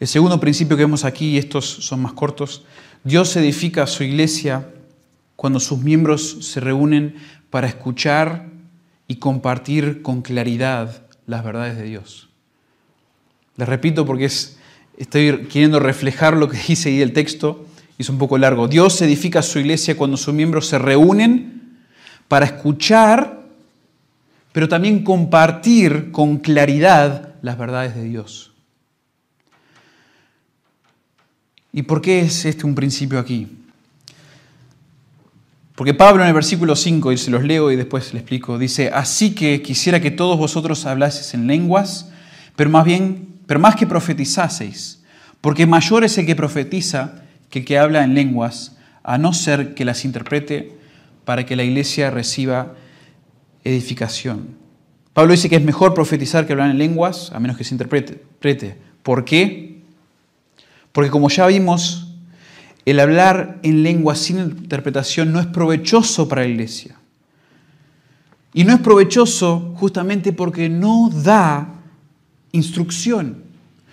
El 0.00 0.08
segundo 0.08 0.38
principio 0.38 0.76
que 0.76 0.84
vemos 0.84 1.04
aquí, 1.04 1.30
y 1.30 1.38
estos 1.38 1.64
son 1.66 2.02
más 2.02 2.12
cortos, 2.12 2.64
Dios 3.04 3.36
edifica 3.36 3.86
su 3.86 4.02
iglesia 4.04 4.68
cuando 5.36 5.60
sus 5.60 5.80
miembros 5.80 6.46
se 6.46 6.60
reúnen 6.60 7.16
para 7.54 7.68
escuchar 7.68 8.46
y 9.06 9.20
compartir 9.20 10.02
con 10.02 10.22
claridad 10.22 11.04
las 11.24 11.44
verdades 11.44 11.76
de 11.76 11.84
Dios. 11.84 12.28
Les 13.54 13.68
repito 13.68 14.04
porque 14.04 14.24
es, 14.24 14.58
estoy 14.96 15.46
queriendo 15.46 15.78
reflejar 15.78 16.36
lo 16.36 16.48
que 16.48 16.58
dice 16.66 16.88
ahí 16.88 17.00
el 17.00 17.12
texto, 17.12 17.64
es 17.96 18.08
un 18.08 18.18
poco 18.18 18.38
largo. 18.38 18.66
Dios 18.66 19.00
edifica 19.02 19.40
su 19.40 19.60
iglesia 19.60 19.96
cuando 19.96 20.16
sus 20.16 20.34
miembros 20.34 20.66
se 20.66 20.80
reúnen 20.80 21.78
para 22.26 22.46
escuchar, 22.46 23.44
pero 24.50 24.68
también 24.68 25.04
compartir 25.04 26.10
con 26.10 26.38
claridad 26.38 27.36
las 27.40 27.56
verdades 27.56 27.94
de 27.94 28.02
Dios. 28.02 28.52
¿Y 31.72 31.82
por 31.82 32.02
qué 32.02 32.18
es 32.18 32.46
este 32.46 32.66
un 32.66 32.74
principio 32.74 33.20
aquí? 33.20 33.46
Porque 35.74 35.92
Pablo 35.92 36.22
en 36.22 36.28
el 36.28 36.34
versículo 36.34 36.76
5, 36.76 37.12
y 37.12 37.18
se 37.18 37.30
los 37.30 37.42
leo 37.42 37.70
y 37.70 37.76
después 37.76 38.12
le 38.12 38.20
explico, 38.20 38.58
dice, 38.58 38.90
así 38.94 39.34
que 39.34 39.60
quisiera 39.60 40.00
que 40.00 40.12
todos 40.12 40.38
vosotros 40.38 40.86
hablaseis 40.86 41.34
en 41.34 41.48
lenguas, 41.48 42.10
pero 42.54 42.70
más 42.70 42.84
bien, 42.84 43.28
pero 43.46 43.58
más 43.58 43.74
que 43.74 43.86
profetizaseis, 43.86 45.02
porque 45.40 45.66
mayor 45.66 46.04
es 46.04 46.16
el 46.16 46.26
que 46.26 46.36
profetiza 46.36 47.22
que 47.50 47.60
el 47.60 47.64
que 47.64 47.78
habla 47.78 48.04
en 48.04 48.14
lenguas, 48.14 48.76
a 49.02 49.18
no 49.18 49.32
ser 49.32 49.74
que 49.74 49.84
las 49.84 50.04
interprete 50.04 50.72
para 51.24 51.44
que 51.44 51.56
la 51.56 51.64
iglesia 51.64 52.10
reciba 52.10 52.74
edificación. 53.64 54.56
Pablo 55.12 55.32
dice 55.32 55.48
que 55.48 55.56
es 55.56 55.64
mejor 55.64 55.94
profetizar 55.94 56.46
que 56.46 56.52
hablar 56.52 56.70
en 56.70 56.78
lenguas, 56.78 57.30
a 57.32 57.40
menos 57.40 57.56
que 57.56 57.64
se 57.64 57.74
interprete. 57.74 58.78
¿Por 59.02 59.24
qué? 59.24 59.82
Porque 60.92 61.10
como 61.10 61.28
ya 61.28 61.46
vimos, 61.46 62.03
el 62.84 63.00
hablar 63.00 63.58
en 63.62 63.82
lengua 63.82 64.14
sin 64.14 64.38
interpretación 64.38 65.32
no 65.32 65.40
es 65.40 65.46
provechoso 65.46 66.28
para 66.28 66.42
la 66.42 66.48
iglesia. 66.48 66.96
Y 68.52 68.64
no 68.64 68.72
es 68.72 68.80
provechoso 68.80 69.74
justamente 69.76 70.32
porque 70.32 70.68
no 70.68 71.10
da 71.10 71.68
instrucción, 72.52 73.42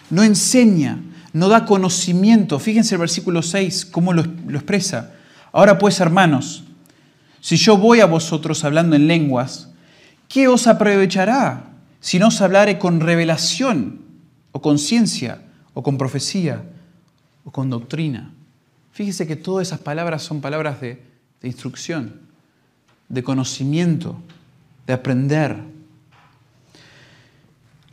no 0.09 0.23
enseña, 0.23 0.99
no 1.33 1.47
da 1.47 1.65
conocimiento. 1.65 2.59
Fíjense 2.59 2.95
el 2.95 2.99
versículo 2.99 3.41
6, 3.41 3.85
cómo 3.85 4.13
lo, 4.13 4.23
lo 4.47 4.57
expresa. 4.57 5.13
Ahora 5.51 5.77
pues, 5.77 5.99
hermanos, 5.99 6.65
si 7.39 7.55
yo 7.55 7.77
voy 7.77 8.01
a 8.01 8.05
vosotros 8.05 8.63
hablando 8.63 8.95
en 8.95 9.07
lenguas, 9.07 9.69
¿qué 10.27 10.47
os 10.47 10.67
aprovechará 10.67 11.71
si 11.99 12.19
no 12.19 12.27
os 12.27 12.41
hablare 12.41 12.77
con 12.77 12.99
revelación 12.99 14.01
o 14.51 14.61
con 14.61 14.77
ciencia 14.77 15.41
o 15.73 15.81
con 15.81 15.97
profecía 15.97 16.63
o 17.45 17.51
con 17.51 17.69
doctrina? 17.69 18.31
Fíjese 18.91 19.25
que 19.25 19.35
todas 19.35 19.67
esas 19.67 19.79
palabras 19.79 20.21
son 20.21 20.41
palabras 20.41 20.81
de, 20.81 21.01
instrucción, 21.43 22.21
de 23.07 23.23
conocimiento, 23.23 24.21
de 24.85 24.93
aprender. 24.93 25.57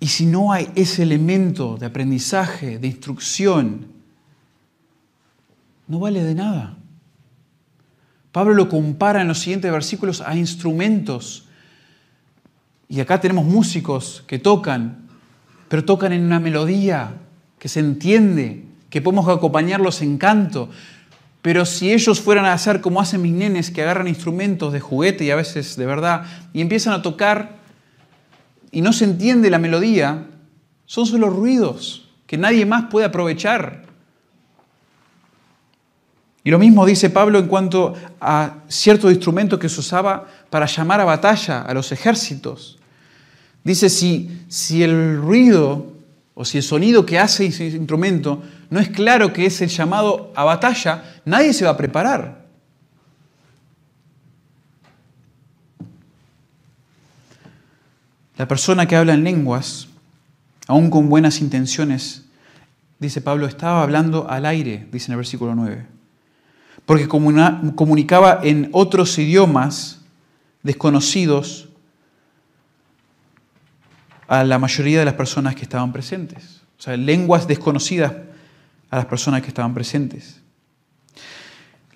Y 0.01 0.09
si 0.09 0.27
no 0.27 0.53
hay 0.53 0.71
ese 0.75 1.03
elemento 1.03 1.77
de 1.77 1.87
aprendizaje, 1.87 2.79
de 2.79 2.87
instrucción, 2.89 3.87
no 5.87 6.01
vale 6.01 6.23
de 6.23 6.35
nada. 6.35 6.77
Pablo 8.33 8.55
lo 8.55 8.69
compara 8.69 9.23
en 9.23 9.29
los 9.29 9.39
siguientes 9.39 9.71
versículos 9.71 10.21
a 10.21 10.37
instrumentos. 10.37 11.49
Y 12.89 13.01
acá 13.01 13.21
tenemos 13.21 13.45
músicos 13.45 14.25
que 14.27 14.39
tocan, 14.39 15.09
pero 15.69 15.85
tocan 15.85 16.13
en 16.13 16.25
una 16.25 16.41
melodía 16.41 17.15
que 17.59 17.69
se 17.69 17.81
entiende, 17.81 18.68
que 18.91 19.03
podemos 19.03 19.29
acompañarlos 19.29 20.03
en 20.03 20.19
canto. 20.19 20.69
Pero 21.43 21.65
si 21.65 21.93
ellos 21.93 22.21
fueran 22.21 22.45
a 22.45 22.53
hacer 22.53 22.81
como 22.81 23.01
hacen 23.01 23.23
mis 23.23 23.33
nenes, 23.33 23.71
que 23.71 23.83
agarran 23.83 24.09
instrumentos 24.09 24.73
de 24.73 24.81
juguete 24.81 25.25
y 25.25 25.31
a 25.31 25.37
veces 25.37 25.77
de 25.77 25.87
verdad, 25.87 26.25
y 26.53 26.61
empiezan 26.61 26.95
a 26.95 27.03
tocar 27.03 27.57
y 28.71 28.81
no 28.81 28.93
se 28.93 29.05
entiende 29.05 29.51
la 29.51 29.59
melodía, 29.59 30.27
son 30.85 31.07
solo 31.07 31.31
ruidos 31.31 32.09
que 32.27 32.37
nadie 32.37 32.67
más 32.67 32.85
puede 32.91 33.07
aprovechar. 33.07 33.87
Y 36.45 36.51
lo 36.51 36.59
mismo 36.59 36.87
dice 36.87 37.11
Pablo 37.11 37.39
en 37.39 37.47
cuanto 37.47 37.95
a 38.21 38.55
cierto 38.69 39.11
instrumento 39.11 39.59
que 39.59 39.69
se 39.69 39.81
usaba 39.81 40.27
para 40.51 40.67
llamar 40.67 41.01
a 41.01 41.05
batalla 41.05 41.63
a 41.63 41.75
los 41.75 41.93
ejércitos. 41.93 42.79
Dice, 43.65 43.91
si, 43.91 44.45
si 44.49 44.83
el 44.83 45.19
ruido 45.19 45.93
o 46.41 46.45
si 46.45 46.59
el 46.59 46.63
sonido 46.63 47.05
que 47.05 47.19
hace 47.19 47.47
ese 47.47 47.67
instrumento 47.67 48.41
no 48.71 48.79
es 48.79 48.91
claro 48.91 49.33
que 49.33 49.45
es 49.45 49.61
el 49.61 49.69
llamado 49.69 50.33
a 50.37 50.45
batalla, 50.45 51.21
nadie 51.25 51.53
se 51.53 51.65
va 51.65 51.73
a 51.73 51.77
preparar. 51.77 52.47
La 58.37 58.47
persona 58.47 58.87
que 58.87 58.95
habla 58.95 59.15
en 59.15 59.25
lenguas, 59.25 59.89
aún 60.69 60.91
con 60.91 61.09
buenas 61.09 61.41
intenciones, 61.41 62.27
dice 63.01 63.21
Pablo, 63.21 63.47
estaba 63.47 63.83
hablando 63.83 64.31
al 64.31 64.47
aire, 64.47 64.87
dice 64.93 65.07
en 65.07 65.15
el 65.15 65.17
versículo 65.17 65.57
9, 65.57 65.87
porque 66.87 67.09
comunicaba 67.09 68.39
en 68.45 68.69
otros 68.71 69.19
idiomas 69.19 70.03
desconocidos 70.63 71.68
a 74.29 74.45
la 74.45 74.59
mayoría 74.59 75.01
de 75.01 75.07
las 75.07 75.15
personas 75.15 75.57
que 75.57 75.63
estaban 75.63 75.93
presentes. 75.93 76.61
O 76.79 76.83
sea, 76.83 76.97
lenguas 76.97 77.49
desconocidas 77.49 78.13
a 78.91 78.97
las 78.97 79.07
personas 79.07 79.43
que 79.43 79.49
estaban 79.49 79.75
presentes. 79.75 80.41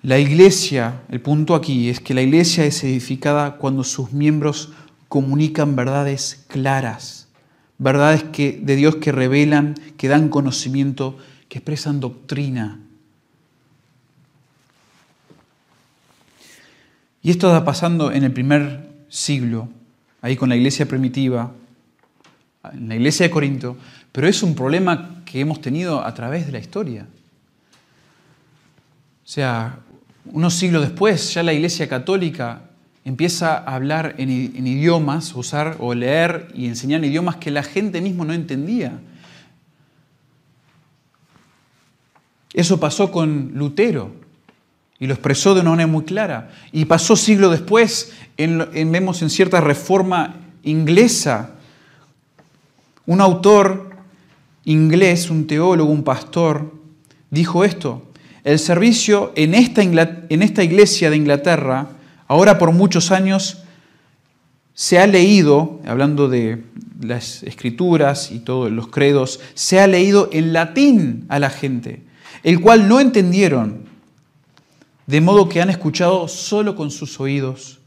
La 0.01 0.19
iglesia, 0.19 1.01
el 1.09 1.21
punto 1.21 1.55
aquí 1.55 1.89
es 1.89 2.01
que 2.01 2.13
la 2.13 2.21
iglesia 2.21 2.65
es 2.65 2.83
edificada 2.83 3.55
cuando 3.57 3.85
sus 3.85 4.11
miembros 4.11 4.73
comunican 5.07 5.75
verdades 5.75 6.43
claras, 6.47 7.29
verdades 7.77 8.23
que, 8.23 8.59
de 8.61 8.75
Dios 8.75 8.97
que 8.97 9.11
revelan, 9.11 9.75
que 9.95 10.09
dan 10.09 10.27
conocimiento, 10.27 11.17
que 11.47 11.59
expresan 11.59 11.99
doctrina. 11.99 12.79
Y 17.21 17.29
esto 17.29 17.47
está 17.47 17.63
pasando 17.63 18.11
en 18.11 18.23
el 18.23 18.33
primer 18.33 18.89
siglo, 19.07 19.69
ahí 20.21 20.35
con 20.35 20.49
la 20.49 20.57
iglesia 20.57 20.85
primitiva, 20.85 21.53
en 22.71 22.87
la 22.87 22.95
iglesia 22.95 23.25
de 23.25 23.31
Corinto, 23.31 23.77
pero 24.11 24.27
es 24.27 24.41
un 24.43 24.55
problema 24.55 25.23
que 25.25 25.39
hemos 25.39 25.59
tenido 25.59 26.05
a 26.05 26.13
través 26.13 26.45
de 26.45 26.51
la 26.53 26.59
historia. 26.59 27.05
O 29.23 29.27
sea, 29.27 29.79
unos 30.25 30.53
siglos 30.53 30.83
después, 30.83 31.33
ya 31.33 31.43
la 31.43 31.53
iglesia 31.53 31.89
católica 31.89 32.61
empieza 33.05 33.57
a 33.57 33.75
hablar 33.75 34.15
en, 34.17 34.29
idiomas, 34.29 35.35
usar 35.35 35.77
o 35.79 35.93
leer 35.93 36.47
y 36.53 36.67
enseñar 36.67 37.03
idiomas 37.03 37.35
que 37.35 37.51
la 37.51 37.63
gente 37.63 37.99
mismo 38.01 38.23
no 38.23 38.33
entendía. 38.33 38.99
Eso 42.53 42.79
pasó 42.79 43.11
con 43.11 43.51
Lutero 43.55 44.13
y 44.99 45.07
lo 45.07 45.13
expresó 45.13 45.53
de 45.53 45.61
una 45.61 45.71
manera 45.71 45.87
muy 45.87 46.03
clara. 46.05 46.51
Y 46.71 46.85
pasó 46.85 47.15
siglos 47.15 47.51
después, 47.51 48.13
vemos 48.37 49.21
en 49.21 49.29
cierta 49.29 49.59
reforma 49.59 50.35
inglesa, 50.63 51.55
un 53.05 53.21
autor 53.21 53.89
inglés, 54.65 55.29
un 55.29 55.47
teólogo, 55.47 55.91
un 55.91 56.03
pastor, 56.03 56.71
dijo 57.29 57.63
esto, 57.63 58.03
el 58.43 58.59
servicio 58.59 59.31
en 59.35 59.55
esta, 59.55 59.83
iglesia 60.63 61.09
de 61.09 61.17
Inglaterra, 61.17 61.89
ahora 62.27 62.57
por 62.57 62.71
muchos 62.71 63.11
años, 63.11 63.59
se 64.73 64.99
ha 64.99 65.07
leído, 65.07 65.79
hablando 65.85 66.29
de 66.29 66.63
las 67.01 67.43
escrituras 67.43 68.31
y 68.31 68.39
todos 68.39 68.71
los 68.71 68.87
credos, 68.87 69.39
se 69.53 69.79
ha 69.79 69.87
leído 69.87 70.29
en 70.31 70.51
latín 70.53 71.25
a 71.29 71.39
la 71.39 71.49
gente, 71.49 72.03
el 72.43 72.59
cual 72.59 72.87
no 72.87 72.99
entendieron, 72.99 73.85
de 75.05 75.21
modo 75.21 75.49
que 75.49 75.61
han 75.61 75.69
escuchado 75.69 76.27
solo 76.27 76.75
con 76.75 76.89
sus 76.89 77.19
oídos 77.19 77.79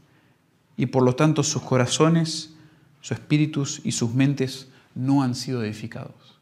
y 0.77 0.85
por 0.85 1.03
lo 1.03 1.15
tanto 1.15 1.43
sus 1.43 1.63
corazones, 1.63 2.53
sus 3.01 3.11
espíritus 3.11 3.81
y 3.83 3.91
sus 3.91 4.13
mentes 4.13 4.67
no 4.97 5.21
han 5.21 5.35
sido 5.35 5.63
edificados. 5.63 6.39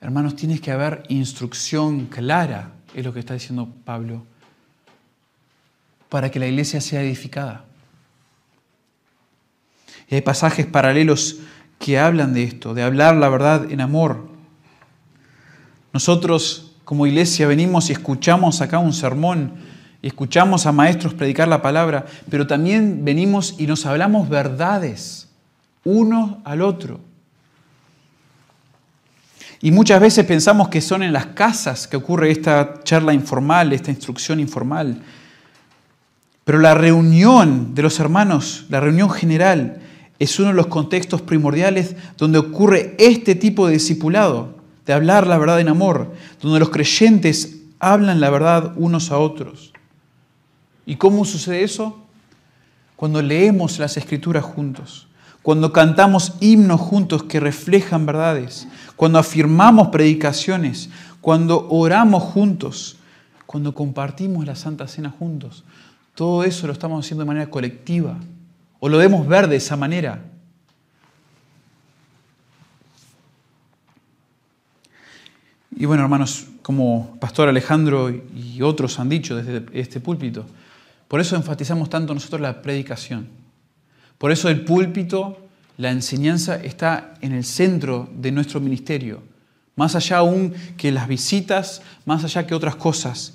Hermanos, 0.00 0.36
tienes 0.36 0.60
que 0.60 0.72
haber 0.72 1.04
instrucción 1.08 2.06
clara, 2.06 2.72
es 2.94 3.04
lo 3.04 3.12
que 3.12 3.20
está 3.20 3.34
diciendo 3.34 3.72
Pablo. 3.84 4.24
para 6.08 6.30
que 6.30 6.38
la 6.38 6.46
iglesia 6.46 6.80
sea 6.80 7.02
edificada. 7.02 7.64
Y 10.08 10.14
hay 10.14 10.20
pasajes 10.20 10.64
paralelos 10.64 11.38
que 11.80 11.98
hablan 11.98 12.32
de 12.32 12.44
esto, 12.44 12.74
de 12.74 12.84
hablar 12.84 13.16
la 13.16 13.28
verdad 13.28 13.70
en 13.72 13.80
amor. 13.80 14.28
Nosotros 15.92 16.76
como 16.84 17.08
iglesia 17.08 17.48
venimos 17.48 17.90
y 17.90 17.92
escuchamos 17.92 18.60
acá 18.60 18.78
un 18.78 18.92
sermón 18.92 19.54
y 20.00 20.06
escuchamos 20.06 20.64
a 20.66 20.72
maestros 20.72 21.12
predicar 21.12 21.48
la 21.48 21.60
palabra, 21.60 22.06
pero 22.30 22.46
también 22.46 23.04
venimos 23.04 23.56
y 23.58 23.66
nos 23.66 23.84
hablamos 23.84 24.28
verdades 24.28 25.25
uno 25.86 26.42
al 26.44 26.62
otro. 26.62 27.00
Y 29.62 29.70
muchas 29.70 30.00
veces 30.00 30.26
pensamos 30.26 30.68
que 30.68 30.80
son 30.80 31.02
en 31.02 31.12
las 31.12 31.26
casas 31.26 31.86
que 31.86 31.96
ocurre 31.96 32.30
esta 32.30 32.80
charla 32.82 33.14
informal, 33.14 33.72
esta 33.72 33.90
instrucción 33.90 34.40
informal. 34.40 35.00
Pero 36.44 36.58
la 36.58 36.74
reunión 36.74 37.74
de 37.74 37.82
los 37.82 37.98
hermanos, 38.00 38.66
la 38.68 38.80
reunión 38.80 39.10
general, 39.10 39.80
es 40.18 40.38
uno 40.38 40.48
de 40.48 40.54
los 40.54 40.66
contextos 40.66 41.22
primordiales 41.22 41.94
donde 42.18 42.38
ocurre 42.38 42.94
este 42.98 43.34
tipo 43.34 43.66
de 43.66 43.74
discipulado, 43.74 44.56
de 44.84 44.92
hablar 44.92 45.26
la 45.26 45.38
verdad 45.38 45.60
en 45.60 45.68
amor, 45.68 46.14
donde 46.40 46.60
los 46.60 46.70
creyentes 46.70 47.60
hablan 47.78 48.20
la 48.20 48.30
verdad 48.30 48.72
unos 48.76 49.10
a 49.12 49.18
otros. 49.18 49.72
¿Y 50.84 50.96
cómo 50.96 51.24
sucede 51.24 51.62
eso? 51.62 52.02
Cuando 52.96 53.22
leemos 53.22 53.78
las 53.78 53.96
escrituras 53.96 54.44
juntos, 54.44 55.06
cuando 55.46 55.72
cantamos 55.72 56.32
himnos 56.40 56.80
juntos 56.80 57.22
que 57.22 57.38
reflejan 57.38 58.04
verdades, 58.04 58.66
cuando 58.96 59.20
afirmamos 59.20 59.90
predicaciones, 59.90 60.90
cuando 61.20 61.68
oramos 61.70 62.24
juntos, 62.24 62.96
cuando 63.46 63.72
compartimos 63.72 64.44
la 64.44 64.56
Santa 64.56 64.88
Cena 64.88 65.14
juntos. 65.16 65.62
Todo 66.16 66.42
eso 66.42 66.66
lo 66.66 66.72
estamos 66.72 67.06
haciendo 67.06 67.22
de 67.22 67.28
manera 67.28 67.48
colectiva 67.48 68.18
o 68.80 68.88
lo 68.88 68.98
debemos 68.98 69.24
ver 69.28 69.46
de 69.46 69.54
esa 69.54 69.76
manera. 69.76 70.24
Y 75.76 75.86
bueno, 75.86 76.02
hermanos, 76.02 76.48
como 76.60 77.16
Pastor 77.20 77.48
Alejandro 77.48 78.10
y 78.10 78.62
otros 78.62 78.98
han 78.98 79.08
dicho 79.08 79.36
desde 79.36 79.64
este 79.78 80.00
púlpito, 80.00 80.44
por 81.06 81.20
eso 81.20 81.36
enfatizamos 81.36 81.88
tanto 81.88 82.12
nosotros 82.14 82.40
la 82.40 82.62
predicación. 82.62 83.45
Por 84.18 84.32
eso 84.32 84.48
el 84.48 84.64
púlpito, 84.64 85.38
la 85.76 85.90
enseñanza 85.90 86.56
está 86.56 87.14
en 87.20 87.32
el 87.32 87.44
centro 87.44 88.08
de 88.14 88.32
nuestro 88.32 88.60
ministerio, 88.60 89.22
más 89.74 89.94
allá 89.94 90.18
aún 90.18 90.54
que 90.76 90.90
las 90.90 91.06
visitas, 91.06 91.82
más 92.06 92.24
allá 92.24 92.46
que 92.46 92.54
otras 92.54 92.76
cosas. 92.76 93.34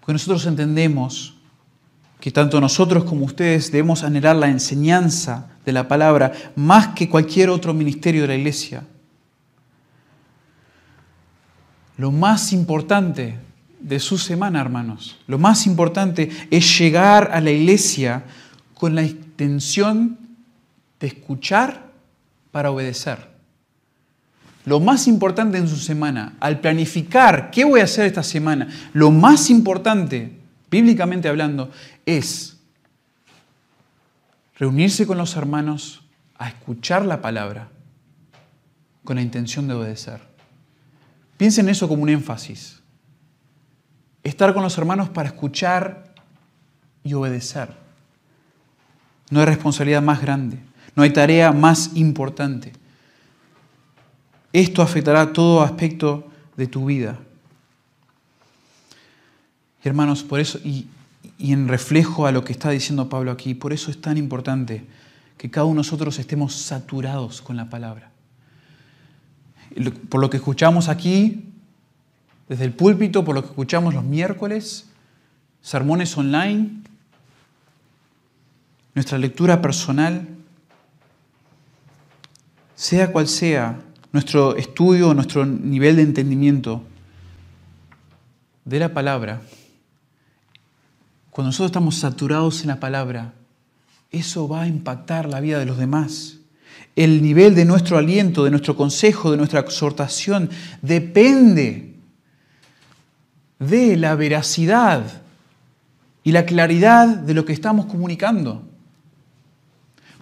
Porque 0.00 0.12
nosotros 0.14 0.44
entendemos 0.46 1.34
que 2.20 2.32
tanto 2.32 2.60
nosotros 2.60 3.04
como 3.04 3.24
ustedes 3.26 3.70
debemos 3.70 4.02
anhelar 4.02 4.34
la 4.34 4.48
enseñanza 4.48 5.50
de 5.64 5.72
la 5.72 5.86
palabra 5.86 6.32
más 6.56 6.88
que 6.88 7.08
cualquier 7.08 7.50
otro 7.50 7.72
ministerio 7.72 8.22
de 8.22 8.28
la 8.28 8.34
iglesia. 8.34 8.84
Lo 11.96 12.10
más 12.10 12.52
importante 12.52 13.38
de 13.80 14.00
su 14.00 14.18
semana, 14.18 14.60
hermanos, 14.60 15.18
lo 15.26 15.38
más 15.38 15.66
importante 15.66 16.30
es 16.50 16.78
llegar 16.78 17.30
a 17.32 17.40
la 17.40 17.50
iglesia 17.50 18.24
con 18.74 18.94
la 18.94 19.02
intención 19.02 20.18
de 21.00 21.06
escuchar 21.08 21.90
para 22.50 22.70
obedecer. 22.70 23.28
Lo 24.64 24.80
más 24.80 25.06
importante 25.06 25.58
en 25.58 25.68
su 25.68 25.76
semana, 25.76 26.34
al 26.40 26.60
planificar 26.60 27.50
qué 27.50 27.64
voy 27.64 27.80
a 27.80 27.84
hacer 27.84 28.06
esta 28.06 28.22
semana, 28.22 28.68
lo 28.92 29.10
más 29.10 29.48
importante, 29.48 30.32
bíblicamente 30.70 31.28
hablando, 31.28 31.70
es 32.04 32.58
reunirse 34.58 35.06
con 35.06 35.16
los 35.16 35.36
hermanos 35.36 36.02
a 36.36 36.48
escuchar 36.48 37.06
la 37.06 37.22
palabra 37.22 37.68
con 39.04 39.16
la 39.16 39.22
intención 39.22 39.66
de 39.68 39.74
obedecer. 39.74 40.20
Piensen 41.38 41.68
eso 41.68 41.88
como 41.88 42.02
un 42.02 42.10
énfasis. 42.10 42.77
Estar 44.28 44.52
con 44.52 44.62
los 44.62 44.76
hermanos 44.76 45.08
para 45.08 45.30
escuchar 45.30 46.12
y 47.02 47.14
obedecer. 47.14 47.74
No 49.30 49.40
hay 49.40 49.46
responsabilidad 49.46 50.02
más 50.02 50.20
grande, 50.20 50.58
no 50.94 51.02
hay 51.02 51.14
tarea 51.14 51.50
más 51.50 51.92
importante. 51.96 52.74
Esto 54.52 54.82
afectará 54.82 55.32
todo 55.32 55.62
aspecto 55.62 56.30
de 56.58 56.66
tu 56.66 56.84
vida. 56.84 57.18
hermanos, 59.82 60.22
por 60.22 60.40
eso, 60.40 60.58
y, 60.62 60.88
y 61.38 61.54
en 61.54 61.66
reflejo 61.66 62.26
a 62.26 62.32
lo 62.32 62.44
que 62.44 62.52
está 62.52 62.68
diciendo 62.68 63.08
Pablo 63.08 63.30
aquí, 63.30 63.54
por 63.54 63.72
eso 63.72 63.90
es 63.90 63.98
tan 63.98 64.18
importante 64.18 64.84
que 65.38 65.50
cada 65.50 65.64
uno 65.64 65.76
de 65.76 65.78
nosotros 65.78 66.18
estemos 66.18 66.52
saturados 66.52 67.40
con 67.40 67.56
la 67.56 67.70
palabra. 67.70 68.10
Por 70.10 70.20
lo 70.20 70.28
que 70.28 70.36
escuchamos 70.36 70.90
aquí, 70.90 71.48
desde 72.48 72.64
el 72.64 72.72
púlpito, 72.72 73.24
por 73.24 73.34
lo 73.34 73.42
que 73.42 73.48
escuchamos 73.48 73.94
los 73.94 74.04
miércoles, 74.04 74.86
sermones 75.60 76.16
online, 76.16 76.82
nuestra 78.94 79.18
lectura 79.18 79.60
personal, 79.60 80.26
sea 82.74 83.12
cual 83.12 83.28
sea 83.28 83.80
nuestro 84.12 84.56
estudio, 84.56 85.12
nuestro 85.12 85.44
nivel 85.44 85.96
de 85.96 86.02
entendimiento 86.02 86.82
de 88.64 88.78
la 88.78 88.94
palabra, 88.94 89.42
cuando 91.30 91.48
nosotros 91.50 91.70
estamos 91.70 91.96
saturados 91.96 92.62
en 92.62 92.68
la 92.68 92.80
palabra, 92.80 93.32
eso 94.10 94.48
va 94.48 94.62
a 94.62 94.66
impactar 94.66 95.28
la 95.28 95.40
vida 95.40 95.58
de 95.58 95.66
los 95.66 95.78
demás. 95.78 96.38
El 96.96 97.22
nivel 97.22 97.54
de 97.54 97.64
nuestro 97.64 97.98
aliento, 97.98 98.42
de 98.42 98.50
nuestro 98.50 98.74
consejo, 98.74 99.30
de 99.30 99.36
nuestra 99.36 99.60
exhortación, 99.60 100.50
depende 100.82 101.94
de 103.58 103.96
la 103.96 104.14
veracidad 104.14 105.04
y 106.22 106.32
la 106.32 106.46
claridad 106.46 107.08
de 107.08 107.34
lo 107.34 107.44
que 107.44 107.52
estamos 107.52 107.86
comunicando. 107.86 108.62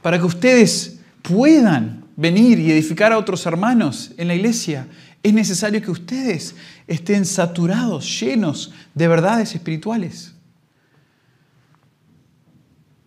Para 0.02 0.18
que 0.18 0.24
ustedes 0.24 1.00
puedan 1.22 2.04
venir 2.16 2.58
y 2.58 2.70
edificar 2.70 3.12
a 3.12 3.18
otros 3.18 3.44
hermanos 3.46 4.12
en 4.16 4.28
la 4.28 4.34
iglesia, 4.34 4.86
es 5.22 5.34
necesario 5.34 5.82
que 5.82 5.90
ustedes 5.90 6.54
estén 6.86 7.24
saturados, 7.24 8.20
llenos 8.20 8.72
de 8.94 9.08
verdades 9.08 9.54
espirituales. 9.54 10.32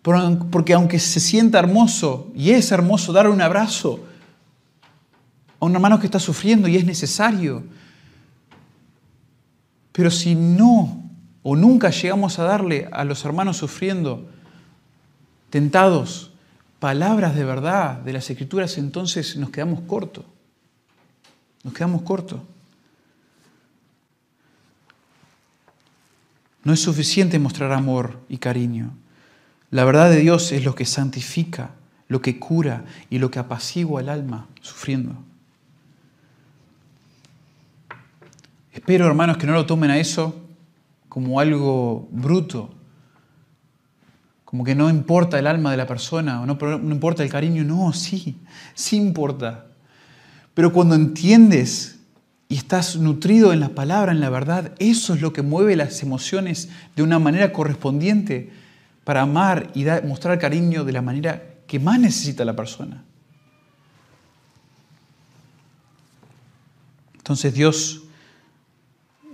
Porque 0.02 0.74
aunque 0.74 0.98
se 0.98 1.20
sienta 1.20 1.58
hermoso, 1.58 2.30
y 2.34 2.50
es 2.50 2.72
hermoso 2.72 3.12
dar 3.12 3.28
un 3.28 3.40
abrazo 3.40 4.04
a 5.58 5.64
un 5.64 5.74
hermano 5.74 5.98
que 5.98 6.06
está 6.06 6.18
sufriendo 6.18 6.68
y 6.68 6.76
es 6.76 6.84
necesario, 6.84 7.64
pero 10.00 10.10
si 10.10 10.34
no 10.34 11.10
o 11.42 11.56
nunca 11.56 11.90
llegamos 11.90 12.38
a 12.38 12.44
darle 12.44 12.88
a 12.90 13.04
los 13.04 13.22
hermanos 13.26 13.58
sufriendo, 13.58 14.30
tentados, 15.50 16.32
palabras 16.78 17.36
de 17.36 17.44
verdad 17.44 17.98
de 17.98 18.14
las 18.14 18.30
escrituras, 18.30 18.78
entonces 18.78 19.36
nos 19.36 19.50
quedamos 19.50 19.82
cortos. 19.82 20.24
Nos 21.64 21.74
quedamos 21.74 22.00
cortos. 22.00 22.40
No 26.64 26.72
es 26.72 26.80
suficiente 26.80 27.38
mostrar 27.38 27.70
amor 27.72 28.20
y 28.30 28.38
cariño. 28.38 28.94
La 29.70 29.84
verdad 29.84 30.08
de 30.08 30.20
Dios 30.20 30.50
es 30.50 30.64
lo 30.64 30.74
que 30.74 30.86
santifica, 30.86 31.72
lo 32.08 32.22
que 32.22 32.38
cura 32.38 32.86
y 33.10 33.18
lo 33.18 33.30
que 33.30 33.38
apacigua 33.38 34.00
el 34.00 34.08
alma 34.08 34.48
sufriendo. 34.62 35.29
Espero, 38.80 39.06
hermanos, 39.06 39.36
que 39.36 39.46
no 39.46 39.52
lo 39.52 39.66
tomen 39.66 39.90
a 39.90 39.98
eso 39.98 40.34
como 41.10 41.38
algo 41.38 42.08
bruto, 42.10 42.70
como 44.46 44.64
que 44.64 44.74
no 44.74 44.88
importa 44.88 45.38
el 45.38 45.46
alma 45.46 45.70
de 45.70 45.76
la 45.76 45.86
persona 45.86 46.40
o 46.40 46.46
no, 46.46 46.58
importa 46.90 47.22
el 47.22 47.28
cariño. 47.28 47.62
No, 47.62 47.92
sí, 47.92 48.38
sí 48.74 48.96
importa. 48.96 49.66
Pero 50.54 50.72
cuando 50.72 50.94
entiendes 50.94 51.98
y 52.48 52.56
estás 52.56 52.96
nutrido 52.96 53.52
en 53.52 53.60
la 53.60 53.68
palabra, 53.68 54.12
en 54.12 54.20
la 54.20 54.30
verdad, 54.30 54.72
eso 54.78 55.12
es 55.12 55.20
lo 55.20 55.34
que 55.34 55.42
mueve 55.42 55.76
las 55.76 56.02
emociones 56.02 56.70
de 56.96 57.02
una 57.02 57.18
manera 57.18 57.52
correspondiente 57.52 58.50
para 59.04 59.20
amar 59.20 59.70
y 59.74 59.84
mostrar 60.06 60.38
cariño 60.38 60.84
de 60.84 60.92
la 60.92 61.02
manera 61.02 61.42
que 61.66 61.78
más 61.78 62.00
necesita 62.00 62.46
la 62.46 62.56
persona. 62.56 63.04
Entonces 67.18 67.52
Dios 67.52 68.04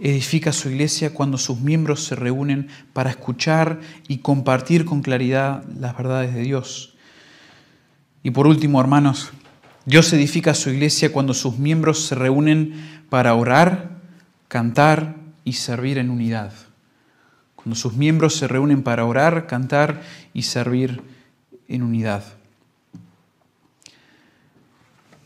edifica 0.01 0.53
su 0.53 0.69
iglesia 0.71 1.15
cuando 1.15 1.39
sus 1.39 1.61
miembros 1.61 2.05
se 2.05 2.15
reúnen 2.17 2.69
para 2.93 3.11
escuchar 3.11 3.81
y 4.09 4.19
compartir 4.19 4.85
con 4.85 5.03
claridad 5.03 5.65
las 5.79 5.97
verdades 5.97 6.35
de 6.35 6.43
Dios. 6.43 6.95
Y 8.23 8.31
por 8.31 8.47
último, 8.47 8.81
hermanos, 8.81 9.31
Dios 9.85 10.13
edifica 10.13 10.53
su 10.55 10.71
iglesia 10.71 11.13
cuando 11.13 11.33
sus 11.33 11.59
miembros 11.59 12.07
se 12.07 12.15
reúnen 12.15 12.75
para 13.09 13.35
orar, 13.35 14.01
cantar 14.49 15.15
y 15.45 15.55
servir 15.55 15.99
en 15.99 16.11
unidad. 16.11 16.53
cuando 17.55 17.75
sus 17.75 17.95
miembros 17.95 18.37
se 18.37 18.47
reúnen 18.47 18.85
para 18.85 19.05
orar, 19.05 19.49
cantar 19.49 20.03
y 20.33 20.43
servir 20.43 21.03
en 21.67 21.83
unidad. 21.83 22.23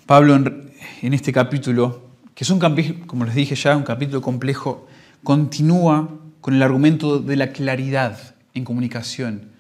Pablo 0.07 0.35
en, 0.35 1.15
este 1.15 1.33
capítulo, 1.33 2.10
que 2.41 2.45
es 2.45 2.51
un 2.51 2.59
capítulo, 2.59 3.07
como 3.07 3.27
les 3.27 3.35
dije 3.35 3.55
ya, 3.55 3.77
un 3.77 3.83
capítulo 3.83 4.23
complejo, 4.23 4.87
continúa 5.23 6.09
con 6.41 6.55
el 6.55 6.63
argumento 6.63 7.19
de 7.19 7.37
la 7.37 7.53
claridad 7.53 8.35
en 8.55 8.65
comunicación. 8.65 9.51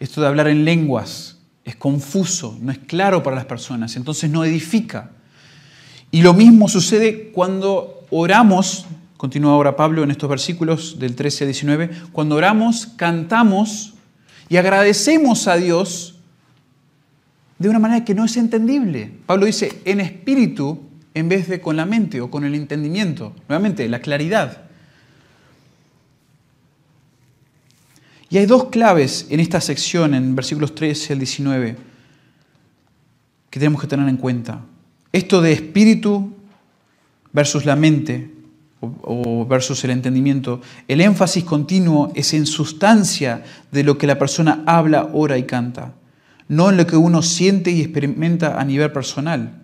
Esto 0.00 0.22
de 0.22 0.28
hablar 0.28 0.48
en 0.48 0.64
lenguas 0.64 1.36
es 1.66 1.76
confuso, 1.76 2.56
no 2.62 2.72
es 2.72 2.78
claro 2.78 3.22
para 3.22 3.36
las 3.36 3.44
personas, 3.44 3.96
entonces 3.96 4.30
no 4.30 4.46
edifica. 4.46 5.10
Y 6.10 6.22
lo 6.22 6.32
mismo 6.32 6.70
sucede 6.70 7.32
cuando 7.32 8.06
oramos, 8.08 8.86
continúa 9.18 9.52
ahora 9.52 9.76
Pablo 9.76 10.02
en 10.02 10.10
estos 10.10 10.30
versículos 10.30 10.98
del 10.98 11.16
13 11.16 11.44
al 11.44 11.48
19, 11.48 11.90
cuando 12.12 12.36
oramos, 12.36 12.86
cantamos 12.96 13.92
y 14.48 14.56
agradecemos 14.56 15.48
a 15.48 15.56
Dios 15.56 16.14
de 17.58 17.68
una 17.68 17.78
manera 17.78 18.06
que 18.06 18.14
no 18.14 18.24
es 18.24 18.38
entendible. 18.38 19.12
Pablo 19.26 19.44
dice 19.44 19.82
en 19.84 20.00
espíritu 20.00 20.85
en 21.16 21.28
vez 21.28 21.48
de 21.48 21.60
con 21.60 21.76
la 21.76 21.84
mente 21.84 22.20
o 22.20 22.30
con 22.30 22.44
el 22.44 22.54
entendimiento. 22.54 23.34
Nuevamente, 23.48 23.88
la 23.88 24.00
claridad. 24.00 24.62
Y 28.28 28.38
hay 28.38 28.46
dos 28.46 28.66
claves 28.66 29.26
en 29.30 29.40
esta 29.40 29.60
sección, 29.60 30.14
en 30.14 30.36
versículos 30.36 30.74
13 30.74 31.14
al 31.14 31.18
19, 31.18 31.76
que 33.50 33.58
tenemos 33.58 33.80
que 33.80 33.86
tener 33.86 34.08
en 34.08 34.16
cuenta. 34.16 34.60
Esto 35.12 35.40
de 35.40 35.52
espíritu 35.52 36.32
versus 37.32 37.64
la 37.64 37.76
mente 37.76 38.30
o 38.80 39.46
versus 39.46 39.82
el 39.84 39.90
entendimiento, 39.90 40.60
el 40.86 41.00
énfasis 41.00 41.44
continuo 41.44 42.12
es 42.14 42.34
en 42.34 42.46
sustancia 42.46 43.42
de 43.72 43.82
lo 43.82 43.96
que 43.96 44.06
la 44.06 44.18
persona 44.18 44.62
habla, 44.66 45.08
ora 45.12 45.38
y 45.38 45.44
canta 45.44 45.94
no 46.48 46.70
en 46.70 46.76
lo 46.76 46.86
que 46.86 46.96
uno 46.96 47.22
siente 47.22 47.70
y 47.70 47.80
experimenta 47.80 48.60
a 48.60 48.64
nivel 48.64 48.92
personal. 48.92 49.62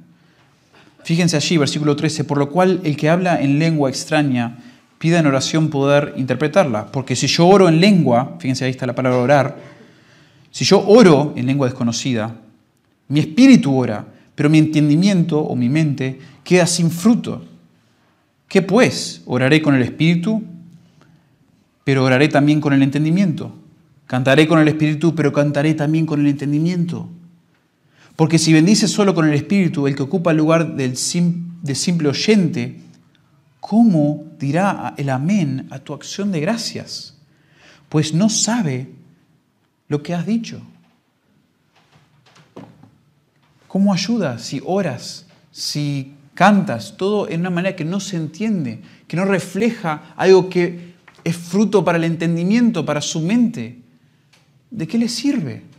Fíjense 1.05 1.37
allí, 1.37 1.57
versículo 1.57 1.97
13, 1.97 2.25
por 2.25 2.39
lo 2.39 2.51
cual 2.51 2.81
el 2.85 2.97
que 2.97 3.09
habla 3.09 3.41
en 3.41 3.59
lengua 3.59 3.89
extraña 3.91 4.59
pida 4.99 5.19
en 5.19 5.27
oración 5.27 5.69
poder 5.69 6.15
interpretarla, 6.17 6.87
porque 6.87 7.17
si 7.17 7.27
yo 7.27 7.47
oro 7.47 7.69
en 7.69 7.81
lengua, 7.81 8.37
fíjense 8.39 8.65
ahí 8.65 8.71
está 8.71 8.87
la 8.87 8.95
palabra 8.95 9.19
orar, 9.19 9.57
si 10.51 10.65
yo 10.65 10.87
oro 10.87 11.33
en 11.35 11.47
lengua 11.47 11.67
desconocida, 11.67 12.37
mi 13.09 13.21
espíritu 13.21 13.77
ora, 13.77 14.07
pero 14.35 14.49
mi 14.49 14.59
entendimiento 14.59 15.41
o 15.41 15.57
mi 15.57 15.69
mente 15.69 16.21
queda 16.45 16.67
sin 16.67 16.91
fruto. 16.91 17.45
¿Qué 18.47 18.63
pues? 18.63 19.23
Oraré 19.27 19.61
con 19.61 19.75
el 19.75 19.83
espíritu, 19.83 20.43
pero 21.85 22.05
oraré 22.05 22.29
también 22.29 22.61
con 22.61 22.73
el 22.73 22.83
entendimiento. 22.83 23.53
Cantaré 24.13 24.47
con 24.47 24.59
el 24.59 24.69
Espíritu, 24.69 25.15
pero 25.15 25.33
cantaré 25.33 25.73
también 25.73 26.05
con 26.05 26.21
el 26.21 26.27
entendimiento. 26.27 27.09
Porque 28.23 28.39
si 28.39 28.53
bendices 28.53 28.93
solo 28.93 29.17
con 29.17 29.27
el 29.27 29.35
Espíritu, 29.35 29.89
el 29.89 29.97
que 29.97 30.05
ocupa 30.05 30.31
el 30.31 30.37
lugar 30.37 30.77
del 30.77 30.93
de 30.93 31.75
simple 31.75 32.09
oyente, 32.09 32.79
¿cómo 33.59 34.23
dirá 34.39 34.95
el 34.97 35.11
amén 35.11 35.67
a 35.71 35.81
tu 35.81 35.93
acción 35.93 36.31
de 36.31 36.39
gracias? 36.39 37.19
Pues 37.89 38.15
no 38.15 38.29
sabe 38.29 38.91
lo 39.89 40.05
que 40.05 40.15
has 40.15 40.25
dicho. 40.25 40.63
¿Cómo 43.67 43.93
ayuda 43.93 44.39
si 44.39 44.63
oras, 44.65 45.27
si 45.51 46.15
cantas, 46.35 46.97
todo 46.97 47.29
en 47.29 47.41
una 47.41 47.51
manera 47.51 47.75
que 47.75 47.85
no 47.85 47.99
se 47.99 48.19
entiende, 48.19 48.83
que 49.09 49.17
no 49.17 49.25
refleja 49.25 50.15
algo 50.17 50.49
que 50.49 50.95
es 51.25 51.37
fruto 51.37 51.85
para 51.85 51.99
el 51.99 52.05
entendimiento, 52.05 52.87
para 52.87 53.01
su 53.01 53.19
mente? 53.19 53.83
¿de 54.73 54.87
qué 54.87 54.97
le 54.97 55.09
sirve? 55.09 55.72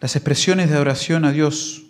Las 0.00 0.16
expresiones 0.16 0.68
de 0.68 0.76
adoración 0.76 1.24
a 1.24 1.32
Dios 1.32 1.84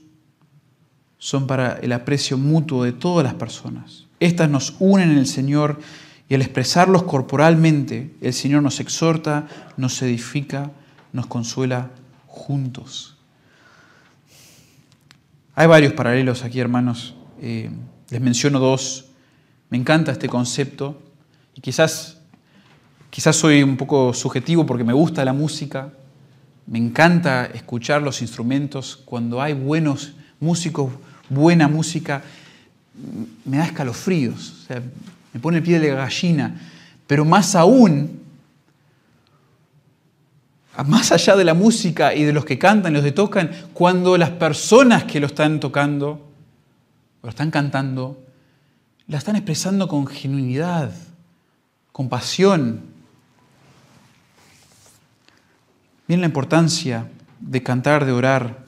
son 1.19 1.47
para 1.47 1.79
el 1.79 1.93
aprecio 1.93 2.39
mutuo 2.39 2.85
de 2.85 2.93
todas 2.93 3.25
las 3.25 3.35
personas. 3.35 4.07
Estas 4.21 4.49
nos 4.49 4.77
unen 4.79 5.11
en 5.11 5.19
el 5.19 5.27
Señor 5.27 5.81
y 6.29 6.35
al 6.35 6.43
expresarlos 6.43 7.03
corporalmente, 7.05 8.15
el 8.21 8.33
Señor 8.33 8.63
nos 8.63 8.81
exhorta, 8.81 9.47
nos 9.77 10.01
edifica, 10.03 10.71
nos 11.13 11.27
consuela 11.27 11.91
juntos. 12.27 13.17
Hay 15.55 15.67
varios 15.67 15.93
paralelos 15.93 16.45
aquí, 16.45 16.61
hermanos. 16.61 17.15
Eh, 17.41 17.71
les 18.11 18.21
menciono 18.21 18.59
dos. 18.59 19.07
Me 19.71 19.79
encanta 19.79 20.13
este 20.13 20.29
concepto 20.29 21.01
y 21.55 21.61
quizás 21.61 22.19
Quizás 23.15 23.37
soy 23.37 23.63
un 23.63 23.77
poco 23.77 24.13
subjetivo 24.13 24.67
porque 24.67 24.83
me 24.83 24.93
gusta 24.93 25.25
la 25.25 25.33
música, 25.33 25.93
me 26.67 26.79
encanta 26.79 27.47
escuchar 27.47 28.03
los 28.03 28.23
instrumentos. 28.23 28.97
Cuando 29.05 29.43
hay 29.43 29.53
buenos 29.53 30.13
músicos, 30.41 30.93
buena 31.29 31.69
música, 31.69 32.23
me 33.45 33.59
da 33.59 33.67
escalofríos, 33.67 34.67
me 35.33 35.41
pone 35.41 35.59
el 35.59 35.63
pie 35.63 35.79
de 35.81 35.91
la 35.91 35.97
gallina. 35.97 36.61
Pero 37.07 37.25
más 37.25 37.55
aún, 37.55 38.21
más 40.87 41.13
allá 41.13 41.37
de 41.37 41.45
la 41.45 41.55
música 41.55 42.15
y 42.15 42.25
de 42.25 42.33
los 42.33 42.45
que 42.45 42.59
cantan 42.59 42.95
los 42.95 43.05
que 43.05 43.13
tocan, 43.13 43.51
cuando 43.73 44.17
las 44.17 44.31
personas 44.31 45.05
que 45.05 45.21
lo 45.21 45.27
están 45.27 45.61
tocando 45.61 46.11
o 47.21 47.27
lo 47.27 47.29
están 47.29 47.51
cantando, 47.51 48.23
la 49.07 49.19
están 49.19 49.37
expresando 49.37 49.87
con 49.87 50.07
genuinidad, 50.07 50.91
con 51.93 52.09
pasión, 52.09 52.94
Miren 56.07 56.21
la 56.21 56.27
importancia 56.27 57.09
de 57.41 57.63
cantar, 57.63 58.05
de 58.05 58.13
orar, 58.13 58.65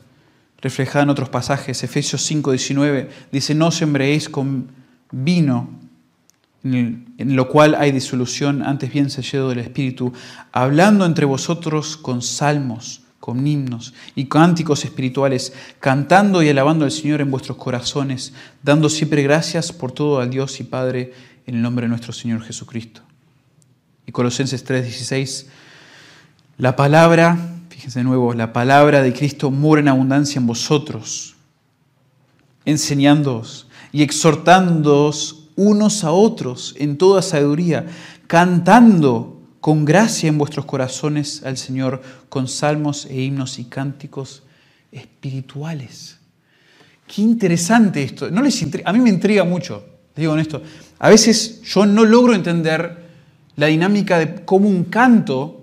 reflejada 0.61 1.03
en 1.03 1.11
otros 1.11 1.28
pasajes. 1.28 1.82
Efesios 1.82 2.22
5, 2.22 2.53
19 2.53 3.11
dice, 3.30 3.55
no 3.55 3.68
os 3.68 3.82
con 4.30 4.68
vino, 5.12 5.68
en, 6.64 7.37
lo 7.37 7.49
cual 7.49 7.74
hay 7.74 7.93
disolución, 7.93 8.62
antes 8.62 8.93
bien 8.93 9.11
sellado 9.11 9.51
del 9.51 9.61
Espíritu, 9.61 10.12
hablando 10.51 11.05
entre 11.05 11.26
vosotros 11.26 11.97
con 11.97 12.22
salmos, 12.22 13.03
con 13.20 13.47
himnos 13.47 13.95
y 14.14 14.26
cánticos 14.26 14.84
espirituales, 14.84 15.53
cantando 15.78 16.43
y 16.43 16.49
alabando 16.49 16.84
al 16.84 16.91
Señor 16.91 17.20
en 17.20 17.30
vuestros 17.30 17.59
corazones, 17.59 18.32
dando 18.62 18.89
siempre 18.89 19.22
gracias 19.22 19.72
por 19.72 19.93
todo 19.93 20.20
al 20.20 20.30
Dios 20.30 20.59
y 20.61 20.64
Padre 20.64 21.12
en 21.47 21.57
el 21.57 21.62
nombre 21.62 21.84
de 21.84 21.91
nuestro 21.91 22.12
Señor 22.12 22.43
Jesucristo. 22.43 23.03
Y 24.07 24.12
Colosenses 24.12 24.64
3, 24.64 24.84
16 24.84 25.47
la 26.59 26.77
palabra, 26.77 27.39
fíjense 27.69 28.01
de 28.01 28.05
nuevo, 28.05 28.33
la 28.33 28.53
palabra 28.53 29.03
de 29.03 29.13
Cristo 29.13 29.51
mora 29.51 29.81
en 29.81 29.89
abundancia 29.89 30.39
en 30.39 30.47
vosotros, 30.47 31.37
enseñándoos 32.65 33.69
y 33.93 34.03
exhortándoos 34.03 35.49
unos 35.57 36.05
a 36.05 36.13
otros 36.13 36.75
en 36.79 36.99
toda 36.99 37.23
sabiduría, 37.23 37.87
cantando 38.27 39.41
con 39.61 39.85
gracia 39.85 40.29
en 40.29 40.39
vuestros 40.39 40.67
corazones 40.67 41.43
al 41.45 41.57
Señor 41.57 42.03
con 42.29 42.47
salmos 42.47 43.07
e 43.07 43.21
himnos 43.21 43.59
y 43.59 43.65
cánticos 43.65 44.43
espirituales. 44.93 46.19
Qué 47.07 47.23
interesante 47.23 48.03
esto. 48.03 48.31
No 48.31 48.43
les 48.43 48.65
a 48.85 48.93
mí 48.93 48.99
me 49.01 49.11
intriga 49.11 49.45
mucho, 49.45 49.85
les 50.15 50.23
digo 50.23 50.37
esto. 50.37 50.63
A 50.99 51.09
veces 51.09 51.63
yo 51.63 51.87
no 51.87 52.05
logro 52.05 52.35
entender 52.35 53.07
la 53.57 53.67
dinámica 53.67 54.19
de 54.19 54.45
cómo 54.45 54.69
un 54.69 54.85
canto 54.85 55.56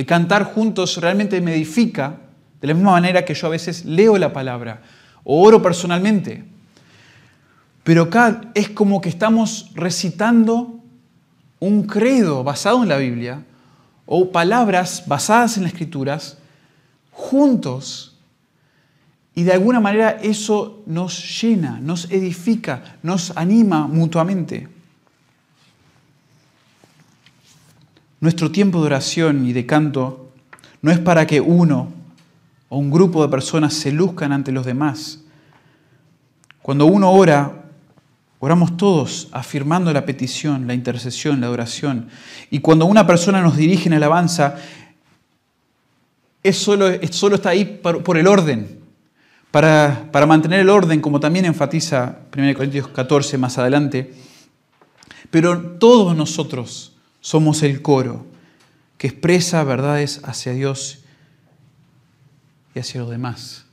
de 0.00 0.06
cantar 0.06 0.44
juntos 0.44 0.96
realmente 0.96 1.42
me 1.42 1.54
edifica, 1.54 2.20
de 2.58 2.68
la 2.68 2.72
misma 2.72 2.92
manera 2.92 3.22
que 3.26 3.34
yo 3.34 3.48
a 3.48 3.50
veces 3.50 3.84
leo 3.84 4.16
la 4.16 4.32
palabra 4.32 4.80
o 5.24 5.42
oro 5.42 5.60
personalmente. 5.60 6.42
Pero 7.84 8.04
acá 8.04 8.40
es 8.54 8.70
como 8.70 9.02
que 9.02 9.10
estamos 9.10 9.72
recitando 9.74 10.80
un 11.58 11.82
credo 11.82 12.42
basado 12.42 12.82
en 12.82 12.88
la 12.88 12.96
Biblia 12.96 13.44
o 14.06 14.32
palabras 14.32 15.04
basadas 15.06 15.58
en 15.58 15.64
las 15.64 15.72
escrituras 15.72 16.38
juntos. 17.10 18.16
Y 19.34 19.42
de 19.42 19.52
alguna 19.52 19.80
manera 19.80 20.12
eso 20.22 20.82
nos 20.86 21.42
llena, 21.42 21.78
nos 21.78 22.10
edifica, 22.10 22.96
nos 23.02 23.36
anima 23.36 23.86
mutuamente. 23.86 24.66
Nuestro 28.20 28.50
tiempo 28.50 28.80
de 28.80 28.86
oración 28.86 29.46
y 29.46 29.52
de 29.52 29.66
canto 29.66 30.30
no 30.82 30.90
es 30.90 30.98
para 30.98 31.26
que 31.26 31.40
uno 31.40 31.92
o 32.68 32.78
un 32.78 32.90
grupo 32.90 33.22
de 33.22 33.28
personas 33.28 33.74
se 33.74 33.92
luzcan 33.92 34.32
ante 34.32 34.52
los 34.52 34.66
demás. 34.66 35.20
Cuando 36.62 36.86
uno 36.86 37.10
ora, 37.10 37.64
oramos 38.38 38.76
todos 38.76 39.28
afirmando 39.32 39.92
la 39.92 40.04
petición, 40.04 40.66
la 40.66 40.74
intercesión, 40.74 41.40
la 41.40 41.50
oración. 41.50 42.08
Y 42.50 42.60
cuando 42.60 42.86
una 42.86 43.06
persona 43.06 43.40
nos 43.40 43.56
dirige 43.56 43.88
en 43.88 43.94
alabanza, 43.94 44.56
es 46.42 46.56
solo, 46.56 46.86
solo 47.10 47.36
está 47.36 47.50
ahí 47.50 47.80
por, 47.82 48.16
el 48.16 48.26
orden, 48.26 48.80
para, 49.50 50.08
para 50.12 50.26
mantener 50.26 50.60
el 50.60 50.70
orden, 50.70 51.00
como 51.00 51.20
también 51.20 51.44
enfatiza 51.44 52.18
1 52.36 52.54
Corintios 52.54 52.88
14 52.88 53.38
más 53.38 53.58
adelante 53.58 54.14
pero 55.30 55.60
todos 55.78 56.16
nosotros 56.16 56.89
somos 57.20 57.62
el 57.62 57.82
coro 57.82 58.26
que 58.98 59.08
expresa 59.08 59.64
verdades 59.64 60.20
hacia 60.24 60.52
Dios 60.52 61.00
y 62.74 62.78
hacia 62.78 63.00
los 63.00 63.10
demás. 63.10 63.64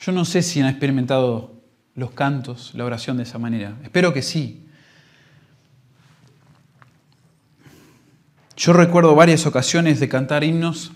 Yo 0.00 0.12
no 0.12 0.24
sé 0.24 0.42
si 0.42 0.60
han 0.60 0.68
experimentado 0.68 1.54
los 1.94 2.10
cantos, 2.10 2.72
la 2.74 2.84
oración 2.84 3.16
de 3.16 3.22
esa 3.22 3.38
manera. 3.38 3.76
Espero 3.82 4.12
que 4.12 4.22
sí. 4.22 4.66
Yo 8.56 8.72
recuerdo 8.72 9.14
varias 9.14 9.46
ocasiones 9.46 10.00
de 10.00 10.08
cantar 10.08 10.44
himnos 10.44 10.92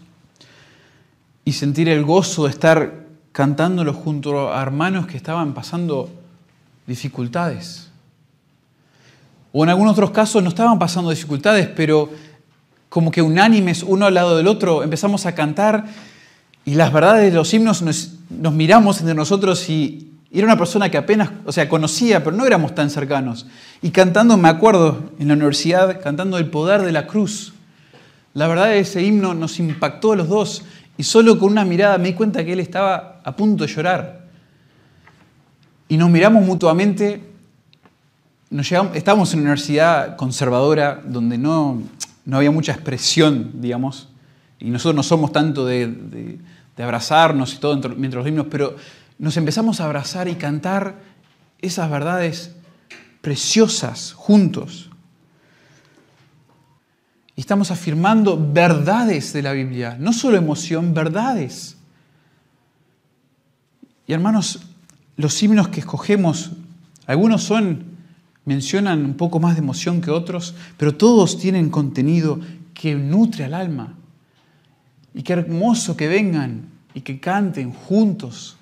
y 1.44 1.52
sentir 1.52 1.88
el 1.88 2.04
gozo 2.04 2.44
de 2.44 2.50
estar 2.50 3.06
cantándolo 3.32 3.92
junto 3.92 4.52
a 4.52 4.62
hermanos 4.62 5.06
que 5.06 5.16
estaban 5.16 5.54
pasando 5.54 6.10
dificultades. 6.86 7.89
O 9.52 9.64
en 9.64 9.70
algunos 9.70 9.92
otros 9.92 10.10
casos 10.10 10.42
no 10.42 10.48
estaban 10.48 10.78
pasando 10.78 11.10
dificultades, 11.10 11.68
pero 11.68 12.10
como 12.88 13.10
que 13.10 13.22
unánimes, 13.22 13.82
uno 13.82 14.06
al 14.06 14.14
lado 14.14 14.36
del 14.36 14.46
otro, 14.46 14.82
empezamos 14.82 15.26
a 15.26 15.34
cantar 15.34 15.86
y 16.64 16.74
las 16.74 16.92
verdades 16.92 17.30
de 17.30 17.36
los 17.36 17.52
himnos 17.54 17.82
nos, 17.82 18.18
miramos 18.52 19.00
entre 19.00 19.14
nosotros 19.14 19.68
y, 19.68 20.06
era 20.32 20.46
una 20.46 20.56
persona 20.56 20.88
que 20.88 20.96
apenas, 20.96 21.30
o 21.44 21.50
sea, 21.50 21.68
conocía, 21.68 22.22
pero 22.22 22.36
no 22.36 22.46
éramos 22.46 22.72
tan 22.72 22.88
cercanos. 22.88 23.48
Y 23.82 23.90
cantando, 23.90 24.36
me 24.36 24.48
acuerdo, 24.48 25.10
en 25.18 25.26
la 25.26 25.34
universidad, 25.34 26.00
cantando 26.00 26.38
el 26.38 26.48
poder 26.48 26.82
de 26.82 26.92
la 26.92 27.08
cruz. 27.08 27.52
La 28.34 28.46
verdad, 28.46 28.66
de 28.66 28.78
ese 28.78 29.02
himno 29.02 29.34
nos 29.34 29.58
impactó 29.58 30.12
a 30.12 30.16
los 30.16 30.28
dos. 30.28 30.62
Y 30.96 31.02
solo 31.02 31.36
con 31.36 31.50
una 31.50 31.64
mirada 31.64 31.98
me 31.98 32.10
di 32.10 32.14
cuenta 32.14 32.44
que 32.44 32.52
él 32.52 32.60
estaba 32.60 33.20
a 33.24 33.34
punto 33.34 33.66
de 33.66 33.72
llorar. 33.72 34.26
Y 35.88 35.96
nos 35.96 36.08
miramos 36.08 36.44
mutuamente. 36.44 37.29
Nos 38.50 38.70
estábamos 38.70 39.32
en 39.32 39.40
una 39.40 39.50
universidad 39.50 40.16
conservadora 40.16 41.00
donde 41.04 41.38
no, 41.38 41.82
no 42.24 42.36
había 42.36 42.50
mucha 42.50 42.72
expresión, 42.72 43.52
digamos. 43.54 44.08
Y 44.58 44.70
nosotros 44.70 44.96
no 44.96 45.02
somos 45.02 45.32
tanto 45.32 45.64
de, 45.64 45.86
de 46.76 46.82
abrazarnos 46.82 47.54
y 47.54 47.58
todo 47.58 47.76
mientras 47.96 48.24
los 48.24 48.28
himnos, 48.28 48.46
pero 48.50 48.76
nos 49.18 49.36
empezamos 49.36 49.80
a 49.80 49.84
abrazar 49.84 50.28
y 50.28 50.34
cantar 50.34 50.96
esas 51.60 51.90
verdades 51.90 52.54
preciosas 53.20 54.12
juntos. 54.12 54.90
Y 57.36 57.40
estamos 57.42 57.70
afirmando 57.70 58.38
verdades 58.52 59.32
de 59.32 59.42
la 59.42 59.52
Biblia, 59.52 59.96
no 59.98 60.12
solo 60.12 60.36
emoción, 60.36 60.92
verdades. 60.94 61.76
Y 64.06 64.12
hermanos, 64.12 64.60
los 65.16 65.42
himnos 65.42 65.68
que 65.68 65.80
escogemos, 65.80 66.50
algunos 67.06 67.42
son, 67.42 67.84
mencionan 68.44 69.04
un 69.04 69.14
poco 69.14 69.40
más 69.40 69.54
de 69.54 69.60
emoción 69.60 70.00
que 70.00 70.10
otros, 70.10 70.54
pero 70.76 70.94
todos 70.94 71.38
tienen 71.38 71.70
contenido 71.70 72.40
que 72.74 72.94
nutre 72.94 73.44
al 73.44 73.54
alma. 73.54 73.94
Y 75.14 75.22
qué 75.22 75.32
hermoso 75.34 75.96
que 75.96 76.08
vengan 76.08 76.68
y 76.94 77.00
que 77.02 77.20
canten 77.20 77.72
juntos 77.72 78.56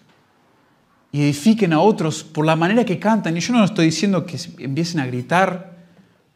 y 1.12 1.22
edifiquen 1.22 1.72
a 1.72 1.81
otros 1.81 2.22
por 2.24 2.45
la 2.45 2.57
manera 2.57 2.85
que 2.85 2.99
cantan. 2.99 3.37
Y 3.37 3.41
yo 3.41 3.53
no 3.53 3.64
estoy 3.64 3.87
diciendo 3.87 4.26
que 4.26 4.39
empiecen 4.59 5.01
a 5.01 5.07
gritar 5.07 5.76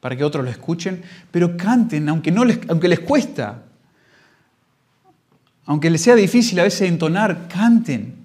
para 0.01 0.17
que 0.17 0.25
otros 0.25 0.45
lo 0.45 0.51
escuchen, 0.51 1.03
pero 1.31 1.57
canten, 1.57 2.09
aunque, 2.09 2.33
no 2.33 2.45
les, 2.45 2.59
aunque 2.69 2.89
les 2.89 3.01
cuesta, 3.01 3.63
aunque 5.65 5.91
les 5.91 6.01
sea 6.01 6.17
difícil 6.17 6.59
a 6.59 6.65
veces 6.65 6.89
entonar, 6.89 7.49
canten. 7.49 8.22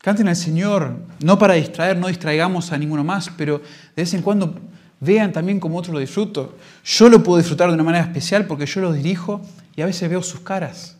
Canten 0.00 0.28
al 0.28 0.36
Señor, 0.36 0.96
no 1.22 1.38
para 1.38 1.54
distraer, 1.54 1.96
no 1.96 2.06
distraigamos 2.06 2.72
a 2.72 2.78
ninguno 2.78 3.02
más, 3.02 3.30
pero 3.36 3.58
de 3.58 4.02
vez 4.02 4.14
en 4.14 4.22
cuando 4.22 4.54
vean 5.00 5.32
también 5.32 5.58
cómo 5.60 5.78
otros 5.78 5.94
lo 5.94 6.00
disfruto. 6.00 6.56
Yo 6.84 7.08
lo 7.08 7.22
puedo 7.22 7.38
disfrutar 7.38 7.68
de 7.68 7.74
una 7.74 7.84
manera 7.84 8.04
especial 8.04 8.46
porque 8.46 8.66
yo 8.66 8.80
los 8.80 8.94
dirijo 8.94 9.40
y 9.76 9.82
a 9.82 9.86
veces 9.86 10.08
veo 10.08 10.22
sus 10.22 10.40
caras. 10.40 10.96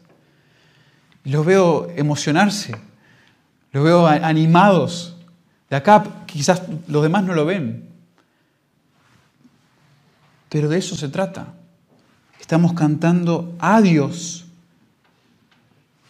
Los 1.24 1.46
veo 1.46 1.90
emocionarse. 1.96 2.74
Los 3.72 3.84
veo 3.84 4.06
animados. 4.06 5.16
De 5.70 5.76
acá 5.76 6.04
quizás 6.26 6.62
los 6.86 7.02
demás 7.02 7.22
no 7.24 7.34
lo 7.34 7.44
ven. 7.44 7.88
Pero 10.48 10.68
de 10.68 10.78
eso 10.78 10.96
se 10.96 11.08
trata. 11.08 11.54
Estamos 12.40 12.72
cantando 12.72 13.54
a 13.58 13.80
Dios. 13.80 14.46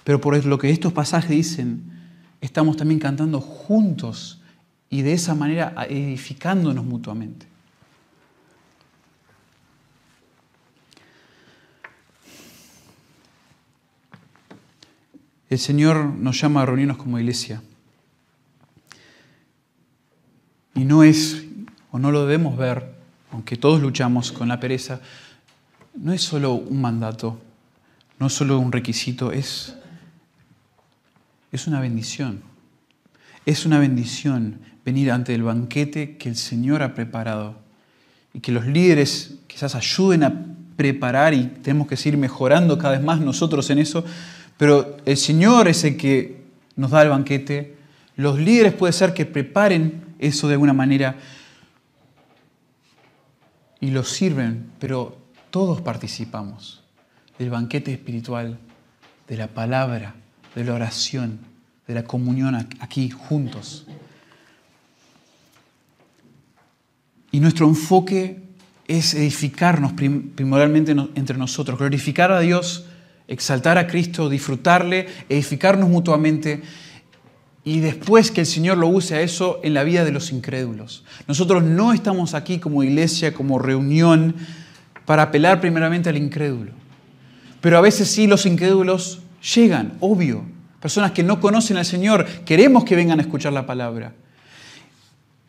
Pero 0.05 0.21
por 0.21 0.43
lo 0.45 0.59
que 0.59 0.71
estos 0.71 0.93
pasajes 0.93 1.31
dicen, 1.31 1.98
estamos 2.41 2.77
también 2.77 3.01
cantando 3.01 3.41
juntos 3.41 4.41
y 4.91 5.03
de 5.03 5.13
esa 5.13 5.35
manera 5.35 5.75
edificándonos 5.89 6.85
mutuamente. 6.85 7.47
El 15.51 15.59
Señor 15.59 16.05
nos 16.05 16.41
llama 16.41 16.63
a 16.63 16.67
reunirnos 16.67 16.99
como 16.99 17.19
iglesia. 17.19 17.63
Y 20.75 20.85
no 20.85 21.03
es, 21.03 21.43
o 21.91 21.99
no 21.99 22.13
lo 22.13 22.27
debemos 22.27 22.57
ver, 22.57 22.95
aunque 23.33 23.57
todos 23.57 23.81
luchamos 23.81 24.31
con 24.31 24.49
la 24.49 24.61
pereza, 24.61 25.01
no 25.95 26.13
es 26.13 26.23
solo 26.23 26.53
un 26.53 26.81
mandato, 26.81 27.39
no 28.19 28.27
es 28.27 28.33
solo 28.35 28.59
un 28.59 28.73
requisito, 28.73 29.33
es, 29.33 29.75
es 31.53 31.67
una 31.67 31.81
bendición. 31.81 32.43
Es 33.47 33.65
una 33.65 33.79
bendición 33.79 34.61
venir 34.85 35.11
ante 35.11 35.35
el 35.35 35.43
banquete 35.43 36.17
que 36.17 36.29
el 36.29 36.37
Señor 36.37 36.83
ha 36.83 36.95
preparado 36.95 37.57
y 38.33 38.41
que 38.41 38.53
los 38.53 38.67
líderes 38.67 39.37
quizás 39.47 39.75
ayuden 39.75 40.23
a 40.25 40.45
preparar 40.77 41.35
y 41.35 41.45
tenemos 41.63 41.89
que 41.89 41.97
seguir 41.97 42.19
mejorando 42.19 42.79
cada 42.79 42.95
vez 42.95 43.03
más 43.03 43.21
nosotros 43.21 43.69
en 43.71 43.79
eso, 43.79 44.05
pero 44.57 44.97
el 45.05 45.17
Señor 45.17 45.69
es 45.69 45.85
el 45.85 45.97
que 45.97 46.43
nos 46.77 46.91
da 46.91 47.03
el 47.03 47.09
banquete. 47.09 47.77
Los 48.17 48.39
líderes 48.39 48.75
puede 48.75 48.93
ser 48.93 49.15
que 49.15 49.27
preparen 49.27 50.15
eso 50.19 50.47
de 50.47 50.55
alguna 50.55 50.73
manera 50.73 51.17
y 53.81 53.91
lo 53.91 54.05
sirven, 54.05 54.71
pero 54.79 55.17
todos 55.51 55.81
participamos 55.81 56.83
del 57.39 57.51
banquete 57.51 57.93
espiritual, 57.93 58.59
de 59.29 59.37
la 59.37 59.49
palabra, 59.49 60.15
de 60.59 60.65
la 60.65 60.75
oración, 60.75 61.39
de 61.87 61.95
la 61.95 62.05
comunión 62.05 62.55
aquí 62.81 63.11
juntos. 63.11 63.87
Y 67.31 67.41
nuestro 67.41 67.69
enfoque 67.69 68.43
es 68.87 69.15
edificarnos 69.15 69.93
primordialmente 69.93 70.93
entre 71.15 71.37
nosotros, 71.39 71.79
glorificar 71.79 72.33
a 72.33 72.41
Dios 72.41 72.85
exaltar 73.29 73.77
a 73.77 73.87
Cristo, 73.87 74.29
disfrutarle, 74.29 75.07
edificarnos 75.29 75.89
mutuamente 75.89 76.63
y 77.63 77.81
después 77.81 78.31
que 78.31 78.41
el 78.41 78.47
Señor 78.47 78.79
lo 78.79 78.89
use 78.89 79.15
a 79.15 79.21
eso 79.21 79.61
en 79.63 79.75
la 79.75 79.85
vida 79.85 80.05
de 80.05 80.11
los 80.11 80.33
incrédulos. 80.33 81.05
Nosotros 81.29 81.63
no 81.63 81.93
estamos 81.93 82.33
aquí 82.33 82.59
como 82.59 82.83
iglesia, 82.83 83.35
como 83.35 83.59
reunión, 83.59 84.35
para 85.05 85.25
apelar 85.25 85.61
primeramente 85.61 86.09
al 86.09 86.17
incrédulo. 86.17 86.73
Pero 87.61 87.77
a 87.77 87.83
veces 87.83 88.09
sí 88.09 88.27
los 88.27 88.47
incrédulos 88.47 89.21
llegan, 89.55 89.97
obvio. 90.01 90.45
Personas 90.81 91.13
que 91.13 91.23
no 91.23 91.41
conocen 91.41 91.77
al 91.77 91.85
Señor, 91.85 92.27
queremos 92.45 92.85
que 92.85 92.97
vengan 92.97 93.19
a 93.19 93.23
escuchar 93.23 93.53
la 93.53 93.67
palabra. 93.67 94.15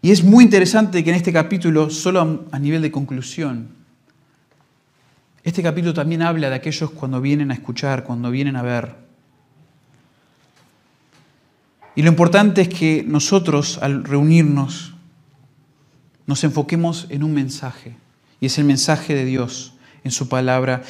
Y 0.01 0.11
es 0.11 0.23
muy 0.23 0.43
interesante 0.43 1.03
que 1.03 1.09
en 1.09 1.15
este 1.15 1.33
capítulo, 1.33 1.89
solo 1.89 2.47
a 2.51 2.59
nivel 2.59 2.81
de 2.81 2.91
conclusión, 2.91 3.69
este 5.43 5.63
capítulo 5.63 5.93
también 5.93 6.21
habla 6.21 6.49
de 6.49 6.55
aquellos 6.55 6.91
cuando 6.91 7.21
vienen 7.21 7.51
a 7.51 7.53
escuchar, 7.53 8.03
cuando 8.03 8.31
vienen 8.31 8.55
a 8.55 8.61
ver. 8.61 8.95
Y 11.95 12.01
lo 12.01 12.09
importante 12.09 12.61
es 12.61 12.69
que 12.69 13.03
nosotros 13.05 13.77
al 13.81 14.03
reunirnos 14.03 14.93
nos 16.27 16.43
enfoquemos 16.43 17.07
en 17.09 17.23
un 17.23 17.33
mensaje, 17.33 17.95
y 18.39 18.45
es 18.45 18.57
el 18.57 18.65
mensaje 18.65 19.15
de 19.15 19.25
Dios 19.25 19.73
en 20.03 20.11
su 20.11 20.29
palabra 20.29 20.83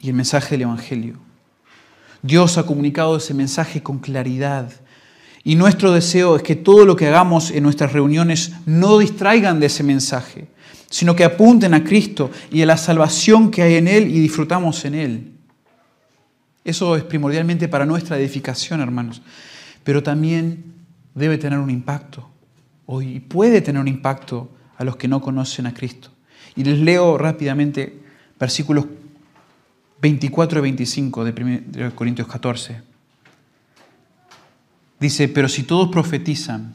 y 0.00 0.08
el 0.08 0.14
mensaje 0.14 0.52
del 0.52 0.62
Evangelio. 0.62 1.27
Dios 2.22 2.58
ha 2.58 2.66
comunicado 2.66 3.16
ese 3.16 3.34
mensaje 3.34 3.82
con 3.82 3.98
claridad. 3.98 4.72
Y 5.44 5.54
nuestro 5.54 5.92
deseo 5.92 6.36
es 6.36 6.42
que 6.42 6.56
todo 6.56 6.84
lo 6.84 6.96
que 6.96 7.06
hagamos 7.06 7.50
en 7.50 7.62
nuestras 7.62 7.92
reuniones 7.92 8.52
no 8.66 8.98
distraigan 8.98 9.60
de 9.60 9.66
ese 9.66 9.82
mensaje, 9.82 10.48
sino 10.90 11.14
que 11.14 11.24
apunten 11.24 11.74
a 11.74 11.84
Cristo 11.84 12.30
y 12.50 12.62
a 12.62 12.66
la 12.66 12.76
salvación 12.76 13.50
que 13.50 13.62
hay 13.62 13.74
en 13.76 13.88
Él 13.88 14.08
y 14.08 14.20
disfrutamos 14.20 14.84
en 14.84 14.94
Él. 14.94 15.32
Eso 16.64 16.96
es 16.96 17.04
primordialmente 17.04 17.68
para 17.68 17.86
nuestra 17.86 18.18
edificación, 18.18 18.80
hermanos, 18.80 19.22
pero 19.84 20.02
también 20.02 20.74
debe 21.14 21.38
tener 21.38 21.58
un 21.58 21.70
impacto, 21.70 22.28
y 23.00 23.20
puede 23.20 23.60
tener 23.60 23.80
un 23.80 23.88
impacto 23.88 24.50
a 24.76 24.84
los 24.84 24.96
que 24.96 25.08
no 25.08 25.20
conocen 25.20 25.66
a 25.66 25.74
Cristo. 25.74 26.10
Y 26.56 26.64
les 26.64 26.78
leo 26.78 27.18
rápidamente 27.18 28.00
versículos 28.38 28.86
24 30.00 30.58
y 30.58 30.62
25 30.62 31.24
de 31.24 31.92
Corintios 31.94 32.28
14. 32.28 32.88
Dice, 35.00 35.28
pero 35.28 35.48
si 35.48 35.62
todos 35.62 35.88
profetizan 35.88 36.74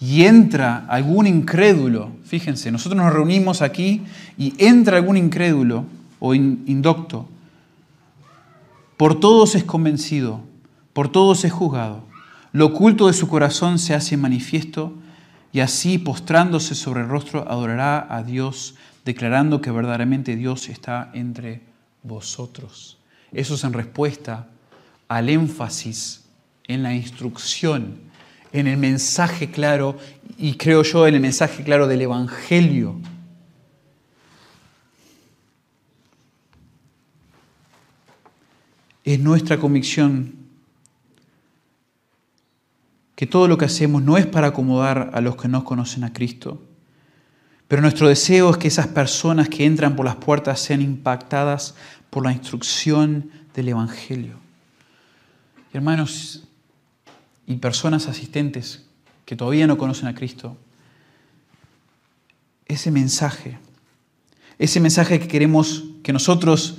y 0.00 0.24
entra 0.24 0.84
algún 0.88 1.26
incrédulo, 1.26 2.10
fíjense, 2.24 2.72
nosotros 2.72 3.00
nos 3.00 3.12
reunimos 3.12 3.62
aquí 3.62 4.02
y 4.36 4.54
entra 4.58 4.96
algún 4.96 5.16
incrédulo 5.16 5.84
o 6.18 6.34
indocto, 6.34 7.28
por 8.96 9.18
todos 9.20 9.54
es 9.54 9.64
convencido, 9.64 10.40
por 10.92 11.08
todos 11.08 11.44
es 11.44 11.52
juzgado, 11.52 12.04
lo 12.52 12.66
oculto 12.66 13.06
de 13.06 13.12
su 13.12 13.28
corazón 13.28 13.78
se 13.78 13.94
hace 13.94 14.16
manifiesto 14.16 14.92
y 15.52 15.60
así 15.60 15.98
postrándose 15.98 16.74
sobre 16.74 17.02
el 17.02 17.08
rostro 17.08 17.48
adorará 17.48 18.06
a 18.10 18.22
Dios, 18.22 18.74
declarando 19.04 19.60
que 19.60 19.70
verdaderamente 19.70 20.36
Dios 20.36 20.68
está 20.68 21.10
entre 21.14 21.71
vosotros. 22.02 22.98
Eso 23.32 23.54
es 23.54 23.64
en 23.64 23.72
respuesta 23.72 24.48
al 25.08 25.28
énfasis 25.28 26.24
en 26.68 26.82
la 26.82 26.94
instrucción, 26.94 27.98
en 28.52 28.66
el 28.66 28.76
mensaje 28.76 29.50
claro, 29.50 29.98
y 30.38 30.54
creo 30.54 30.82
yo 30.82 31.06
en 31.06 31.14
el 31.14 31.20
mensaje 31.20 31.64
claro 31.64 31.86
del 31.86 32.02
Evangelio. 32.02 32.96
Es 39.04 39.18
nuestra 39.18 39.58
convicción 39.58 40.36
que 43.16 43.26
todo 43.26 43.48
lo 43.48 43.58
que 43.58 43.64
hacemos 43.66 44.02
no 44.02 44.16
es 44.16 44.26
para 44.26 44.48
acomodar 44.48 45.10
a 45.12 45.20
los 45.20 45.36
que 45.36 45.48
no 45.48 45.64
conocen 45.64 46.04
a 46.04 46.12
Cristo, 46.12 46.62
pero 47.72 47.80
nuestro 47.80 48.06
deseo 48.06 48.50
es 48.50 48.58
que 48.58 48.68
esas 48.68 48.88
personas 48.88 49.48
que 49.48 49.64
entran 49.64 49.96
por 49.96 50.04
las 50.04 50.16
puertas 50.16 50.60
sean 50.60 50.82
impactadas 50.82 51.74
por 52.10 52.22
la 52.22 52.30
instrucción 52.30 53.30
del 53.54 53.70
Evangelio. 53.70 54.34
Hermanos 55.72 56.42
y 57.46 57.54
personas 57.56 58.08
asistentes 58.08 58.84
que 59.24 59.36
todavía 59.36 59.66
no 59.66 59.78
conocen 59.78 60.06
a 60.08 60.14
Cristo, 60.14 60.54
ese 62.66 62.90
mensaje, 62.90 63.56
ese 64.58 64.78
mensaje 64.78 65.18
que 65.18 65.26
queremos 65.26 65.84
que 66.02 66.12
nosotros 66.12 66.76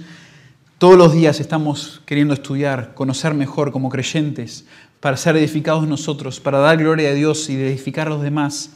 todos 0.77 0.95
los 0.95 1.11
días 1.11 1.39
estamos 1.39 2.03
queriendo 2.05 2.35
estudiar, 2.35 2.93
conocer 2.93 3.33
mejor 3.33 3.71
como 3.71 3.89
creyentes, 3.89 4.65
para 4.99 5.17
ser 5.17 5.37
edificados 5.37 5.87
nosotros, 5.87 6.39
para 6.39 6.59
dar 6.59 6.77
gloria 6.77 7.09
a 7.09 7.13
Dios 7.13 7.49
y 7.49 7.55
edificar 7.55 8.05
a 8.05 8.11
los 8.11 8.21
demás. 8.21 8.69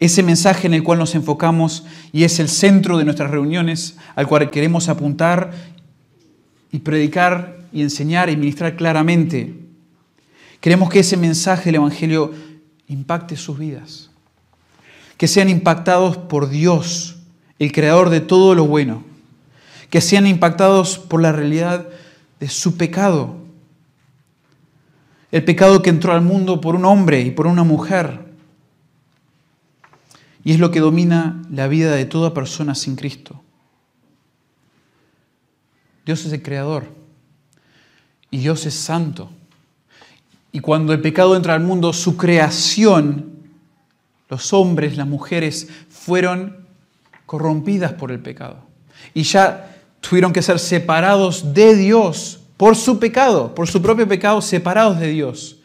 Ese 0.00 0.22
mensaje 0.22 0.66
en 0.66 0.74
el 0.74 0.82
cual 0.82 0.98
nos 0.98 1.14
enfocamos 1.14 1.84
y 2.12 2.24
es 2.24 2.40
el 2.40 2.48
centro 2.48 2.98
de 2.98 3.04
nuestras 3.04 3.30
reuniones, 3.30 3.96
al 4.14 4.26
cual 4.26 4.50
queremos 4.50 4.88
apuntar 4.88 5.52
y 6.72 6.78
predicar 6.80 7.58
y 7.72 7.82
enseñar 7.82 8.30
y 8.30 8.36
ministrar 8.36 8.76
claramente. 8.76 9.54
Queremos 10.60 10.90
que 10.90 11.00
ese 11.00 11.16
mensaje 11.16 11.66
del 11.66 11.76
Evangelio 11.76 12.32
impacte 12.88 13.36
sus 13.36 13.58
vidas, 13.58 14.10
que 15.16 15.28
sean 15.28 15.48
impactados 15.48 16.16
por 16.16 16.48
Dios, 16.48 17.16
el 17.58 17.72
creador 17.72 18.10
de 18.10 18.20
todo 18.20 18.54
lo 18.54 18.66
bueno, 18.66 19.04
que 19.90 20.00
sean 20.00 20.26
impactados 20.26 20.98
por 20.98 21.20
la 21.20 21.32
realidad 21.32 21.86
de 22.40 22.48
su 22.48 22.76
pecado, 22.76 23.36
el 25.30 25.44
pecado 25.44 25.82
que 25.82 25.90
entró 25.90 26.12
al 26.12 26.22
mundo 26.22 26.60
por 26.60 26.74
un 26.74 26.84
hombre 26.84 27.20
y 27.20 27.30
por 27.30 27.46
una 27.46 27.64
mujer, 27.64 28.31
y 30.44 30.52
es 30.52 30.58
lo 30.58 30.70
que 30.70 30.80
domina 30.80 31.42
la 31.50 31.68
vida 31.68 31.94
de 31.94 32.04
toda 32.04 32.34
persona 32.34 32.74
sin 32.74 32.96
Cristo. 32.96 33.40
Dios 36.04 36.24
es 36.24 36.32
el 36.32 36.42
creador 36.42 36.88
y 38.30 38.38
Dios 38.38 38.66
es 38.66 38.74
santo. 38.74 39.30
Y 40.50 40.60
cuando 40.60 40.92
el 40.92 41.00
pecado 41.00 41.36
entra 41.36 41.54
al 41.54 41.60
mundo, 41.60 41.92
su 41.92 42.16
creación, 42.16 43.32
los 44.28 44.52
hombres, 44.52 44.96
las 44.96 45.06
mujeres, 45.06 45.68
fueron 45.88 46.66
corrompidas 47.24 47.92
por 47.92 48.10
el 48.10 48.20
pecado. 48.20 48.66
Y 49.14 49.22
ya 49.22 49.76
tuvieron 50.00 50.32
que 50.32 50.42
ser 50.42 50.58
separados 50.58 51.54
de 51.54 51.76
Dios 51.76 52.40
por 52.56 52.76
su 52.76 52.98
pecado, 52.98 53.54
por 53.54 53.68
su 53.68 53.80
propio 53.80 54.06
pecado, 54.06 54.42
separados 54.42 54.98
de 54.98 55.08
Dios. 55.08 55.58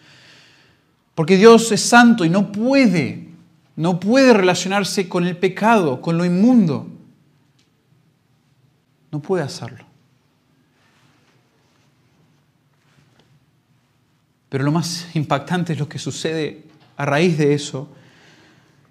Porque 1.16 1.36
Dios 1.36 1.72
es 1.72 1.82
santo 1.82 2.24
y 2.24 2.30
no 2.30 2.52
puede, 2.52 3.27
no 3.78 4.00
puede 4.00 4.34
relacionarse 4.34 5.08
con 5.08 5.26
el 5.26 5.38
pecado, 5.38 6.02
con 6.02 6.18
lo 6.18 6.26
inmundo. 6.26 6.88
No 9.12 9.22
puede 9.22 9.44
hacerlo. 9.44 9.86
Pero 14.50 14.64
lo 14.64 14.72
más 14.72 15.08
impactante 15.14 15.74
es 15.74 15.80
lo 15.80 15.88
que 15.88 16.00
sucede 16.00 16.64
a 16.98 17.06
raíz 17.06 17.38
de 17.38 17.54
eso, 17.54 17.88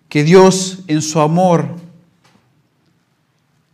que 0.08 0.22
Dios 0.22 0.84
en 0.86 1.02
su 1.02 1.20
amor 1.20 1.74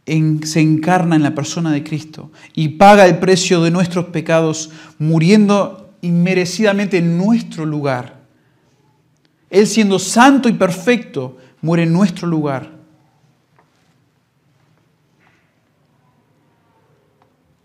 se 0.06 0.60
encarna 0.60 1.14
en 1.14 1.22
la 1.22 1.34
persona 1.34 1.72
de 1.72 1.84
Cristo 1.84 2.32
y 2.54 2.70
paga 2.70 3.04
el 3.04 3.18
precio 3.18 3.62
de 3.62 3.70
nuestros 3.70 4.06
pecados 4.06 4.70
muriendo 4.98 5.94
inmerecidamente 6.00 6.96
en 6.96 7.18
nuestro 7.18 7.66
lugar. 7.66 8.21
Él 9.52 9.66
siendo 9.66 9.98
santo 9.98 10.48
y 10.48 10.54
perfecto, 10.54 11.36
muere 11.60 11.82
en 11.82 11.92
nuestro 11.92 12.26
lugar. 12.26 12.72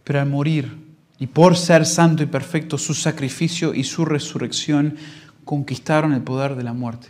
Pero 0.04 0.20
al 0.20 0.28
morir, 0.28 0.78
y 1.18 1.28
por 1.28 1.56
ser 1.56 1.86
santo 1.86 2.24
y 2.24 2.26
perfecto, 2.26 2.78
su 2.78 2.94
sacrificio 2.94 3.74
y 3.74 3.86
su 3.86 4.04
resurrección 4.04 4.98
conquistaron 5.46 6.12
el 6.12 6.22
poder 6.24 6.58
de 6.58 6.64
la 6.64 6.74
muerte. 6.74 7.08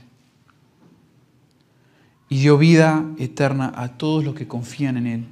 Y 2.29 2.41
dio 2.41 2.59
vida 2.59 3.03
eterna 3.17 3.73
a 3.75 3.97
todos 3.97 4.23
los 4.23 4.35
que 4.35 4.47
confían 4.47 4.97
en 4.97 5.07
Él 5.07 5.25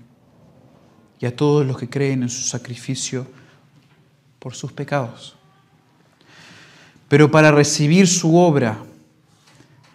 y 1.20 1.28
a 1.28 1.36
todos 1.36 1.68
los 1.68 1.78
que 1.78 1.88
creen 1.88 2.24
en 2.24 2.30
su 2.30 2.42
sacrificio 2.42 3.28
por 4.40 4.56
sus 4.56 4.72
pecados. 4.72 5.36
Pero 7.08 7.30
para 7.30 7.52
recibir 7.52 8.08
su 8.08 8.36
obra, 8.38 8.80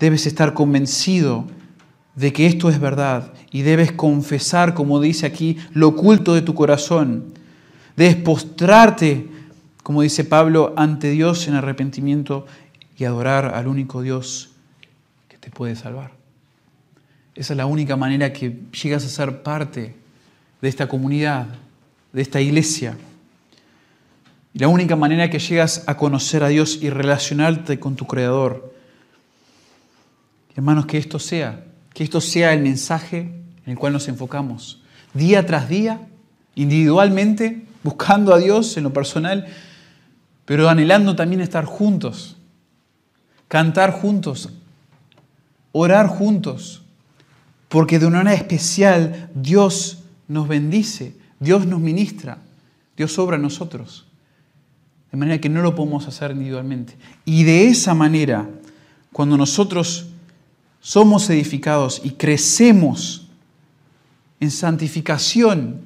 debes 0.00 0.26
estar 0.26 0.54
convencido 0.54 1.46
de 2.16 2.32
que 2.32 2.46
esto 2.46 2.68
es 2.68 2.80
verdad 2.80 3.32
y 3.52 3.62
debes 3.62 3.92
confesar, 3.92 4.74
como 4.74 5.00
dice 5.00 5.26
aquí, 5.26 5.58
lo 5.72 5.88
oculto 5.88 6.34
de 6.34 6.42
tu 6.42 6.54
corazón 6.54 7.38
Debes 8.00 8.16
postrarte, 8.16 9.26
como 9.82 10.00
dice 10.00 10.24
Pablo, 10.24 10.72
ante 10.76 11.10
Dios 11.10 11.48
en 11.48 11.54
arrepentimiento 11.54 12.46
y 12.96 13.04
adorar 13.04 13.54
al 13.54 13.68
único 13.68 14.00
Dios 14.00 14.52
que 15.28 15.36
te 15.36 15.50
puede 15.50 15.76
salvar. 15.76 16.12
Esa 17.34 17.52
es 17.52 17.56
la 17.58 17.66
única 17.66 17.96
manera 17.96 18.32
que 18.32 18.56
llegas 18.82 19.04
a 19.04 19.08
ser 19.10 19.42
parte 19.42 19.94
de 20.62 20.68
esta 20.70 20.88
comunidad, 20.88 21.46
de 22.14 22.22
esta 22.22 22.40
iglesia. 22.40 22.96
Y 24.54 24.60
la 24.60 24.68
única 24.68 24.96
manera 24.96 25.28
que 25.28 25.38
llegas 25.38 25.84
a 25.86 25.98
conocer 25.98 26.42
a 26.42 26.48
Dios 26.48 26.78
y 26.80 26.88
relacionarte 26.88 27.78
con 27.78 27.96
tu 27.96 28.06
Creador. 28.06 28.74
Hermanos, 30.56 30.86
que 30.86 30.98
esto 30.98 31.18
sea, 31.18 31.64
que 31.94 32.04
esto 32.04 32.20
sea 32.20 32.52
el 32.52 32.62
mensaje 32.62 33.18
en 33.64 33.72
el 33.72 33.78
cual 33.78 33.92
nos 33.92 34.08
enfocamos, 34.08 34.82
día 35.14 35.46
tras 35.46 35.68
día, 35.68 36.00
individualmente 36.54 37.64
buscando 37.82 38.34
a 38.34 38.38
Dios 38.38 38.76
en 38.76 38.84
lo 38.84 38.92
personal, 38.92 39.46
pero 40.44 40.68
anhelando 40.68 41.16
también 41.16 41.40
estar 41.40 41.64
juntos, 41.64 42.36
cantar 43.48 43.92
juntos, 43.92 44.50
orar 45.72 46.08
juntos, 46.08 46.82
porque 47.68 47.98
de 47.98 48.06
una 48.06 48.18
manera 48.18 48.36
especial 48.36 49.30
Dios 49.34 50.02
nos 50.28 50.48
bendice, 50.48 51.16
Dios 51.38 51.66
nos 51.66 51.80
ministra, 51.80 52.38
Dios 52.96 53.18
obra 53.18 53.36
en 53.36 53.42
nosotros, 53.42 54.06
de 55.10 55.18
manera 55.18 55.40
que 55.40 55.48
no 55.48 55.62
lo 55.62 55.74
podemos 55.74 56.06
hacer 56.06 56.32
individualmente. 56.32 56.96
Y 57.24 57.44
de 57.44 57.68
esa 57.68 57.94
manera, 57.94 58.48
cuando 59.12 59.36
nosotros 59.36 60.09
somos 60.80 61.28
edificados 61.30 62.00
y 62.02 62.10
crecemos 62.10 63.28
en 64.40 64.50
santificación, 64.50 65.82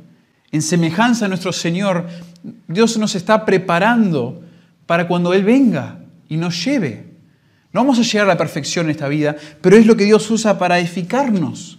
en 0.52 0.62
semejanza 0.62 1.24
a 1.24 1.28
nuestro 1.28 1.52
Señor, 1.52 2.06
Dios 2.68 2.96
nos 2.96 3.14
está 3.14 3.44
preparando 3.44 4.42
para 4.86 5.08
cuando 5.08 5.34
Él 5.34 5.44
venga 5.44 5.98
y 6.28 6.36
nos 6.36 6.64
lleve. 6.64 7.12
No 7.72 7.80
vamos 7.80 7.98
a 7.98 8.02
llegar 8.02 8.26
a 8.26 8.34
la 8.34 8.38
perfección 8.38 8.86
en 8.86 8.92
esta 8.92 9.08
vida, 9.08 9.34
pero 9.60 9.76
es 9.76 9.84
lo 9.84 9.96
que 9.96 10.04
Dios 10.04 10.30
usa 10.30 10.56
para 10.58 10.78
edificarnos. 10.78 11.78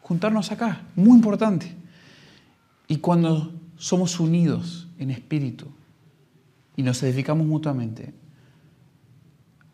Juntarnos 0.00 0.50
acá, 0.50 0.82
muy 0.96 1.14
importante. 1.16 1.72
Y 2.88 2.96
cuando 2.96 3.52
somos 3.76 4.18
unidos 4.18 4.88
en 4.98 5.12
espíritu 5.12 5.66
y 6.76 6.82
nos 6.82 7.00
edificamos 7.04 7.46
mutuamente, 7.46 8.12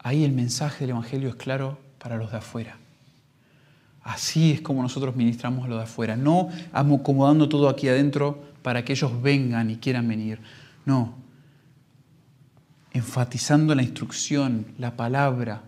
ahí 0.01 0.25
el 0.25 0.33
mensaje 0.33 0.81
del 0.81 0.91
Evangelio 0.91 1.29
es 1.29 1.37
claro 1.37 1.79
para 1.99 2.17
los 2.17 2.31
de 2.31 2.39
afuera. 2.39 2.77
Así 4.03 4.53
es 4.53 4.61
como 4.61 4.83
nosotros 4.83 5.15
ministramos 5.15 5.69
lo 5.69 5.77
de 5.77 5.85
afuera, 5.85 6.17
no 6.17 6.49
acomodando 6.73 7.49
todo 7.49 7.69
aquí 7.69 7.89
adentro 7.89 8.43
para 8.63 8.85
que 8.85 8.93
ellos 8.93 9.23
vengan 9.23 9.71
y 9.71 9.77
quieran 9.77 10.09
venir. 10.09 10.41
No, 10.85 11.15
enfatizando 12.93 13.75
la 13.75 13.83
instrucción, 13.83 14.67
la 14.79 14.97
palabra, 14.97 15.63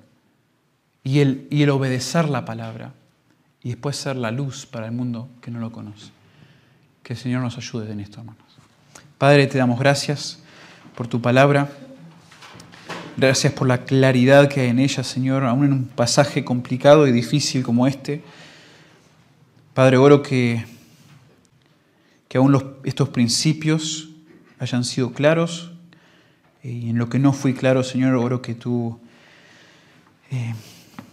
y 1.05 1.21
el, 1.21 1.47
y 1.51 1.63
el 1.63 1.71
obedecer 1.71 2.29
la 2.29 2.45
palabra 2.45 2.93
y 3.63 3.71
después 3.71 3.97
ser 3.97 4.17
la 4.17 4.31
luz 4.31 4.67
para 4.67 4.87
el 4.87 4.93
mundo 4.93 5.29
que 5.41 5.51
no 5.51 5.59
lo 5.59 5.73
conoce. 5.73 6.11
Que 7.03 7.15
el 7.15 7.19
Señor 7.19 7.43
nos 7.43 7.57
ayude 7.57 7.91
en 7.93 8.01
esto, 8.01 8.21
hermanos. 8.21 8.43
Padre, 9.19 9.47
te 9.47 9.59
damos 9.59 9.79
gracias 9.79 10.39
por 10.97 11.07
tu 11.07 11.21
palabra. 11.21 11.69
Gracias 13.17 13.53
por 13.53 13.69
la 13.69 13.85
claridad 13.85 14.49
que 14.49 14.63
hay 14.63 14.69
en 14.69 14.79
ella, 14.79 15.05
Señor, 15.05 15.45
aún 15.45 15.67
en 15.67 15.73
un 15.75 15.85
pasaje 15.85 16.45
complicado 16.45 17.07
y 17.07 17.13
difícil 17.13 17.63
como 17.63 17.87
este. 17.87 18.23
Padre, 19.75 19.99
oro 19.99 20.23
que, 20.23 20.65
que 22.29 22.39
aún 22.39 22.77
estos 22.85 23.11
principios 23.11 24.09
hayan 24.59 24.85
sido 24.85 25.13
claros 25.13 25.73
y 26.63 26.89
en 26.89 26.97
lo 26.97 27.11
que 27.11 27.19
no 27.19 27.35
fui 27.35 27.53
claro, 27.53 27.83
Señor, 27.83 28.15
oro 28.15 28.41
que 28.41 28.55
tú 28.55 28.99
eh, 30.31 30.55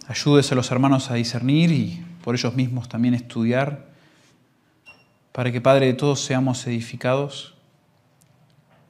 ayudes 0.08 0.50
a 0.54 0.56
los 0.56 0.72
hermanos 0.72 1.12
a 1.12 1.16
discernir 1.16 1.72
y 1.72 2.06
por 2.24 2.34
ellos 2.34 2.56
mismos 2.56 2.88
también 2.88 3.14
estudiar, 3.14 3.90
para 5.34 5.52
que, 5.52 5.60
Padre, 5.60 5.94
todos 5.94 6.22
seamos 6.22 6.66
edificados, 6.66 7.56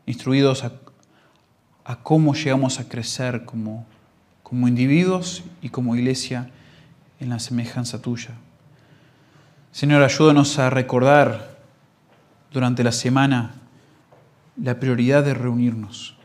instruidos 0.05 0.63
a, 0.63 0.73
a 1.89 1.95
cómo 1.95 2.35
llegamos 2.35 2.79
a 2.79 2.87
crecer 2.87 3.45
como, 3.45 3.83
como 4.43 4.67
individuos 4.67 5.43
y 5.59 5.69
como 5.69 5.95
iglesia 5.95 6.51
en 7.19 7.29
la 7.29 7.39
semejanza 7.39 7.99
tuya. 7.99 8.35
Señor, 9.71 10.03
ayúdanos 10.03 10.59
a 10.59 10.69
recordar 10.69 11.57
durante 12.53 12.83
la 12.83 12.91
semana 12.91 13.55
la 14.55 14.79
prioridad 14.79 15.23
de 15.23 15.33
reunirnos 15.33 16.15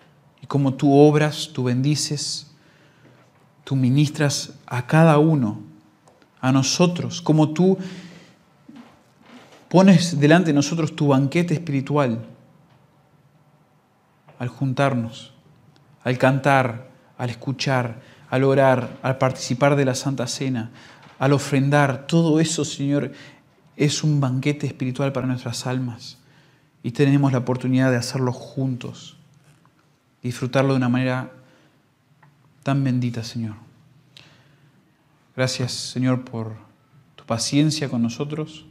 y 0.42 0.46
cómo 0.46 0.74
tú 0.74 0.94
obras, 0.94 1.48
tú 1.54 1.64
bendices, 1.64 2.52
tú 3.64 3.74
ministras 3.74 4.58
a 4.66 4.86
cada 4.86 5.16
uno, 5.16 5.62
a 6.42 6.52
nosotros, 6.52 7.22
cómo 7.22 7.54
tú 7.54 7.78
pones 9.70 10.20
delante 10.20 10.48
de 10.48 10.52
nosotros 10.56 10.94
tu 10.94 11.06
banquete 11.06 11.54
espiritual 11.54 12.22
al 14.38 14.48
juntarnos, 14.48 15.34
al 16.05 16.18
cantar, 16.18 16.88
al 17.18 17.30
escuchar, 17.30 18.00
al 18.30 18.44
orar, 18.44 18.98
al 19.02 19.18
participar 19.18 19.74
de 19.74 19.84
la 19.84 19.94
Santa 19.94 20.26
Cena, 20.26 20.70
al 21.18 21.32
ofrendar, 21.32 22.07
todo 22.07 22.38
eso, 22.38 22.64
Señor, 22.64 23.12
es 23.76 24.05
un 24.05 24.20
banquete 24.20 24.66
espiritual 24.66 25.12
para 25.12 25.26
nuestras 25.26 25.66
almas 25.66 26.18
y 26.82 26.92
tenemos 26.92 27.32
la 27.32 27.38
oportunidad 27.38 27.90
de 27.90 27.96
hacerlo 27.96 28.32
juntos 28.32 29.16
disfrutarlo 30.24 30.72
de 30.72 30.78
una 30.78 30.88
manera 30.88 31.30
tan 32.62 32.82
bendita, 32.82 33.22
Señor. 33.22 33.57
Gracias, 35.36 35.72
Señor, 35.72 36.24
por 36.24 36.57
tu 37.14 37.24
paciencia 37.24 37.90
con 37.90 38.02
nosotros. 38.02 38.64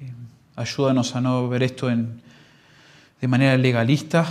Eh, 0.00 0.12
ayúdanos 0.54 1.16
a 1.16 1.20
no 1.20 1.48
ver 1.48 1.64
esto 1.64 1.90
en, 1.90 2.22
de 3.20 3.28
manera 3.28 3.56
legalista, 3.56 4.24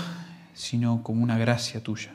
sino 0.61 1.01
como 1.01 1.23
una 1.23 1.39
gracia 1.39 1.81
tuya, 1.81 2.11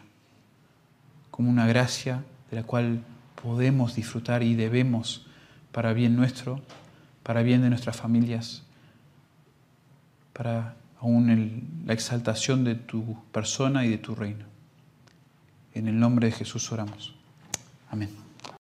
como 1.33 1.51
una 1.51 1.67
gracia 1.67 2.23
de 2.49 2.59
la 2.59 2.63
cual 2.63 3.03
podemos 3.43 3.97
disfrutar 3.97 4.45
y 4.45 4.55
debemos 4.55 5.27
para 5.73 5.93
bien 5.93 6.15
nuestro, 6.15 6.63
para 7.25 7.43
bien 7.43 7.63
de 7.63 7.71
nuestras 7.71 7.97
familias, 7.97 8.63
para 10.33 10.77
aún 11.01 11.83
la 11.87 11.93
exaltación 11.93 12.63
de 12.63 12.77
tu 12.77 13.21
persona 13.33 13.85
y 13.85 13.89
de 13.89 13.99
tu 13.99 14.15
reino. 14.15 14.45
En 15.75 15.89
el 15.89 15.99
nombre 15.99 16.29
de 16.29 16.33
Jesús 16.33 16.71
oramos. 16.71 17.17
Amén. 17.91 18.26